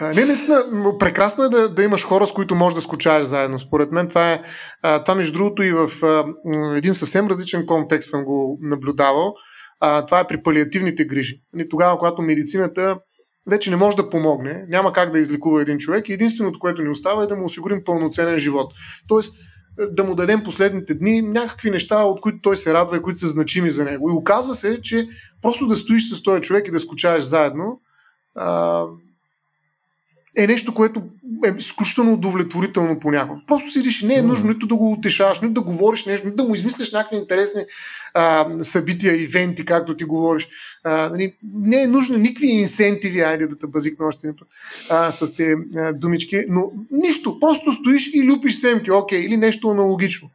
не, 0.00 0.24
наистина, 0.24 0.64
прекрасно 0.98 1.44
е 1.44 1.48
да, 1.48 1.68
да 1.68 1.82
имаш 1.82 2.04
хора, 2.04 2.26
с 2.26 2.32
които 2.32 2.54
можеш 2.54 2.74
да 2.74 2.80
скучаеш 2.80 3.24
заедно. 3.24 3.58
Според 3.58 3.92
мен 3.92 4.08
това 4.08 4.32
е, 4.32 4.42
това 5.04 5.14
между 5.14 5.38
другото 5.38 5.62
и 5.62 5.72
в 5.72 5.90
един 6.76 6.94
съвсем 6.94 7.26
различен 7.26 7.66
контекст 7.66 8.10
съм 8.10 8.24
го 8.24 8.58
наблюдавал. 8.62 9.34
Това 9.80 10.20
е 10.20 10.26
при 10.26 10.42
палиативните 10.42 11.04
грижи. 11.04 11.40
Тогава, 11.70 11.98
когато 11.98 12.22
медицината 12.22 12.98
вече 13.46 13.70
не 13.70 13.76
може 13.76 13.96
да 13.96 14.10
помогне, 14.10 14.64
няма 14.68 14.92
как 14.92 15.12
да 15.12 15.18
излекува 15.18 15.62
един 15.62 15.78
човек 15.78 16.08
и 16.08 16.12
единственото, 16.12 16.58
което 16.58 16.82
ни 16.82 16.88
остава 16.88 17.22
е 17.22 17.26
да 17.26 17.36
му 17.36 17.44
осигурим 17.44 17.84
пълноценен 17.84 18.38
живот. 18.38 18.72
Тоест, 19.08 19.36
да 19.90 20.04
му 20.04 20.14
дадем 20.14 20.42
последните 20.42 20.94
дни 20.94 21.22
някакви 21.22 21.70
неща, 21.70 22.04
от 22.04 22.20
които 22.20 22.38
той 22.42 22.56
се 22.56 22.74
радва 22.74 22.96
и 22.96 23.02
които 23.02 23.18
са 23.18 23.26
значими 23.26 23.70
за 23.70 23.84
него. 23.84 24.10
И 24.10 24.12
оказва 24.12 24.54
се, 24.54 24.80
че 24.82 25.08
просто 25.42 25.66
да 25.66 25.76
стоиш 25.76 26.10
с 26.10 26.22
този 26.22 26.42
човек 26.42 26.68
и 26.68 26.70
да 26.70 26.80
скучаеш 26.80 27.22
заедно, 27.22 27.80
а, 28.34 28.84
е 30.36 30.46
нещо, 30.46 30.74
което 30.74 31.02
е 31.46 31.54
изключително 31.58 32.12
удовлетворително 32.12 33.00
понякога. 33.00 33.40
Просто 33.46 33.70
седиш 33.70 34.02
и 34.02 34.06
не 34.06 34.14
е 34.14 34.22
нужно 34.22 34.48
нито 34.48 34.66
да 34.66 34.74
го 34.74 34.92
утешаваш, 34.92 35.40
нито 35.40 35.54
да 35.54 35.60
говориш 35.60 36.04
нещо, 36.04 36.26
нито 36.26 36.36
да 36.36 36.44
му 36.44 36.54
измислиш 36.54 36.92
някакви 36.92 37.16
интересни 37.16 37.64
а, 38.14 38.46
събития, 38.60 39.22
ивенти, 39.22 39.64
както 39.64 39.96
ти 39.96 40.04
говориш. 40.04 40.48
А, 40.84 41.08
нали, 41.08 41.34
не 41.54 41.82
е 41.82 41.86
нужно 41.86 42.18
никакви 42.18 42.46
инсентиви, 42.46 43.20
айде 43.20 43.46
да 43.46 43.58
те 43.58 43.66
базикна 43.66 44.06
още 44.06 44.32
а, 44.90 45.12
с 45.12 45.34
тези 45.34 45.54
думички, 45.94 46.44
но 46.48 46.72
нищо, 46.90 47.40
просто 47.40 47.72
стоиш 47.72 48.10
и 48.14 48.24
люпиш 48.24 48.54
семки, 48.54 48.90
окей, 48.90 49.20
или 49.20 49.36
нещо 49.36 49.68
аналогично. 49.68 50.30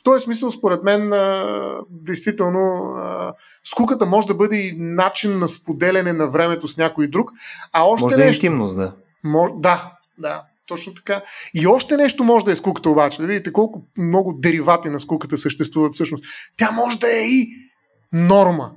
В 0.00 0.02
този 0.02 0.24
смисъл, 0.24 0.50
според 0.50 0.82
мен, 0.82 1.12
а, 1.12 1.44
действително, 1.90 2.94
а, 2.96 3.34
скуката 3.64 4.06
може 4.06 4.26
да 4.26 4.34
бъде 4.34 4.56
и 4.56 4.76
начин 4.78 5.38
на 5.38 5.48
споделяне 5.48 6.12
на 6.12 6.30
времето 6.30 6.68
с 6.68 6.76
някой 6.76 7.06
друг. 7.06 7.30
А 7.72 7.84
още 7.84 8.04
може 8.04 8.16
нещо, 8.16 8.40
да 8.40 8.46
е 8.46 8.50
интимност, 8.50 8.76
да. 8.76 8.92
Мож... 9.24 9.50
Да, 9.56 9.92
да, 10.18 10.42
точно 10.66 10.94
така. 10.94 11.22
И 11.54 11.66
още 11.66 11.96
нещо 11.96 12.24
може 12.24 12.44
да 12.44 12.52
е 12.52 12.56
скуката 12.56 12.90
обаче. 12.90 13.20
Да 13.20 13.26
видите 13.26 13.52
колко 13.52 13.82
много 13.98 14.32
деривати 14.32 14.90
на 14.90 15.00
скуката 15.00 15.36
съществуват 15.36 15.94
всъщност. 15.94 16.24
Тя 16.58 16.70
може 16.70 16.98
да 16.98 17.16
е 17.16 17.20
и 17.20 17.48
норма. 18.12 18.72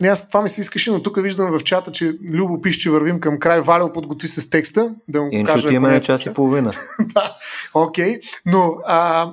Не, 0.00 0.08
аз 0.08 0.28
това 0.28 0.42
ми 0.42 0.48
се 0.48 0.60
искаше, 0.60 0.90
но 0.90 1.02
тук 1.02 1.22
виждам 1.22 1.58
в 1.58 1.64
чата, 1.64 1.92
че 1.92 2.18
Любо 2.22 2.60
пише, 2.60 2.78
че 2.78 2.90
вървим 2.90 3.20
към 3.20 3.38
край. 3.38 3.60
Валя 3.60 3.92
подготви 3.92 4.28
се 4.28 4.40
с 4.40 4.50
текста. 4.50 4.94
Да 5.08 5.22
му 5.22 5.28
Иначе 5.32 5.52
кажа, 5.52 5.66
отиваме 5.66 5.90
на 5.90 6.00
час 6.00 6.26
и 6.26 6.34
половина. 6.34 6.72
да, 7.00 7.36
окей. 7.74 8.14
Okay. 8.14 8.20
Но 8.46 8.74
а, 8.86 9.30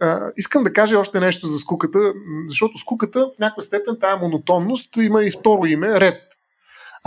а, 0.00 0.32
искам 0.36 0.64
да 0.64 0.72
кажа 0.72 0.98
още 0.98 1.20
нещо 1.20 1.46
за 1.46 1.58
скуката, 1.58 2.12
защото 2.48 2.78
скуката 2.78 3.20
в 3.36 3.38
някаква 3.40 3.62
степен 3.62 3.96
тая 4.00 4.16
монотонност 4.16 4.96
има 4.96 5.24
и 5.24 5.30
второ 5.30 5.66
име, 5.66 6.00
ред. 6.00 6.25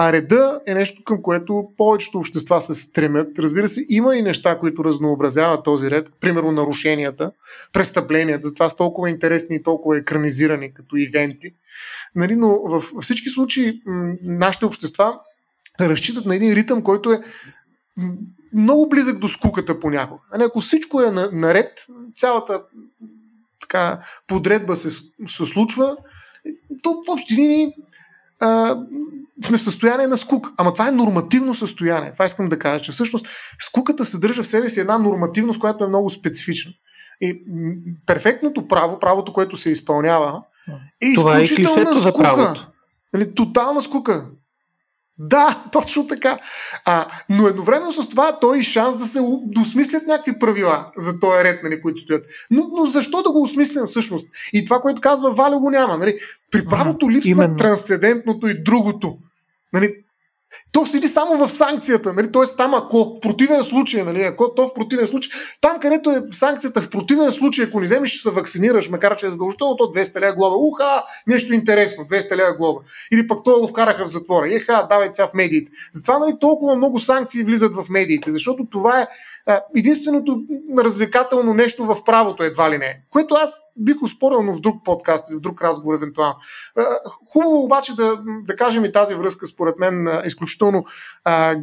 А 0.02 0.14
реда 0.14 0.60
е 0.68 0.74
нещо, 0.74 1.04
към 1.04 1.22
което 1.22 1.70
повечето 1.78 2.18
общества 2.18 2.62
се 2.62 2.74
стремят. 2.74 3.40
Разбира 3.40 3.68
се, 3.68 3.86
има 3.90 4.16
и 4.16 4.22
неща, 4.22 4.60
които 4.60 4.84
разнообразяват 4.84 5.64
този 5.64 5.92
ред. 5.92 6.10
Примерно 6.20 6.52
нарушенията, 6.52 7.32
престъпленията. 7.74 8.48
Затова 8.48 8.70
са 8.70 8.78
толкова 8.78 9.10
интересни 9.10 9.56
и 9.56 9.64
толкова 9.64 9.98
екранизирани 9.98 10.74
като 10.74 10.96
ивенти. 10.96 11.52
Нали, 12.16 12.36
но 12.36 12.62
в 12.66 12.84
всички 13.02 13.30
случаи 13.30 13.82
нашите 14.24 14.66
общества 14.66 15.20
разчитат 15.82 16.26
на 16.26 16.36
един 16.36 16.54
ритъм, 16.54 16.84
който 16.84 17.12
е 17.12 17.22
много 18.54 18.90
близък 18.90 19.20
до 19.20 19.28
скуката 19.28 19.80
понякога. 19.80 20.22
А 20.34 20.44
ако 20.44 20.60
всичко 20.60 21.02
е 21.02 21.12
наред, 21.32 21.86
цялата 22.16 22.64
така, 23.62 24.00
подредба 24.28 24.76
се, 24.76 24.90
се 25.26 25.46
случва, 25.46 25.98
то 26.82 27.04
в 27.08 27.32
линии 27.32 27.74
сме 29.44 29.58
в 29.58 29.62
състояние 29.62 30.08
на 30.08 30.18
скук. 30.18 30.54
Ама 30.58 30.74
това 30.74 30.88
е 30.88 30.92
нормативно 30.92 31.54
състояние. 31.54 32.12
Това 32.12 32.26
искам 32.26 32.50
да 32.50 32.60
кажа, 32.60 32.84
че 32.84 32.92
всъщност 32.92 33.28
скуката 33.60 34.06
съдържа 34.06 34.44
в 34.44 34.48
себе 34.48 34.70
си 34.70 34.80
една 34.80 34.98
нормативност, 34.98 35.60
която 35.60 35.84
е 35.84 35.88
много 35.88 36.10
специфична. 36.10 36.72
И 37.22 37.44
перфектното 38.06 38.68
право, 38.68 39.00
правото, 39.00 39.34
което 39.34 39.58
се 39.58 39.70
изпълнява, 39.70 40.42
е 41.02 41.16
това 41.16 41.38
е 41.38 41.42
изключителна 41.42 41.82
е 41.82 41.86
скука. 41.86 42.02
За 42.02 42.14
правото. 42.14 42.72
Нали, 43.14 43.36
тотална 43.36 43.82
скука. 43.82 44.30
Да, 45.20 45.64
точно 45.72 46.08
така. 46.08 46.40
А, 46.86 47.08
но 47.30 47.48
едновременно 47.48 47.92
с 47.92 48.10
това 48.10 48.40
той 48.40 48.60
и 48.60 48.64
шанс 48.64 48.98
да 48.98 49.06
се 49.06 49.20
досмислят 49.46 50.08
някакви 50.08 50.40
правила 50.40 50.92
за 50.98 51.20
този 51.20 51.44
ред, 51.44 51.64
нали, 51.64 51.82
които 51.82 52.02
стоят. 52.02 52.24
Но, 52.52 52.68
но 52.78 52.86
защо 52.86 53.24
да 53.24 53.32
го 53.32 53.42
осмислям 53.42 53.88
всъщност? 53.88 54.28
И 54.54 54.66
това, 54.66 54.80
което 54.80 55.02
казва 55.02 55.32
Валя, 55.32 55.60
го 55.60 55.70
няма. 55.70 55.98
Нали? 55.98 56.20
При 56.52 56.66
правото 56.66 57.12
липсва 57.12 57.32
Именно. 57.32 57.58
трансцендентното 57.58 58.48
и 58.48 58.64
другото. 58.64 59.18
Нали? 59.74 59.96
То 60.74 60.86
седи 60.86 61.08
само 61.08 61.46
в 61.46 61.50
санкцията, 61.50 62.14
нали? 62.14 62.32
т.е. 62.32 62.56
там 62.58 62.74
ако 62.74 62.98
в 62.98 63.20
противен 63.20 63.64
случай, 63.64 64.04
нали? 64.04 64.22
ако 64.22 64.54
то 64.56 64.68
в 64.68 64.74
противен 64.74 65.08
случай, 65.08 65.32
там 65.62 65.80
където 65.80 66.12
е 66.12 66.22
санкцията 66.32 66.82
в 66.82 66.90
противен 66.90 67.32
случай, 67.32 67.66
ако 67.66 67.80
не 67.80 67.86
вземеш, 67.86 68.10
ще 68.10 68.22
се 68.22 68.30
вакцинираш, 68.30 68.90
макар 68.90 69.18
че 69.18 69.28
е 69.28 69.32
задължително, 69.32 69.76
то 69.76 69.84
200 69.84 70.20
лева 70.20 70.36
глоба. 70.36 70.56
Уха, 70.56 71.04
нещо 71.28 71.54
интересно, 71.54 72.04
200 72.04 72.36
лева 72.36 72.54
глоба. 72.58 72.80
Или 73.12 73.28
пък 73.28 73.44
то 73.46 73.60
го 73.60 73.68
вкараха 73.68 74.06
в 74.06 74.10
затвора. 74.10 74.56
Еха, 74.56 74.88
давайте 74.90 75.14
сега 75.14 75.28
в 75.28 75.34
медиите. 75.34 75.72
Затова 75.94 76.20
нали, 76.20 76.34
толкова 76.40 76.76
много 76.76 77.00
санкции 77.00 77.44
влизат 77.44 77.76
в 77.76 77.86
медиите, 77.90 78.32
защото 78.32 78.68
това 78.72 79.02
е 79.02 79.08
единственото 79.76 80.42
развлекателно 80.80 81.54
нещо 81.54 81.86
в 81.86 82.04
правото 82.04 82.44
едва 82.44 82.72
ли 82.72 82.78
не. 82.78 83.02
Което 83.10 83.36
аз 83.36 83.62
бих 83.78 84.04
успорил, 84.04 84.44
но 84.44 84.54
в 84.54 84.60
друг 84.60 84.86
подкаст 84.86 85.30
или 85.30 85.38
в 85.38 85.42
друг 85.42 85.62
разговор 85.62 85.96
евентуално. 85.96 86.36
Хубаво 87.34 87.64
обаче 87.64 87.96
да, 87.96 88.20
да 88.48 88.56
кажем 88.56 88.86
и 88.86 88.92
тази 88.92 89.16
връзка, 89.16 89.48
според 89.48 89.80
мен, 89.80 90.08
изключително 90.26 90.86
а, 91.24 91.56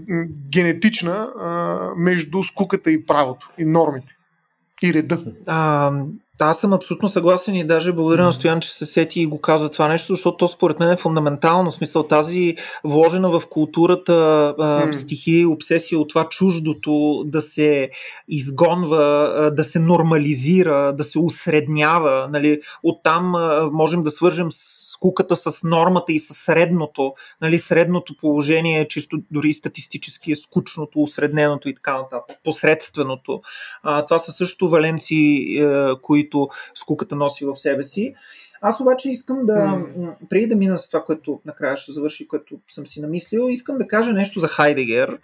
генетична 0.50 1.32
а, 1.38 1.90
между 1.96 2.42
скуката 2.42 2.90
и 2.90 3.06
правото 3.06 3.50
и 3.58 3.64
нормите 3.64 4.15
и 4.82 4.94
реда. 4.94 5.18
А, 5.46 5.92
аз 6.40 6.60
съм 6.60 6.72
абсолютно 6.72 7.08
съгласен 7.08 7.54
и 7.54 7.66
даже 7.66 7.92
благодаря 7.92 8.24
на 8.24 8.32
Стоян, 8.32 8.60
че 8.60 8.72
се 8.72 8.86
сети 8.86 9.20
и 9.20 9.26
го 9.26 9.40
каза 9.40 9.70
това 9.70 9.88
нещо, 9.88 10.14
защото 10.14 10.36
то 10.36 10.48
според 10.48 10.80
мен 10.80 10.90
е 10.90 10.96
фундаментално. 10.96 11.72
смисъл 11.72 12.02
тази 12.02 12.56
вложена 12.84 13.30
в 13.30 13.42
културата 13.50 14.54
а, 14.58 14.92
стихия 14.92 15.40
и 15.40 15.46
обсесия 15.46 15.98
от 15.98 16.08
това 16.08 16.28
чуждото 16.28 17.24
да 17.26 17.42
се 17.42 17.90
изгонва, 18.28 19.34
а, 19.36 19.50
да 19.50 19.64
се 19.64 19.78
нормализира, 19.78 20.94
да 20.96 21.04
се 21.04 21.18
усреднява. 21.18 22.28
Нали? 22.32 22.60
Оттам 22.82 23.34
а, 23.34 23.70
можем 23.72 24.02
да 24.02 24.10
свържем 24.10 24.46
с 24.50 24.85
скуката 24.96 25.36
с 25.36 25.62
нормата 25.62 26.12
и 26.12 26.18
с 26.18 26.34
средното. 26.34 27.14
Нали, 27.40 27.58
средното 27.58 28.16
положение 28.20 28.88
чисто 28.88 29.18
дори 29.30 29.52
статистически 29.52 30.32
е 30.32 30.36
скучното, 30.36 31.02
усредненото 31.02 31.68
и 31.68 31.74
така 31.74 31.96
нататък. 31.96 32.36
Посредственото. 32.44 33.40
А, 33.82 34.04
това 34.04 34.18
са 34.18 34.32
също 34.32 34.68
валенции, 34.68 35.58
е, 35.58 35.88
които 36.02 36.48
скуката 36.74 37.16
носи 37.16 37.44
в 37.44 37.56
себе 37.56 37.82
си. 37.82 38.14
Аз 38.60 38.80
обаче 38.80 39.10
искам 39.10 39.46
да, 39.46 39.52
mm. 39.52 40.14
преди 40.28 40.46
да 40.46 40.56
мина 40.56 40.78
с 40.78 40.88
това, 40.88 41.04
което 41.04 41.40
накрая 41.44 41.76
ще 41.76 41.92
завърши, 41.92 42.28
което 42.28 42.58
съм 42.68 42.86
си 42.86 43.00
намислил, 43.00 43.48
искам 43.50 43.78
да 43.78 43.88
кажа 43.88 44.12
нещо 44.12 44.40
за 44.40 44.48
Хайдегер. 44.48 45.18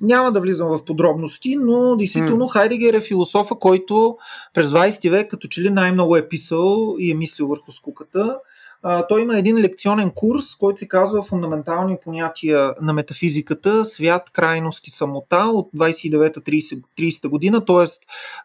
Няма 0.00 0.32
да 0.32 0.40
влизам 0.40 0.68
в 0.68 0.84
подробности, 0.84 1.56
но 1.56 1.96
действително 1.96 2.44
mm. 2.44 2.52
Хайдегер 2.52 2.94
е 2.94 3.00
философа, 3.00 3.54
който 3.54 4.16
през 4.54 4.66
20 4.66 5.10
век 5.10 5.30
като 5.30 5.48
че 5.48 5.60
ли 5.60 5.70
най-много 5.70 6.16
е 6.16 6.28
писал 6.28 6.96
и 6.98 7.10
е 7.10 7.14
мислил 7.14 7.48
върху 7.48 7.72
скуката. 7.72 8.38
Той 9.08 9.22
има 9.22 9.38
един 9.38 9.58
лекционен 9.58 10.10
курс, 10.10 10.54
който 10.54 10.78
се 10.78 10.88
казва 10.88 11.22
Фундаментални 11.22 11.96
понятия 12.04 12.74
на 12.80 12.92
метафизиката, 12.92 13.84
свят, 13.84 14.30
крайност 14.32 14.86
и 14.86 14.90
самота 14.90 15.44
от 15.44 15.70
29-30 15.76 17.28
година, 17.28 17.64
т.е. 17.64 17.86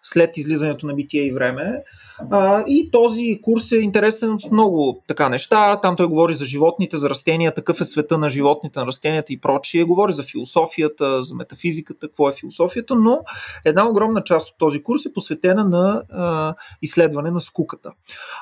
след 0.04 0.38
излизането 0.38 0.86
на 0.88 0.94
битие 0.94 1.24
и 1.24 1.32
време. 1.32 1.84
А, 2.32 2.64
и 2.68 2.92
този 2.92 3.40
курс 3.42 3.72
е 3.72 3.78
интересен 3.78 4.32
от 4.32 4.52
много 4.52 5.04
така 5.08 5.30
неща. 5.30 5.82
Там 5.82 5.96
той 5.96 6.08
говори 6.08 6.34
за 6.34 6.46
животните, 6.46 6.98
за 6.98 7.10
растения, 7.10 7.54
такъв 7.54 7.82
е 7.82 7.86
света 7.86 8.18
на 8.18 8.30
животните, 8.30 8.80
на 8.80 8.86
растенията 8.86 9.34
и 9.34 9.42
прочие. 9.42 9.84
Говори 9.84 10.14
за 10.14 10.24
философията, 10.24 11.24
за 11.24 11.36
метафизиката, 11.36 12.08
какво 12.08 12.30
е 12.30 12.34
философията, 12.34 12.96
но 12.96 13.20
една 13.66 13.90
огромна 13.90 14.24
част 14.24 14.50
от 14.50 14.56
този 14.58 14.84
курс 14.84 15.06
е 15.06 15.14
посветена 15.14 15.64
на 15.64 16.04
а, 16.12 16.56
изследване 16.82 17.32
на 17.32 17.42
скуката. 17.42 17.92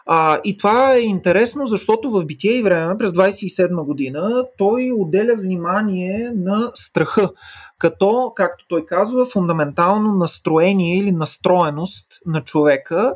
А, 0.06 0.40
и 0.44 0.58
това 0.58 0.94
е 0.94 1.00
интересно, 1.00 1.68
защото 1.68 2.12
в 2.12 2.26
Битие 2.26 2.54
и 2.54 2.62
време 2.62 2.98
през 2.98 3.12
27 3.12 3.86
година 3.86 4.46
той 4.58 4.92
отделя 4.98 5.36
внимание 5.36 6.32
на 6.36 6.72
страха 6.74 7.30
като, 7.78 8.34
както 8.36 8.66
той 8.68 8.86
казва, 8.86 9.26
фундаментално 9.26 10.12
настроение 10.12 10.98
или 10.98 11.12
настроеност 11.12 12.08
на 12.26 12.42
човека. 12.42 13.14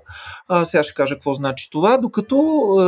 А, 0.54 0.66
сега 0.66 0.84
ще 0.84 0.94
кажа 0.94 1.16
какво 1.16 1.34
значи 1.34 1.70
това. 1.70 1.98
Докато 1.98 2.36
а, 2.36 2.82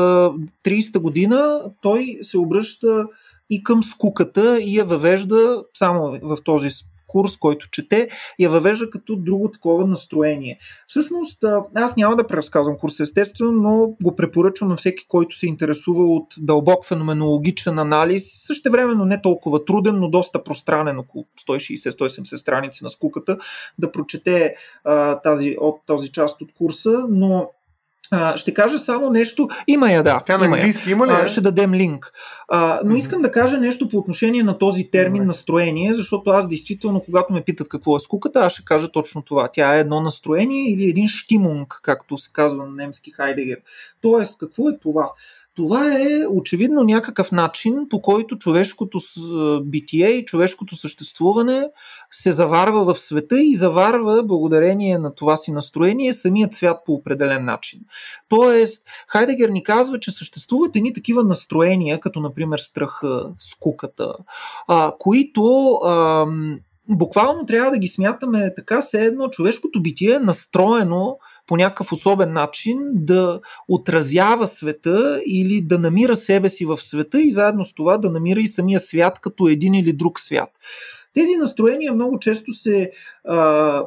30-та 0.64 0.99
година 0.99 1.61
той 1.82 2.20
се 2.22 2.38
обръща 2.38 3.05
и 3.49 3.64
към 3.64 3.84
скуката 3.84 4.59
и 4.61 4.78
я 4.78 4.86
въвежда 4.86 5.64
само 5.74 6.20
в 6.24 6.38
този 6.43 6.70
курс, 7.14 7.38
който 7.38 7.70
чете, 7.70 8.09
я 8.39 8.49
въвежда 8.49 8.89
като 8.89 9.16
друго 9.16 9.51
такова 9.51 9.88
настроение. 9.88 10.59
Всъщност, 10.88 11.43
аз 11.76 11.97
няма 11.97 12.16
да 12.16 12.28
преразказвам 12.28 12.78
курса, 12.78 13.03
естествено, 13.03 13.51
но 13.51 13.95
го 14.03 14.16
препоръчвам 14.16 14.70
на 14.70 14.76
всеки, 14.76 15.07
който 15.07 15.36
се 15.36 15.47
интересува 15.47 16.03
от 16.03 16.28
дълбок 16.39 16.86
феноменологичен 16.86 17.80
анализ, 17.80 18.45
също 18.45 18.72
времено 18.72 19.05
не 19.05 19.22
толкова 19.22 19.66
труден, 19.66 19.99
но 19.99 20.09
доста 20.09 20.43
пространен, 20.43 20.99
около 20.99 21.26
160-170 21.47 22.36
страници 22.36 22.84
на 22.84 22.89
скуката, 22.89 23.38
да 23.80 23.91
прочете 23.91 24.55
а, 24.84 25.22
тази, 25.22 25.55
от 25.59 25.82
този 25.86 26.11
част 26.11 26.41
от 26.41 26.53
курса, 26.53 27.05
но 27.09 27.49
а, 28.12 28.38
ще 28.38 28.54
кажа 28.54 28.80
само 28.80 29.10
нещо. 29.10 29.47
Има 29.68 29.91
я, 29.91 30.04
да. 30.04 30.22
Тя 30.26 30.38
на 30.38 30.45
английски 30.45 30.91
има 30.91 31.08
ли? 31.08 31.12
А, 31.12 31.28
ще 31.28 31.41
дадем 31.41 31.74
линк. 31.74 32.12
А, 32.47 32.80
но 32.86 32.95
искам 32.95 33.22
да 33.22 33.32
кажа 33.32 33.58
нещо 33.58 33.88
по 33.88 33.97
отношение 33.97 34.43
на 34.43 34.58
този 34.58 34.91
термин 34.91 35.26
настроение, 35.26 35.93
защото 35.93 36.30
аз 36.30 36.47
действително, 36.47 37.01
когато 37.06 37.34
ме 37.34 37.43
питат 37.43 37.70
какво 37.70 37.95
е 37.95 37.99
скуката, 37.99 38.39
аз 38.39 38.54
ще 38.54 38.66
кажа 38.66 38.91
точно 38.91 39.22
това. 39.22 39.49
Тя 39.54 39.76
е 39.76 39.80
едно 39.80 40.01
настроение 40.01 40.72
или 40.72 40.89
един 40.89 41.08
штимунг, 41.08 41.80
както 41.84 42.18
се 42.18 42.30
казва 42.34 42.66
на 42.66 42.72
немски 42.72 43.12
Хайдегер. 43.12 43.58
Тоест, 44.01 44.38
какво 44.38 44.70
е 44.70 44.78
това? 44.78 45.12
Това 45.56 45.99
е 45.99 46.28
очевидно 46.30 46.84
някакъв 46.84 47.32
начин, 47.32 47.88
по 47.89 48.01
който 48.01 48.38
човешкото 48.38 48.99
битие 49.64 50.10
и 50.10 50.26
човешкото 50.26 50.76
съществуване 50.76 51.70
се 52.12 52.32
заварва 52.32 52.86
в 52.86 52.99
света 52.99 53.41
и 53.41 53.56
заварва, 53.56 54.24
благодарение 54.24 54.97
на 54.97 55.16
това 55.16 55.38
си 55.38 55.51
настроение, 55.51 56.14
самият 56.14 56.54
свят 56.54 56.78
по 56.86 56.93
определен 56.93 57.45
начин. 57.45 57.80
Тоест, 58.30 58.88
Хайдегер 59.08 59.49
ни 59.49 59.64
казва, 59.64 59.99
че 59.99 60.12
съществуват 60.12 60.76
едни 60.76 60.93
такива 60.93 61.24
настроения, 61.24 61.99
като 61.99 62.20
например 62.20 62.60
страха, 62.60 63.32
скуката, 63.39 64.14
които. 64.99 65.74
А, 65.86 66.26
буквално 66.90 67.46
трябва 67.46 67.72
да 67.72 67.78
ги 67.78 67.88
смятаме 67.88 68.54
така, 68.56 68.82
все 68.82 69.06
едно 69.06 69.30
човешкото 69.30 69.82
битие 69.82 70.16
е 70.16 70.20
настроено 70.20 71.18
по 71.48 71.58
някакъв 71.58 71.92
особен 71.92 72.34
начин 72.34 72.78
да 72.94 73.40
отразява 73.68 74.48
света 74.48 75.22
или 75.26 75.62
да 75.62 75.80
намира 75.80 76.16
себе 76.16 76.50
си 76.50 76.66
в 76.66 76.78
света 76.78 77.22
и 77.22 77.32
заедно 77.32 77.66
с 77.66 77.74
това 77.74 77.98
да 77.98 78.12
намира 78.12 78.40
и 78.40 78.48
самия 78.48 78.80
свят 78.80 79.20
като 79.22 79.48
един 79.48 79.74
или 79.74 79.94
друг 79.94 80.20
свят. 80.20 80.50
Тези 81.14 81.36
настроения 81.36 81.94
много 81.94 82.20
често 82.20 82.54
се 82.54 82.92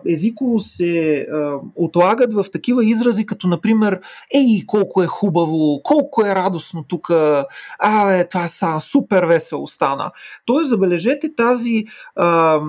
езиково 0.08 0.60
се 0.60 1.26
а, 1.32 1.58
отлагат 1.74 2.34
в 2.34 2.44
такива 2.52 2.84
изрази, 2.84 3.26
като 3.26 3.48
например 3.48 4.00
Ей, 4.34 4.62
колко 4.66 5.02
е 5.02 5.06
хубаво, 5.06 5.80
колко 5.82 6.26
е 6.26 6.34
радостно 6.34 6.84
тук, 6.88 7.10
а, 7.10 7.44
това 8.30 8.44
е 8.44 8.48
са, 8.48 8.80
супер 8.80 9.24
весело 9.24 9.66
стана. 9.66 10.10
Тоест, 10.44 10.68
забележете 10.68 11.34
тази 11.34 11.84
а, 12.16 12.60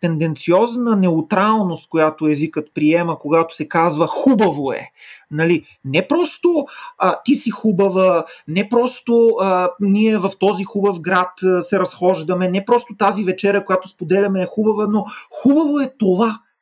тенденциозна 0.00 0.96
неутралност, 0.96 1.88
която 1.88 2.28
езикът 2.28 2.68
приема, 2.74 3.18
когато 3.18 3.54
се 3.54 3.68
казва 3.68 4.06
хубаво 4.06 4.72
е. 4.72 4.90
Нали, 5.30 5.64
не 5.84 6.08
просто 6.08 6.66
а, 6.98 7.16
ти 7.24 7.34
си 7.34 7.50
хубава, 7.50 8.24
не 8.48 8.68
просто 8.68 9.30
а, 9.40 9.68
ние 9.80 10.18
в 10.18 10.30
този 10.38 10.64
хубав 10.64 11.00
град 11.00 11.42
а, 11.42 11.62
се 11.62 11.78
разхождаме, 11.78 12.48
не 12.48 12.64
просто 12.64 12.96
тази 12.98 13.24
вечеря, 13.24 13.64
която 13.64 13.88
споделяме 13.88 14.42
е 14.42 14.46
хубава, 14.46 14.86
но 14.90 15.04
хубаво 15.42 15.80
е 15.80 15.92
това, 15.98 16.07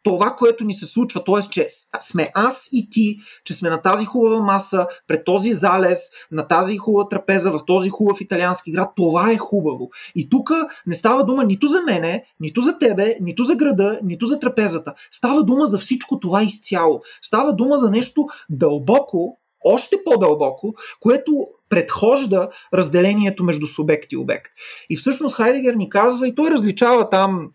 това, 0.06 0.34
което 0.38 0.64
ни 0.64 0.74
се 0.74 0.86
случва, 0.86 1.24
т.е. 1.24 1.50
че 1.50 1.66
сме 2.00 2.30
аз 2.34 2.68
и 2.72 2.90
ти, 2.90 3.18
че 3.44 3.54
сме 3.54 3.70
на 3.70 3.82
тази 3.82 4.04
хубава 4.04 4.40
маса, 4.40 4.86
пред 5.08 5.24
този 5.24 5.52
залез, 5.52 6.00
на 6.32 6.48
тази 6.48 6.76
хубава 6.76 7.08
трапеза, 7.08 7.50
в 7.50 7.60
този 7.66 7.90
хубав 7.90 8.20
италиански 8.20 8.72
град, 8.72 8.92
това 8.96 9.30
е 9.30 9.36
хубаво. 9.36 9.90
И 10.14 10.28
тук 10.28 10.50
не 10.86 10.94
става 10.94 11.24
дума 11.24 11.44
нито 11.44 11.66
за 11.66 11.82
мене, 11.82 12.24
нито 12.40 12.60
за 12.60 12.78
тебе, 12.78 13.16
нито 13.20 13.44
за 13.44 13.54
града, 13.54 14.00
нито 14.02 14.26
за 14.26 14.38
трапезата. 14.38 14.94
Става 15.10 15.44
дума 15.44 15.66
за 15.66 15.78
всичко 15.78 16.20
това 16.20 16.42
изцяло. 16.42 17.00
Става 17.22 17.52
дума 17.52 17.78
за 17.78 17.90
нещо 17.90 18.26
дълбоко, 18.50 19.38
още 19.64 19.96
по-дълбоко, 20.04 20.74
което 21.00 21.32
предхожда 21.68 22.48
разделението 22.74 23.44
между 23.44 23.66
субект 23.66 24.12
и 24.12 24.16
обект. 24.16 24.52
И 24.90 24.96
всъщност 24.96 25.36
Хайдегер 25.36 25.74
ни 25.74 25.90
казва, 25.90 26.28
и 26.28 26.34
той 26.34 26.50
различава 26.50 27.08
там 27.08 27.50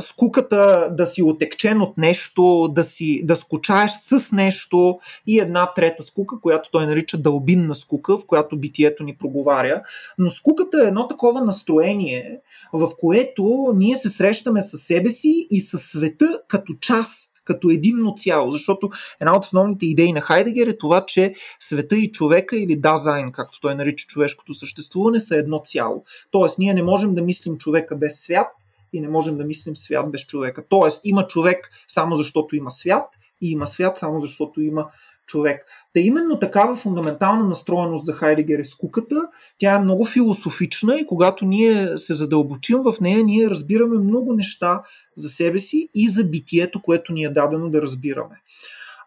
скуката 0.00 0.90
да 0.92 1.06
си 1.06 1.22
отекчен 1.22 1.80
от 1.80 1.98
нещо, 1.98 2.68
да, 2.72 2.84
си, 2.84 3.22
да 3.24 3.36
скучаеш 3.36 3.90
с 4.00 4.32
нещо 4.32 4.98
и 5.26 5.40
една 5.40 5.72
трета 5.74 6.02
скука, 6.02 6.40
която 6.40 6.70
той 6.70 6.86
нарича 6.86 7.18
дълбинна 7.18 7.74
скука, 7.74 8.18
в 8.18 8.26
която 8.26 8.58
битието 8.58 9.04
ни 9.04 9.16
проговаря. 9.16 9.82
Но 10.18 10.30
скуката 10.30 10.82
е 10.84 10.88
едно 10.88 11.08
такова 11.08 11.44
настроение, 11.44 12.40
в 12.72 12.88
което 13.00 13.72
ние 13.76 13.96
се 13.96 14.08
срещаме 14.08 14.62
с 14.62 14.78
себе 14.78 15.10
си 15.10 15.46
и 15.50 15.60
със 15.60 15.82
света 15.82 16.40
като 16.48 16.74
част 16.80 17.34
като 17.44 17.70
единно 17.70 18.14
цяло, 18.16 18.52
защото 18.52 18.90
една 19.20 19.36
от 19.36 19.44
основните 19.44 19.86
идеи 19.86 20.12
на 20.12 20.20
Хайдегер 20.20 20.66
е 20.66 20.78
това, 20.78 21.06
че 21.06 21.34
света 21.60 21.96
и 21.96 22.12
човека 22.12 22.56
или 22.56 22.76
Дазайн, 22.76 23.32
както 23.32 23.60
той 23.60 23.74
нарича 23.74 24.06
човешкото 24.06 24.54
съществуване, 24.54 25.20
са 25.20 25.36
едно 25.36 25.60
цяло. 25.64 26.04
Тоест, 26.30 26.58
ние 26.58 26.74
не 26.74 26.82
можем 26.82 27.14
да 27.14 27.22
мислим 27.22 27.58
човека 27.58 27.96
без 27.96 28.20
свят, 28.20 28.48
и 28.94 29.00
не 29.00 29.08
можем 29.08 29.36
да 29.36 29.44
мислим 29.44 29.76
свят 29.76 30.10
без 30.10 30.26
човека. 30.26 30.64
Тоест, 30.68 31.00
има 31.04 31.26
човек 31.26 31.70
само 31.88 32.16
защото 32.16 32.56
има 32.56 32.70
свят 32.70 33.08
и 33.40 33.50
има 33.50 33.66
свят 33.66 33.98
само 33.98 34.20
защото 34.20 34.60
има 34.60 34.86
човек. 35.26 35.66
Та 35.94 36.00
именно 36.00 36.38
такава 36.38 36.76
фундаментална 36.76 37.44
настроеност 37.44 38.04
за 38.04 38.12
Хайдегер 38.12 38.58
е 38.58 38.64
скуката. 38.64 39.28
Тя 39.58 39.74
е 39.74 39.78
много 39.78 40.04
философична 40.04 40.96
и 40.96 41.06
когато 41.06 41.44
ние 41.44 41.98
се 41.98 42.14
задълбочим 42.14 42.78
в 42.82 42.94
нея, 43.00 43.24
ние 43.24 43.50
разбираме 43.50 43.98
много 43.98 44.32
неща 44.32 44.82
за 45.16 45.28
себе 45.28 45.58
си 45.58 45.88
и 45.94 46.08
за 46.08 46.24
битието, 46.24 46.82
което 46.82 47.12
ни 47.12 47.24
е 47.24 47.30
дадено 47.30 47.70
да 47.70 47.82
разбираме. 47.82 48.42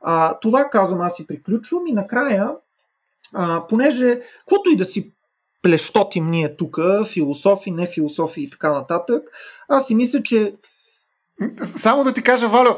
А, 0.02 0.40
това 0.40 0.70
казвам, 0.72 1.02
аз 1.02 1.20
и 1.20 1.28
приключвам 1.28 1.88
и 1.88 1.92
накрая, 1.92 2.52
а, 3.34 3.68
понеже, 3.68 4.20
каквото 4.40 4.70
и 4.70 4.76
да 4.76 4.86
си 4.86 5.14
плещотим 5.62 6.30
ние 6.30 6.56
тук, 6.56 6.80
философи, 7.08 7.72
не 7.72 7.88
философи 7.88 8.42
и 8.42 8.50
така 8.50 8.72
нататък. 8.72 9.24
Аз 9.70 9.88
си 9.88 9.96
мисля, 9.96 10.24
че. 10.24 10.54
Само 11.76 12.04
да 12.04 12.14
ти 12.14 12.22
кажа, 12.22 12.48
Валю, 12.48 12.72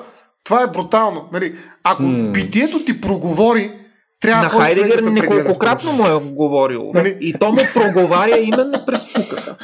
това 0.44 0.64
е 0.64 0.68
брутално. 0.68 1.30
Нали? 1.34 1.56
Ако 1.84 2.04
mm. 2.04 2.32
битието 2.32 2.86
ти 2.86 3.02
проговори, 3.02 3.72
трябва 4.20 4.44
на 4.44 4.50
Хайдегер 4.50 5.02
да 5.02 5.12
неколкократно 5.12 5.94
му 5.94 6.08
е 6.08 6.14
говорил. 6.14 6.92
Нали? 6.94 7.18
И 7.22 7.34
то 7.40 7.52
му 7.52 7.58
проговаря 7.74 8.38
именно 8.38 8.86
през 8.86 9.06
скуката. 9.06 9.58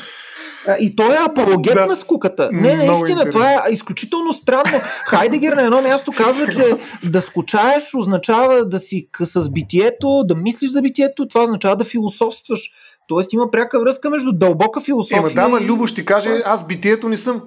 И 0.80 0.95
той 0.95 1.16
е 1.16 1.20
апологет 1.26 1.74
да. 1.74 1.86
на 1.86 1.95
скуката. 1.95 2.49
Не, 2.51 2.76
наистина, 2.76 3.30
това 3.30 3.53
е 3.53 3.72
изключително 3.72 4.34
странно. 4.34 4.80
Хайдегер 5.05 5.53
на 5.53 5.61
едно 5.61 5.82
място 5.82 6.11
казва, 6.18 6.47
че 6.49 6.63
да 7.09 7.22
скучаеш 7.22 7.93
означава 7.95 8.66
да 8.66 8.80
си 8.80 9.07
с 9.20 9.49
битието, 9.49 10.24
да 10.24 10.36
мислиш 10.36 10.72
за 10.72 10.82
битието, 10.82 11.28
това 11.28 11.43
означава 11.43 11.76
да 11.76 11.84
философстваш. 11.84 12.72
Тоест 13.07 13.33
има 13.33 13.51
пряка 13.51 13.79
връзка 13.79 14.09
между 14.09 14.31
дълбока 14.31 14.81
философия. 14.81 15.19
Ема, 15.19 15.29
да, 15.29 15.47
ма, 15.47 15.61
Любо 15.61 15.87
ще 15.87 16.05
каже, 16.05 16.41
аз 16.45 16.67
битието 16.67 17.09
не 17.09 17.17
съм. 17.17 17.41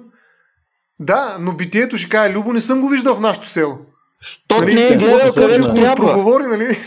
Да, 0.99 1.37
но 1.39 1.53
битието 1.53 1.97
ще 1.97 2.09
каже, 2.09 2.33
Любо 2.33 2.53
не 2.53 2.61
съм 2.61 2.81
го 2.81 2.87
виждал 2.87 3.15
в 3.15 3.21
нашото 3.21 3.47
село. 3.47 3.77
Що 4.21 4.59
нали, 4.59 4.75
не 4.75 4.87
е 4.87 4.97
гледал 4.97 5.33
където 5.33 5.73
трябва? 5.73 6.05
Проговори, 6.05 6.43
нали? 6.43 6.65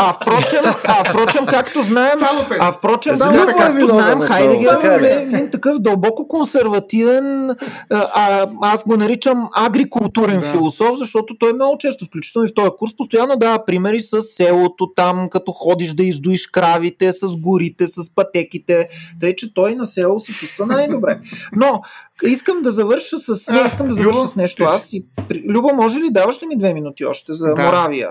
А 0.00 0.12
впрочем, 0.12 0.60
а 0.84 1.10
впрочем, 1.10 1.46
както 1.46 1.82
знаем, 1.82 2.18
Само 2.18 2.40
а 2.60 2.72
впрочем, 2.72 3.16
Само 3.16 3.32
както, 3.32 3.46
така. 3.46 3.58
както 3.58 3.76
Виновен 3.76 4.04
знаем, 4.04 4.22
е 4.22 4.26
Хайдегер 4.26 5.00
е 5.02 5.22
един 5.22 5.50
такъв 5.50 5.78
дълбоко 5.78 6.28
консервативен, 6.28 7.50
а, 7.90 8.46
аз 8.62 8.84
го 8.84 8.96
наричам 8.96 9.48
агрикултурен 9.56 10.40
Да. 10.40 10.46
философ, 10.46 10.98
защото 10.98 11.38
той 11.38 11.52
много 11.52 11.78
често, 11.78 12.04
включително 12.04 12.46
и 12.46 12.48
в 12.48 12.54
този 12.54 12.70
курс, 12.78 12.96
постоянно 12.96 13.36
дава 13.36 13.64
примери 13.64 14.00
с 14.00 14.22
селото 14.22 14.92
там, 14.96 15.28
като 15.30 15.52
ходиш 15.52 15.94
да 15.94 16.02
издуиш 16.04 16.46
кравите, 16.46 17.12
с 17.12 17.36
горите, 17.36 17.86
с 17.86 18.14
пътеките, 18.14 18.88
тъй 19.20 19.36
че 19.36 19.54
той 19.54 19.74
на 19.74 19.86
село 19.86 20.20
се 20.20 20.32
чувства 20.32 20.66
най-добре. 20.66 21.20
Но 21.56 21.80
искам 22.24 22.62
да 22.62 22.70
завърша 22.70 23.18
с, 23.18 23.52
не, 23.52 23.60
искам 23.66 23.88
да 23.88 23.94
завърша 23.94 24.26
с 24.26 24.36
нещо. 24.36 24.64
Аз 24.64 24.92
и, 24.92 25.04
Любо, 25.48 25.74
може 25.74 25.98
ли 25.98 26.10
даваш 26.10 26.42
ли 26.42 26.46
ми 26.46 26.58
две 26.58 26.74
минути 26.74 27.04
още 27.04 27.32
за 27.34 27.48
Да. 27.48 27.62
Моравия? 27.62 28.10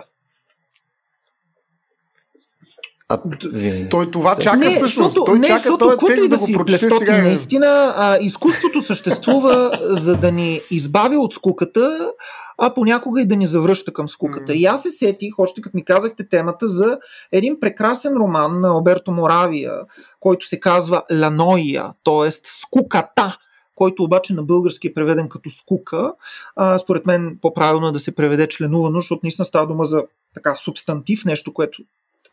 А, 3.10 3.20
винаги. 3.53 3.89
Той 3.89 4.12
това 4.12 4.34
Сте- 4.34 4.43
чака 4.43 4.58
не, 4.58 4.72
всъщност. 4.72 5.10
защото, 5.10 5.26
Той 5.26 5.39
не, 5.39 5.47
чака 5.47 5.58
защото 5.60 5.86
този 5.86 5.97
текст 5.97 6.18
и 6.18 6.22
да 6.22 6.30
да 6.30 6.38
го 6.38 6.45
си 6.45 6.53
прочете 6.53 6.89
сега. 6.89 7.22
наистина, 7.22 7.93
а, 7.97 8.18
изкуството 8.18 8.82
съществува 8.82 9.80
за 9.89 10.16
да 10.16 10.32
ни 10.32 10.62
избави 10.72 11.18
от 11.18 11.34
скуката, 11.34 12.12
а 12.58 12.74
понякога 12.74 13.22
и 13.22 13.26
да 13.26 13.36
ни 13.36 13.47
завръща 13.47 13.93
към 13.93 14.08
скуката. 14.08 14.51
М. 14.51 14.58
И 14.58 14.66
аз 14.66 14.84
се 14.84 14.89
сетих, 14.91 15.39
още 15.39 15.62
като 15.62 15.78
ми 15.78 15.86
казахте 15.86 16.30
темата, 16.30 16.68
за 16.68 16.97
един 17.32 17.60
прекрасен 17.60 18.14
роман 18.14 18.60
на 18.60 18.68
Алберто 18.70 19.12
Моравия, 19.12 19.74
който 20.20 20.47
се 20.47 20.60
казва 20.60 21.03
Ланоия, 21.12 21.86
т.е. 22.03 22.32
скуката 22.32 23.38
който 23.76 24.03
обаче 24.03 24.34
на 24.34 24.43
български 24.43 24.88
е 24.88 24.93
преведен 24.93 25.30
като 25.30 25.49
скука. 25.49 26.14
А, 26.55 26.78
според 26.78 27.05
мен 27.05 27.38
по-правилно 27.41 27.88
е 27.88 27.91
да 27.91 27.99
се 27.99 28.16
преведе 28.16 28.47
членувано, 28.47 28.99
защото 28.99 29.20
наистина 29.24 29.45
става 29.45 29.68
дума 29.68 29.86
за 29.86 30.03
така 30.34 30.55
субстантив, 30.55 31.26
нещо, 31.26 31.53
което 31.53 31.84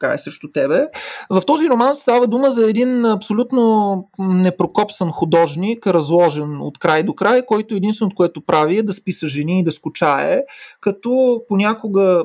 така 0.01 0.14
е 0.14 0.18
срещу 0.18 0.53
тебе. 0.53 0.86
В 1.30 1.42
този 1.47 1.68
роман 1.68 1.97
става 1.97 2.26
дума 2.26 2.51
за 2.51 2.68
един 2.68 3.05
абсолютно 3.05 4.09
непрокопсан 4.18 5.11
художник, 5.11 5.86
разложен 5.86 6.61
от 6.61 6.78
край 6.78 7.03
до 7.03 7.14
край, 7.14 7.47
който 7.47 7.74
единственото, 7.74 8.16
което 8.16 8.47
прави 8.47 8.78
е 8.78 8.82
да 8.82 8.92
спи 8.92 9.12
с 9.12 9.28
жени 9.28 9.61
и 9.61 9.64
да 9.64 9.72
скучае, 9.72 10.42
като 10.80 11.42
понякога 11.49 12.24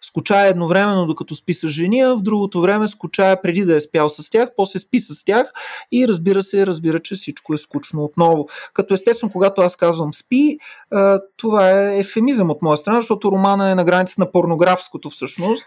скучае 0.00 0.48
едновременно 0.48 1.06
докато 1.06 1.34
спи 1.34 1.54
с 1.54 1.68
жени, 1.68 2.00
а 2.00 2.14
в 2.16 2.22
другото 2.22 2.60
време 2.60 2.88
скучае 2.88 3.40
преди 3.40 3.64
да 3.64 3.76
е 3.76 3.80
спял 3.80 4.08
с 4.08 4.30
тях, 4.30 4.48
после 4.56 4.78
спи 4.78 4.98
с 4.98 5.24
тях 5.24 5.52
и 5.92 6.08
разбира 6.08 6.42
се, 6.42 6.66
разбира, 6.66 7.00
че 7.00 7.14
всичко 7.14 7.54
е 7.54 7.58
скучно 7.58 8.04
отново. 8.04 8.46
Като 8.74 8.94
естествено, 8.94 9.32
когато 9.32 9.60
аз 9.60 9.76
казвам 9.76 10.14
спи, 10.14 10.58
а, 10.90 11.20
това 11.36 11.70
е 11.70 11.98
ефемизъм 11.98 12.50
от 12.50 12.62
моя 12.62 12.76
страна, 12.76 13.00
защото 13.00 13.32
романа 13.32 13.70
е 13.70 13.74
на 13.74 13.84
граница 13.84 14.14
на 14.18 14.32
порнографското 14.32 15.10
всъщност 15.10 15.66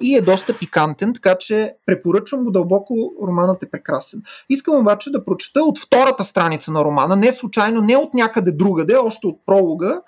и 0.00 0.16
е 0.16 0.20
доста 0.20 0.58
пикантен, 0.58 1.14
така 1.14 1.34
че 1.38 1.72
препоръчвам 1.86 2.44
го 2.44 2.50
дълбоко, 2.50 2.94
романът 3.26 3.62
е 3.62 3.70
прекрасен. 3.70 4.22
Искам 4.48 4.76
обаче 4.78 5.10
да 5.10 5.24
прочета 5.24 5.60
от 5.62 5.78
втората 5.78 6.24
страница 6.24 6.70
на 6.70 6.84
романа, 6.84 7.16
не 7.16 7.32
случайно, 7.32 7.80
не 7.80 7.96
от 7.96 8.14
някъде 8.14 8.52
другаде, 8.52 8.96
още 8.96 9.26
от 9.26 9.40
пролога, 9.46 10.00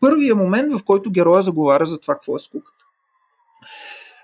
първия 0.00 0.34
момент, 0.34 0.74
в 0.74 0.84
който 0.84 1.10
героя 1.10 1.42
заговаря 1.42 1.86
за 1.86 1.98
това 1.98 2.14
какво 2.14 2.36
е 2.36 2.38
скуката. 2.38 2.84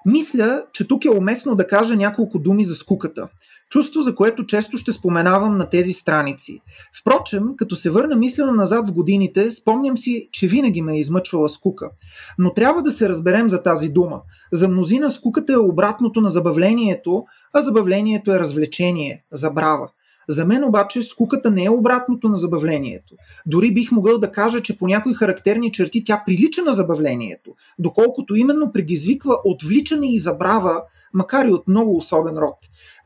Мисля, 0.07 0.65
че 0.73 0.89
тук 0.89 1.05
е 1.05 1.11
уместно 1.11 1.55
да 1.55 1.67
кажа 1.67 1.97
няколко 1.97 2.39
думи 2.39 2.65
за 2.65 2.75
скуката. 2.75 3.29
Чувство, 3.71 4.03
за 4.03 4.15
което 4.15 4.47
често 4.47 4.77
ще 4.77 4.93
споменавам 4.93 5.57
на 5.57 5.71
тези 5.71 5.93
страници. 5.93 6.61
Впрочем, 7.01 7.57
като 7.57 7.77
се 7.77 7.91
върна 7.91 8.17
мислено 8.17 8.53
назад 8.53 8.89
в 8.89 8.93
годините, 8.93 9.51
спомням 9.51 9.97
си, 9.97 10.29
че 10.33 10.47
винаги 10.47 10.83
ме 10.83 10.95
е 10.95 10.99
измъчвала 10.99 11.49
скука. 11.49 11.91
Но 12.39 12.55
трябва 12.55 12.83
да 12.83 12.91
се 12.91 13.09
разберем 13.09 13.51
за 13.51 13.63
тази 13.63 13.89
дума. 13.89 14.21
За 14.53 14.69
мнозина 14.69 15.11
скуката 15.11 15.53
е 15.53 15.57
обратното 15.57 16.21
на 16.21 16.31
забавлението, 16.31 17.25
а 17.53 17.63
забавлението 17.63 18.33
е 18.33 18.39
развлечение, 18.39 19.25
забрава. 19.33 19.91
За 20.31 20.45
мен 20.45 20.65
обаче 20.65 21.03
скуката 21.03 21.51
не 21.51 21.65
е 21.65 21.71
обратното 21.71 22.29
на 22.29 22.37
забавлението. 22.37 23.15
Дори 23.47 23.75
бих 23.75 23.93
могъл 23.93 24.19
да 24.19 24.33
кажа, 24.33 24.63
че 24.63 24.79
по 24.79 24.87
някои 24.87 25.15
характерни 25.15 25.73
черти 25.73 26.05
тя 26.05 26.23
прилича 26.27 26.63
на 26.63 26.73
забавлението, 26.73 27.55
доколкото 27.79 28.37
именно 28.37 28.73
предизвиква 28.73 29.37
отвличане 29.45 30.15
и 30.15 30.19
забрава, 30.19 30.83
макар 31.15 31.47
и 31.47 31.53
от 31.53 31.69
много 31.69 31.97
особен 31.97 32.37
род. 32.37 32.57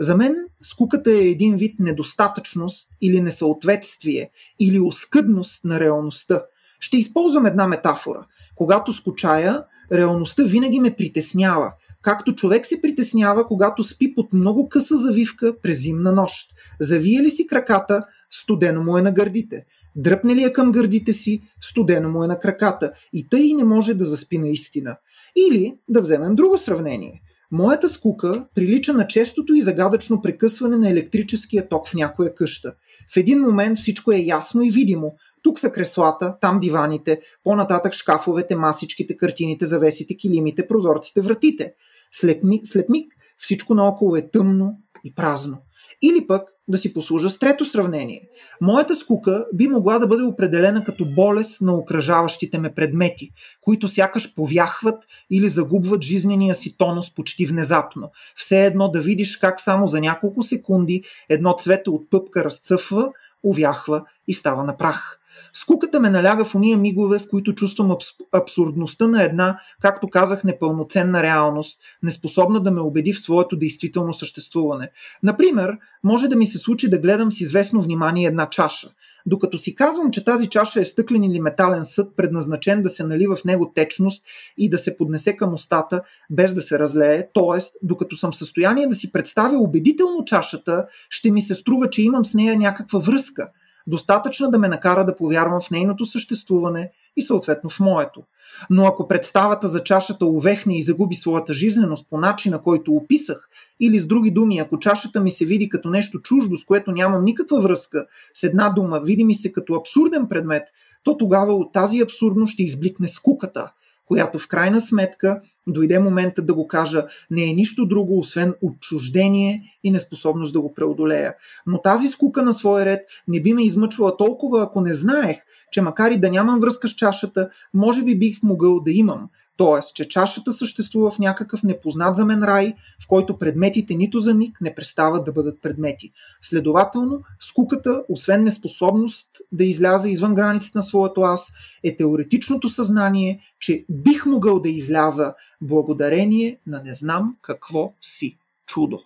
За 0.01 0.17
мен 0.17 0.37
скуката 0.63 1.11
е 1.13 1.29
един 1.29 1.57
вид 1.57 1.81
недостатъчност 1.81 2.89
или 3.01 3.21
несъответствие 3.21 4.31
или 4.61 4.81
оскъдност 4.81 5.65
на 5.65 5.81
реалността. 5.81 6.43
Ще 6.81 6.97
използвам 6.97 7.47
една 7.47 7.67
метафора. 7.67 8.27
Когато 8.55 8.93
скучая, 8.93 9.65
реалността 9.93 10.43
винаги 10.45 10.81
ме 10.81 10.97
притеснява, 10.97 11.73
както 12.03 12.35
човек 12.35 12.67
се 12.67 12.83
притеснява, 12.83 13.47
когато 13.47 13.83
спи 13.83 14.15
под 14.15 14.33
много 14.33 14.69
къса 14.69 14.97
завивка 14.97 15.55
през 15.63 15.83
зимна 15.83 16.13
нощ. 16.13 16.54
Завие 16.81 17.23
ли 17.23 17.31
си 17.31 17.47
краката, 17.47 18.03
студено 18.31 18.85
му 18.85 18.99
е 18.99 19.03
на 19.03 19.13
гърдите. 19.13 19.65
Дръпне 19.97 20.35
ли 20.35 20.43
я 20.43 20.53
към 20.53 20.73
гърдите 20.73 21.13
си, 21.13 21.43
студено 21.61 22.11
му 22.11 22.25
е 22.25 22.27
на 22.27 22.39
краката. 22.39 22.93
И 23.13 23.29
тъй 23.29 23.55
не 23.55 23.65
може 23.65 23.95
да 23.95 24.05
заспи 24.05 24.39
наистина. 24.39 24.97
Или 25.37 25.75
да 25.89 26.01
вземем 26.01 26.35
друго 26.35 26.59
сравнение. 26.59 27.23
Моята 27.51 27.89
скука 27.89 28.47
прилича 28.55 28.93
на 28.93 29.07
честото 29.07 29.55
и 29.55 29.61
загадъчно 29.61 30.23
прекъсване 30.23 30.77
на 30.77 30.91
електрическия 30.91 31.69
ток 31.69 31.89
в 31.89 31.95
някоя 31.95 32.35
къща. 32.35 32.75
В 33.15 33.17
един 33.17 33.41
момент 33.41 33.79
всичко 33.79 34.13
е 34.13 34.19
ясно 34.19 34.63
и 34.63 34.71
видимо. 34.71 35.15
Тук 35.43 35.59
са 35.59 35.73
креслата, 35.73 36.37
там 36.41 36.61
диваните, 36.61 37.21
по-нататък 37.45 37.93
шкафовете, 37.93 38.57
масичките, 38.57 39.17
картините, 39.17 39.67
завесите, 39.67 40.17
килимите, 40.17 40.67
прозорците, 40.67 41.21
вратите. 41.21 41.75
След 42.13 42.45
миг, 42.45 42.67
след 42.67 42.89
миг 42.89 43.13
всичко 43.39 43.75
наоколо 43.75 44.17
е 44.17 44.31
тъмно 44.31 44.79
и 45.05 45.15
празно. 45.15 45.59
Или 46.03 46.27
пък 46.27 46.49
да 46.69 46.79
си 46.79 46.95
послужа 46.95 47.31
с 47.31 47.39
трето 47.39 47.65
сравнение. 47.65 48.29
Моята 48.61 48.97
скука 48.97 49.47
би 49.55 49.69
могла 49.69 49.99
да 49.99 50.07
бъде 50.07 50.23
определена 50.23 50.85
като 50.85 51.07
болест 51.07 51.61
на 51.61 51.75
окръжаващите 51.75 52.59
ме 52.59 52.75
предмети, 52.75 53.31
които 53.61 53.89
сякаш 53.89 54.35
повяхват 54.35 55.05
или 55.31 55.49
загубват 55.49 56.03
жизнения 56.03 56.55
си 56.55 56.79
тонус 56.79 57.15
почти 57.15 57.47
внезапно. 57.47 58.11
Все 58.35 58.67
едно 58.67 58.89
да 58.89 59.01
видиш 59.01 59.37
как 59.37 59.61
само 59.61 59.87
за 59.87 60.01
няколко 60.01 60.43
секунди 60.43 61.03
едно 61.29 61.55
цвете 61.59 61.91
от 61.91 62.11
пъпка 62.11 62.45
разцъфва, 62.45 63.09
увяхва 63.43 64.05
и 64.29 64.35
става 64.35 64.65
на 64.65 64.77
прах. 64.77 65.21
Скуката 65.53 66.01
ме 66.01 66.11
наляга 66.11 66.45
в 66.45 66.55
уния 66.55 66.77
мигове, 66.77 67.19
в 67.19 67.29
които 67.29 67.55
чувствам 67.55 67.91
абс- 67.91 68.27
абсурдността 68.33 69.09
на 69.09 69.23
една, 69.23 69.61
както 69.83 70.09
казах, 70.09 70.45
непълноценна 70.45 71.23
реалност, 71.23 71.81
неспособна 72.03 72.61
да 72.61 72.71
ме 72.71 72.81
убеди 72.81 73.13
в 73.13 73.21
своето 73.21 73.57
действително 73.57 74.13
съществуване. 74.13 74.91
Например, 75.23 75.79
може 76.05 76.29
да 76.29 76.37
ми 76.37 76.47
се 76.47 76.59
случи 76.59 76.91
да 76.91 76.99
гледам 76.99 77.33
с 77.33 77.41
известно 77.41 77.83
внимание 77.83 78.27
една 78.27 78.51
чаша. 78.51 78.89
Докато 79.27 79.59
си 79.59 79.75
казвам, 79.75 80.11
че 80.11 80.25
тази 80.25 80.49
чаша 80.49 80.81
е 80.81 80.85
стъклен 80.85 81.25
или 81.25 81.41
метален 81.41 81.85
съд, 81.85 82.17
предназначен 82.17 82.83
да 82.83 82.89
се 82.89 83.05
налива 83.05 83.37
в 83.37 83.45
него 83.45 83.73
течност 83.75 84.25
и 84.59 84.71
да 84.71 84.79
се 84.79 84.97
поднесе 84.97 85.37
към 85.37 85.55
устата, 85.55 86.03
без 86.31 86.55
да 86.55 86.63
се 86.63 86.79
разлее, 86.79 87.29
т.е. 87.35 87.63
докато 87.83 88.17
съм 88.17 88.33
в 88.33 88.37
състояние 88.37 88.87
да 88.87 88.95
си 88.95 89.13
представя 89.13 89.59
убедително 89.59 90.25
чашата, 90.25 90.87
ще 91.11 91.31
ми 91.31 91.43
се 91.43 91.55
струва, 91.55 91.91
че 91.91 92.03
имам 92.03 92.25
с 92.25 92.35
нея 92.35 92.57
някаква 92.59 92.99
връзка– 92.99 93.49
достатъчна 93.87 94.51
да 94.51 94.59
ме 94.59 94.69
накара 94.69 95.05
да 95.05 95.17
повярвам 95.17 95.61
в 95.61 95.71
нейното 95.71 96.07
съществуване 96.07 96.91
и 97.17 97.23
съответно 97.23 97.71
в 97.71 97.81
моето. 97.81 98.23
Но 98.71 98.87
ако 98.87 99.09
представата 99.09 99.69
за 99.69 99.85
чашата 99.85 100.27
увехне 100.27 100.79
и 100.79 100.83
загуби 100.83 101.15
своята 101.15 101.55
жизненост 101.55 102.11
по 102.11 102.19
начина, 102.19 102.63
който 102.63 102.93
описах, 102.93 103.49
или 103.81 103.99
с 103.99 104.07
други 104.07 104.31
думи, 104.31 104.59
ако 104.59 104.79
чашата 104.79 105.21
ми 105.21 105.31
се 105.31 105.45
види 105.45 105.69
като 105.69 105.91
нещо 105.91 106.21
чуждо, 106.21 106.57
с 106.57 106.65
което 106.65 106.93
нямам 106.93 107.25
никаква 107.25 107.61
връзка, 107.61 108.07
с 108.35 108.43
една 108.43 108.69
дума, 108.69 109.01
види 109.01 109.25
ми 109.25 109.35
се 109.35 109.53
като 109.53 109.75
абсурден 109.75 110.29
предмет, 110.29 110.63
то 111.03 111.17
тогава 111.17 111.55
от 111.55 111.73
тази 111.73 112.01
абсурдност 112.01 112.53
ще 112.53 112.63
избликне 112.63 113.09
скуката, 113.09 113.73
която 114.07 114.39
в 114.39 114.49
крайна 114.49 114.81
сметка 114.81 115.41
дойде 115.67 115.99
момента 115.99 116.43
да 116.43 116.55
го 116.55 116.69
кажа 116.69 117.07
не 117.31 117.43
е 117.45 117.55
нищо 117.55 117.87
друго, 117.87 118.19
освен 118.19 118.55
отчуждение 118.63 119.63
и 119.85 119.91
неспособност 119.91 120.53
да 120.53 120.61
го 120.61 120.75
преодолея. 120.75 121.35
Но 121.67 121.83
тази 121.83 122.09
скука 122.09 122.43
на 122.43 122.53
своя 122.53 122.85
ред 122.85 123.01
не 123.29 123.41
би 123.41 123.53
ме 123.53 123.65
измъчвала 123.65 124.17
толкова, 124.17 124.63
ако 124.63 124.81
не 124.81 124.95
знаех, 124.95 125.37
че 125.73 125.83
макар 125.83 126.11
и 126.11 126.21
да 126.21 126.31
нямам 126.31 126.61
връзка 126.61 126.89
с 126.89 126.95
чашата, 126.95 127.49
може 127.75 128.03
би 128.03 128.19
бих 128.19 128.43
могъл 128.43 128.81
да 128.81 128.93
имам. 128.93 129.29
Тоест, 129.57 129.95
че 129.95 130.09
чашата 130.09 130.53
съществува 130.53 131.11
в 131.11 131.19
някакъв 131.19 131.63
непознат 131.63 132.17
за 132.17 132.25
мен 132.25 132.43
рай, 132.43 132.75
в 133.05 133.07
който 133.09 133.39
предметите 133.39 133.95
нито 133.95 134.19
за 134.19 134.35
миг 134.35 134.61
не 134.61 134.75
престават 134.75 135.25
да 135.25 135.33
бъдат 135.33 135.63
предмети. 135.63 136.13
Следователно, 136.43 137.23
скуката, 137.41 138.03
освен 138.09 138.45
неспособност 138.45 139.29
да 139.53 139.65
изляза 139.65 140.09
извън 140.09 140.35
границите 140.35 140.79
на 140.79 140.83
своето 140.83 141.21
аз, 141.21 141.53
е 141.85 141.97
теоретичното 141.97 142.69
съзнание, 142.69 143.41
че 143.61 143.85
бих 143.89 144.27
могъл 144.27 144.61
да 144.61 144.69
изляза 144.69 145.35
благодарение 145.61 146.59
на 146.67 146.83
не 146.83 146.95
знам 146.95 147.37
какво 147.43 147.93
си 148.03 148.39
чудо. 148.67 149.03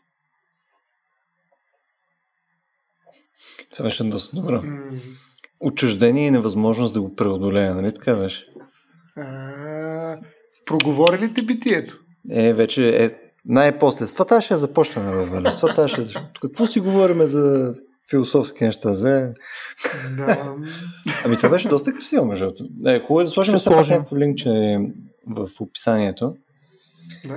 Това 3.71 3.85
беше 3.85 4.05
доста 4.05 4.37
добро. 4.37 4.63
Отчуждение 5.61 6.27
и 6.27 6.31
невъзможност 6.31 6.95
да 6.95 7.01
го 7.01 7.17
преодолея, 7.17 7.75
нали 7.75 7.95
така 7.95 8.15
беше? 8.15 8.45
Проговори 10.69 11.19
ли 11.19 11.35
ти 11.35 11.43
битието? 11.43 11.99
Е, 12.31 12.53
вече 12.53 13.05
е, 13.05 13.11
Най-после. 13.49 14.07
С 14.07 14.15
това 14.15 14.41
ще 14.41 14.57
започнем, 14.57 15.05
бе, 15.43 15.51
С 15.51 15.61
това 15.61 15.89
ще... 15.89 16.07
Какво 16.41 16.67
си 16.67 16.81
говорим 16.81 17.27
за 17.27 17.75
философски 18.11 18.65
неща? 18.65 18.95
За... 18.95 19.29
Да. 20.17 20.55
Ами 21.25 21.37
това 21.37 21.49
беше 21.49 21.69
доста 21.69 21.93
красиво, 21.93 22.25
между 22.25 22.51
е, 22.87 23.01
Хубаво 23.01 23.21
е 23.21 23.25
да 23.25 23.31
сложим 23.31 23.55
пак 23.65 23.89
някакво 23.89 24.17
линкче 24.17 24.51
в 25.27 25.49
описанието. 25.61 26.35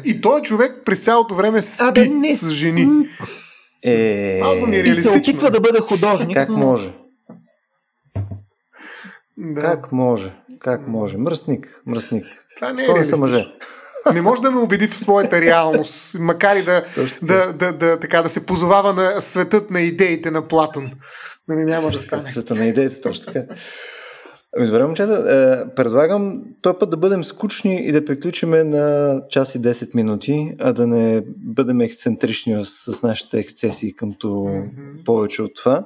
И 0.06 0.22
той 0.22 0.42
човек 0.42 0.82
през 0.86 1.00
цялото 1.00 1.36
време 1.36 1.62
спи 1.62 1.84
а, 1.84 1.92
да 1.92 2.10
не... 2.10 2.36
с 2.36 2.52
жени. 2.52 3.08
Е... 3.84 4.40
Малко 4.44 4.70
И 4.70 4.94
се 4.94 5.10
опитва 5.10 5.52
да 5.52 5.60
бъде 5.60 5.80
художник. 5.80 6.38
Как 6.38 6.50
но... 6.50 6.58
може? 6.58 6.90
Да. 9.42 9.62
Как 9.62 9.92
може? 9.92 10.34
Как 10.60 10.88
може? 10.88 11.18
Мръсник, 11.18 11.82
мръсник. 11.86 12.26
Това 12.56 12.74
не 12.74 12.86
е 12.86 12.94
не 12.94 13.06
са 13.06 13.18
мъже? 13.18 13.48
Не 14.14 14.22
може 14.22 14.42
да 14.42 14.52
ме 14.52 14.60
убеди 14.60 14.88
в 14.88 14.98
своята 14.98 15.42
реалност, 15.42 16.20
макар 16.20 16.56
и 16.56 16.64
да, 16.64 16.84
да, 17.22 17.54
да, 17.54 17.74
да, 17.74 18.00
така, 18.00 18.22
да 18.22 18.30
се 18.30 18.46
позовава 18.46 18.94
на 18.94 19.22
светът 19.22 19.72
на 19.72 19.82
идеите 19.82 20.32
на 20.32 20.48
Платон. 20.48 20.84
Не, 20.84 20.92
нали, 21.48 21.66
няма 21.66 21.92
да 21.92 22.02
стане. 22.02 22.32
Света 22.32 22.56
на 22.56 22.66
идеите, 22.66 23.02
точно 23.02 23.26
така. 23.26 23.54
Ами 24.58 24.68
добре, 24.68 24.86
момчета, 24.86 25.14
е, 25.14 25.76
предлагам 25.76 26.42
този 26.62 26.78
път 26.80 26.90
да 26.90 26.98
бъдем 26.98 27.24
скучни 27.24 27.88
и 27.88 27.92
да 27.92 28.06
приключиме 28.06 28.64
на 28.64 29.16
час 29.30 29.56
и 29.56 29.62
10 29.62 29.96
минути, 29.96 30.56
а 30.60 30.74
да 30.74 30.88
не 30.88 31.24
бъдем 31.38 31.82
ексцентрични 31.82 32.66
с 32.66 33.04
нашите 33.04 33.40
ексцесии 33.40 33.96
къмто 33.96 34.48
повече 35.06 35.42
от 35.42 35.52
това. 35.56 35.86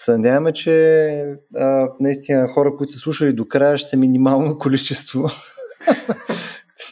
Се 0.00 0.16
надяваме, 0.16 0.52
че 0.52 1.36
а, 1.56 1.88
наистина 2.00 2.48
хора, 2.48 2.76
които 2.78 2.92
са 2.92 2.98
слушали 2.98 3.32
до 3.32 3.48
края, 3.48 3.78
ще 3.78 3.90
са 3.90 3.96
минимално 3.96 4.58
количество. 4.58 5.28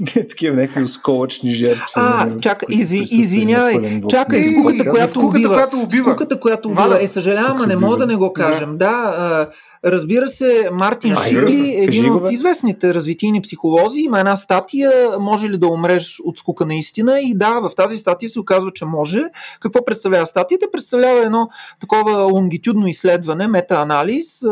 Не 0.01 0.29
такива 0.29 0.57
някакви 0.57 0.83
осколъчни 0.83 1.51
жертви. 1.51 1.83
А, 1.95 2.27
нали, 2.27 2.41
чакай, 2.41 2.77
изи, 2.77 3.03
извинявай, 3.11 4.01
чакай, 4.09 4.43
скуката, 4.43 4.91
която 4.91 5.21
убива. 5.21 5.55
Която 5.55 5.77
убива. 5.81 6.11
Скуката, 6.11 6.41
която 6.41 6.69
убива. 6.69 7.03
Е, 7.03 7.07
съжалявам, 7.07 7.69
не 7.69 7.77
мога 7.77 7.97
да 7.97 8.07
не 8.07 8.17
го 8.17 8.33
кажем. 8.33 8.79
Да, 8.79 9.17
да 9.19 9.49
разбира 9.91 10.27
се, 10.27 10.69
Мартин 10.73 11.13
а, 11.13 11.17
Шили, 11.17 11.75
един 11.77 12.13
от 12.13 12.31
известните 12.31 12.95
развитийни 12.95 13.43
психолози, 13.43 14.01
има 14.01 14.19
една 14.19 14.37
статия, 14.37 14.91
може 15.21 15.51
ли 15.51 15.59
да 15.59 15.67
умреш 15.67 16.21
от 16.25 16.39
скука 16.39 16.67
наистина? 16.67 17.21
И 17.21 17.35
да, 17.35 17.61
в 17.61 17.71
тази 17.77 17.99
статия 17.99 18.29
се 18.29 18.41
оказва, 18.41 18.71
че 18.75 18.85
може. 18.85 19.25
Какво 19.61 19.85
представлява 19.85 20.27
статията? 20.27 20.67
Представлява 20.73 21.25
едно 21.25 21.49
такова 21.81 22.23
лонгитюдно 22.23 22.87
изследване, 22.87 23.47
метаанализ 23.47 24.43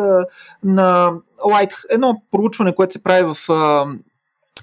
на 0.64 1.12
Лайт, 1.50 1.74
едно 1.90 2.22
проучване, 2.30 2.74
което 2.74 2.92
се 2.92 3.02
прави 3.02 3.34
в 3.34 3.48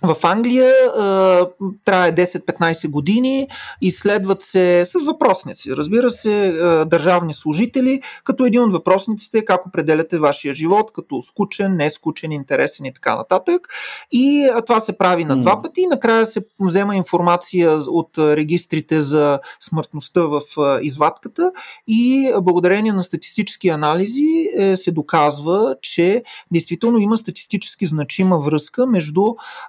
в 0.04 0.16
Англия 0.24 0.74
а, 0.98 1.48
трае 1.86 2.16
10-15 2.16 2.90
години, 2.90 3.48
изследват 3.82 4.42
се 4.42 4.84
с 4.86 5.00
въпросници, 5.06 5.76
разбира 5.76 6.10
се, 6.10 6.48
а, 6.48 6.86
държавни 6.86 7.34
служители, 7.34 8.02
като 8.24 8.46
един 8.46 8.62
от 8.64 8.74
въпросниците 8.74 9.38
е 9.38 9.46
как 9.46 9.68
определяте 9.68 10.18
вашия 10.18 10.56
живот, 10.56 10.92
като 10.94 11.22
скучен, 11.22 11.76
не 11.76 11.90
скучен, 11.90 12.32
интересен 12.32 12.86
и 12.86 12.94
така 12.94 13.16
нататък. 13.16 13.68
И 14.12 14.50
а, 14.54 14.62
това 14.62 14.80
се 14.80 14.98
прави 14.98 15.26
на 15.26 15.38
два 15.42 15.62
пъти. 15.62 15.88
Накрая 15.88 16.26
се 16.26 16.42
взема 16.60 16.96
информация 16.96 17.72
от 17.88 18.18
регистрите 18.18 19.02
за 19.02 19.40
смъртността 19.60 20.22
в 20.22 20.42
а, 20.58 20.80
извадката 20.82 21.52
и 21.88 22.34
благодарение 22.42 22.94
на 22.94 23.04
статистически 23.04 23.70
анализи 23.70 24.48
е, 24.58 24.76
се 24.76 24.92
доказва, 24.92 25.76
че 25.82 26.24
действително 26.52 26.98
има 26.98 27.18
статистически 27.18 27.86
значима 27.86 28.40
връзка 28.40 28.88
между 28.88 29.22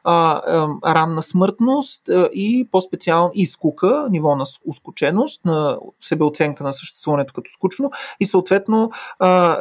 а, 0.04 0.21
ранна 0.86 1.22
смъртност 1.22 2.02
и 2.34 2.68
по-специално 2.72 3.30
и 3.34 3.46
скука, 3.46 4.06
ниво 4.10 4.36
на 4.36 4.44
ускоченост, 4.66 5.44
на 5.44 5.78
себеоценка 6.00 6.64
на 6.64 6.72
съществуването 6.72 7.34
като 7.34 7.50
скучно 7.50 7.90
и 8.20 8.26
съответно 8.26 8.90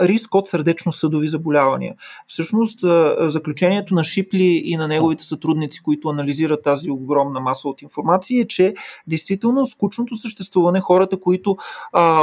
риск 0.02 0.36
от 0.36 0.48
сърдечно-съдови 0.48 1.28
заболявания. 1.28 1.96
Всъщност, 2.28 2.80
заключението 3.20 3.94
на 3.94 4.04
Шипли 4.04 4.62
и 4.66 4.78
на 4.78 4.88
неговите 4.88 5.24
сътрудници, 5.24 5.84
които 5.84 6.10
анализират 6.10 6.64
тази 6.64 6.92
огромна 6.92 7.40
маса 7.40 7.70
от 7.70 7.82
информация 7.82 8.42
е, 8.42 8.48
че 8.48 8.74
действително 9.08 9.66
скучното 9.66 10.16
съществуване, 10.16 10.80
хората, 10.80 11.20
които 11.20 11.58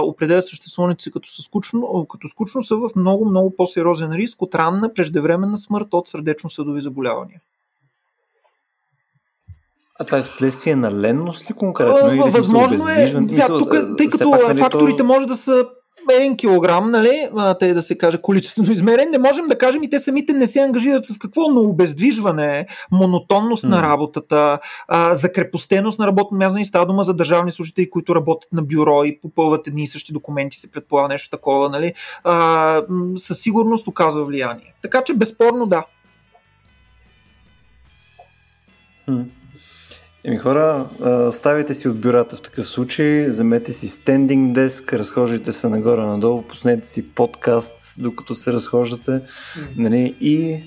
определят 0.02 0.46
съществуването 0.46 1.02
си 1.02 1.10
като, 1.10 1.28
скучно, 1.42 2.06
като 2.10 2.28
скучно, 2.28 2.62
са 2.62 2.76
в 2.76 2.90
много, 2.96 3.24
много 3.24 3.56
по-сериозен 3.56 4.12
риск 4.12 4.42
от 4.42 4.54
ранна 4.54 4.94
преждевременна 4.94 5.56
смърт 5.56 5.88
от 5.92 6.08
сърдечно-съдови 6.08 6.80
заболявания. 6.80 7.40
А 9.98 10.04
това 10.04 10.18
е 10.18 10.22
вследствие 10.22 10.76
на 10.76 10.92
ленност 10.92 11.50
ли 11.50 11.54
конкретно? 11.54 12.12
Или 12.12 12.30
Възможно 12.30 12.88
е. 12.88 13.14
Сега, 13.28 13.46
тук, 13.46 13.74
тъй 13.98 14.08
като 14.08 14.30
нали, 14.30 14.58
факторите 14.58 14.96
то... 14.96 15.04
може 15.04 15.26
да 15.26 15.36
са 15.36 15.66
един 16.12 16.36
килограм, 16.36 16.90
нали, 16.90 17.28
тъй 17.60 17.74
да 17.74 17.82
се 17.82 17.98
каже 17.98 18.22
количествено 18.22 18.72
измерен, 18.72 19.10
не 19.10 19.18
можем 19.18 19.48
да 19.48 19.58
кажем 19.58 19.82
и 19.82 19.90
те 19.90 19.98
самите 19.98 20.32
не 20.32 20.46
се 20.46 20.60
ангажират 20.60 21.06
с 21.06 21.18
какво, 21.18 21.48
но 21.48 21.60
обездвижване, 21.60 22.66
монотонност 22.92 23.64
mm. 23.64 23.68
на 23.68 23.82
работата, 23.82 24.58
а, 24.88 25.14
закрепостеност 25.14 25.98
на 25.98 26.06
работно 26.06 26.38
място 26.38 26.58
и 26.58 26.64
става 26.64 26.86
дума 26.86 27.02
за 27.02 27.14
държавни 27.14 27.50
служители, 27.50 27.90
които 27.90 28.14
работят 28.14 28.52
на 28.52 28.62
бюро 28.62 29.04
и 29.04 29.20
попълват 29.20 29.66
едни 29.66 29.82
и 29.82 29.86
същи 29.86 30.12
документи, 30.12 30.56
се 30.56 30.70
предполага 30.70 31.08
нещо 31.08 31.30
такова, 31.30 31.70
нали, 31.70 31.94
а, 32.24 32.82
със 33.16 33.38
сигурност 33.38 33.88
оказва 33.88 34.24
влияние. 34.24 34.74
Така 34.82 35.02
че 35.04 35.14
безспорно 35.14 35.66
да. 35.66 35.84
Mm. 39.08 39.24
Еми 40.24 40.38
хора, 40.38 40.86
ставите 41.30 41.74
си 41.74 41.88
от 41.88 42.00
бюрата 42.00 42.36
в 42.36 42.42
такъв 42.42 42.68
случай, 42.68 43.26
вземете 43.26 43.72
си 43.72 43.88
стендинг 43.88 44.54
деск, 44.54 44.92
разхождайте 44.92 45.52
се 45.52 45.68
нагоре-надолу, 45.68 46.42
пуснете 46.42 46.88
си 46.88 47.08
подкаст, 47.08 48.02
докато 48.02 48.34
се 48.34 48.52
разхождате 48.52 49.10
mm. 49.10 49.22
нали, 49.76 50.16
и 50.20 50.62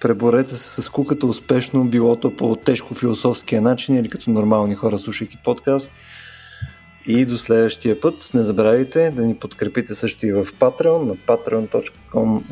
преборете 0.00 0.56
се 0.56 0.82
с 0.82 0.88
куката 0.88 1.26
успешно, 1.26 1.84
било 1.84 2.16
то 2.16 2.36
по 2.36 2.56
тежко 2.56 2.94
философския 2.94 3.62
начин 3.62 3.96
или 3.96 4.08
като 4.08 4.30
нормални 4.30 4.74
хора, 4.74 4.98
слушайки 4.98 5.38
подкаст. 5.44 5.92
И 7.06 7.26
до 7.26 7.38
следващия 7.38 8.00
път 8.00 8.30
не 8.34 8.42
забравяйте 8.42 9.10
да 9.10 9.22
ни 9.22 9.34
подкрепите 9.34 9.94
също 9.94 10.26
и 10.26 10.32
в 10.32 10.44
Patreon 10.44 11.02
на 11.02 11.16
patreon.com 11.16 12.42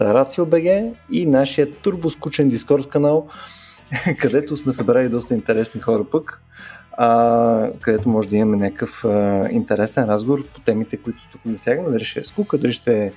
RACIO.BG 0.00 0.92
и 1.10 1.26
нашия 1.26 1.72
турбоскучен 1.72 2.50
Discord 2.50 2.88
канал, 2.88 3.28
където 4.18 4.56
сме 4.56 4.72
събрали 4.72 5.08
доста 5.08 5.34
интересни 5.34 5.80
хора 5.80 6.04
пък, 6.12 6.40
а, 6.92 7.70
където 7.80 8.08
може 8.08 8.28
да 8.28 8.36
имаме 8.36 8.56
някакъв 8.56 9.04
а, 9.04 9.48
интересен 9.50 10.04
разговор 10.04 10.46
по 10.54 10.60
темите, 10.60 10.96
които 10.96 11.18
тук 11.32 11.40
засягаме, 11.44 11.90
дали 11.90 12.04
ще 12.04 12.20
е 12.20 12.24
скука, 12.24 12.58
дали 12.58 12.72
ще 12.72 13.04
е 13.04 13.12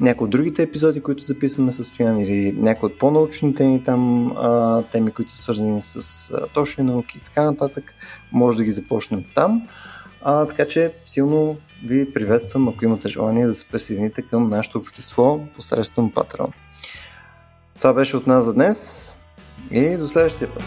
някои 0.00 0.24
от 0.24 0.30
другите 0.30 0.62
епизоди, 0.62 1.00
които 1.00 1.22
записваме 1.22 1.72
с 1.72 1.84
Стоян 1.84 2.18
или 2.18 2.52
някои 2.52 2.86
от 2.86 2.98
по-научните 2.98 3.64
ни 3.64 3.82
там 3.82 4.32
а, 4.36 4.82
теми, 4.82 5.10
които 5.10 5.32
са 5.32 5.42
свързани 5.42 5.80
с 5.80 6.30
а, 6.30 6.46
точни 6.46 6.84
науки 6.84 7.18
и 7.18 7.24
така 7.24 7.42
нататък, 7.42 7.94
може 8.32 8.56
да 8.56 8.64
ги 8.64 8.70
започнем 8.70 9.24
там. 9.34 9.68
А, 10.22 10.46
така 10.46 10.68
че 10.68 10.92
силно 11.04 11.56
ви 11.84 12.12
приветствам, 12.12 12.68
ако 12.68 12.84
имате 12.84 13.08
желание 13.08 13.46
да 13.46 13.54
се 13.54 13.68
присъедините 13.68 14.22
към 14.22 14.48
нашето 14.48 14.78
общество 14.78 15.40
посредством 15.54 16.12
Patreon. 16.12 16.52
Това 17.78 17.92
беше 17.92 18.16
от 18.16 18.26
нас 18.26 18.44
за 18.44 18.54
днес 18.54 19.12
и 19.70 19.96
до 19.96 20.08
следващия 20.08 20.54
път. 20.54 20.64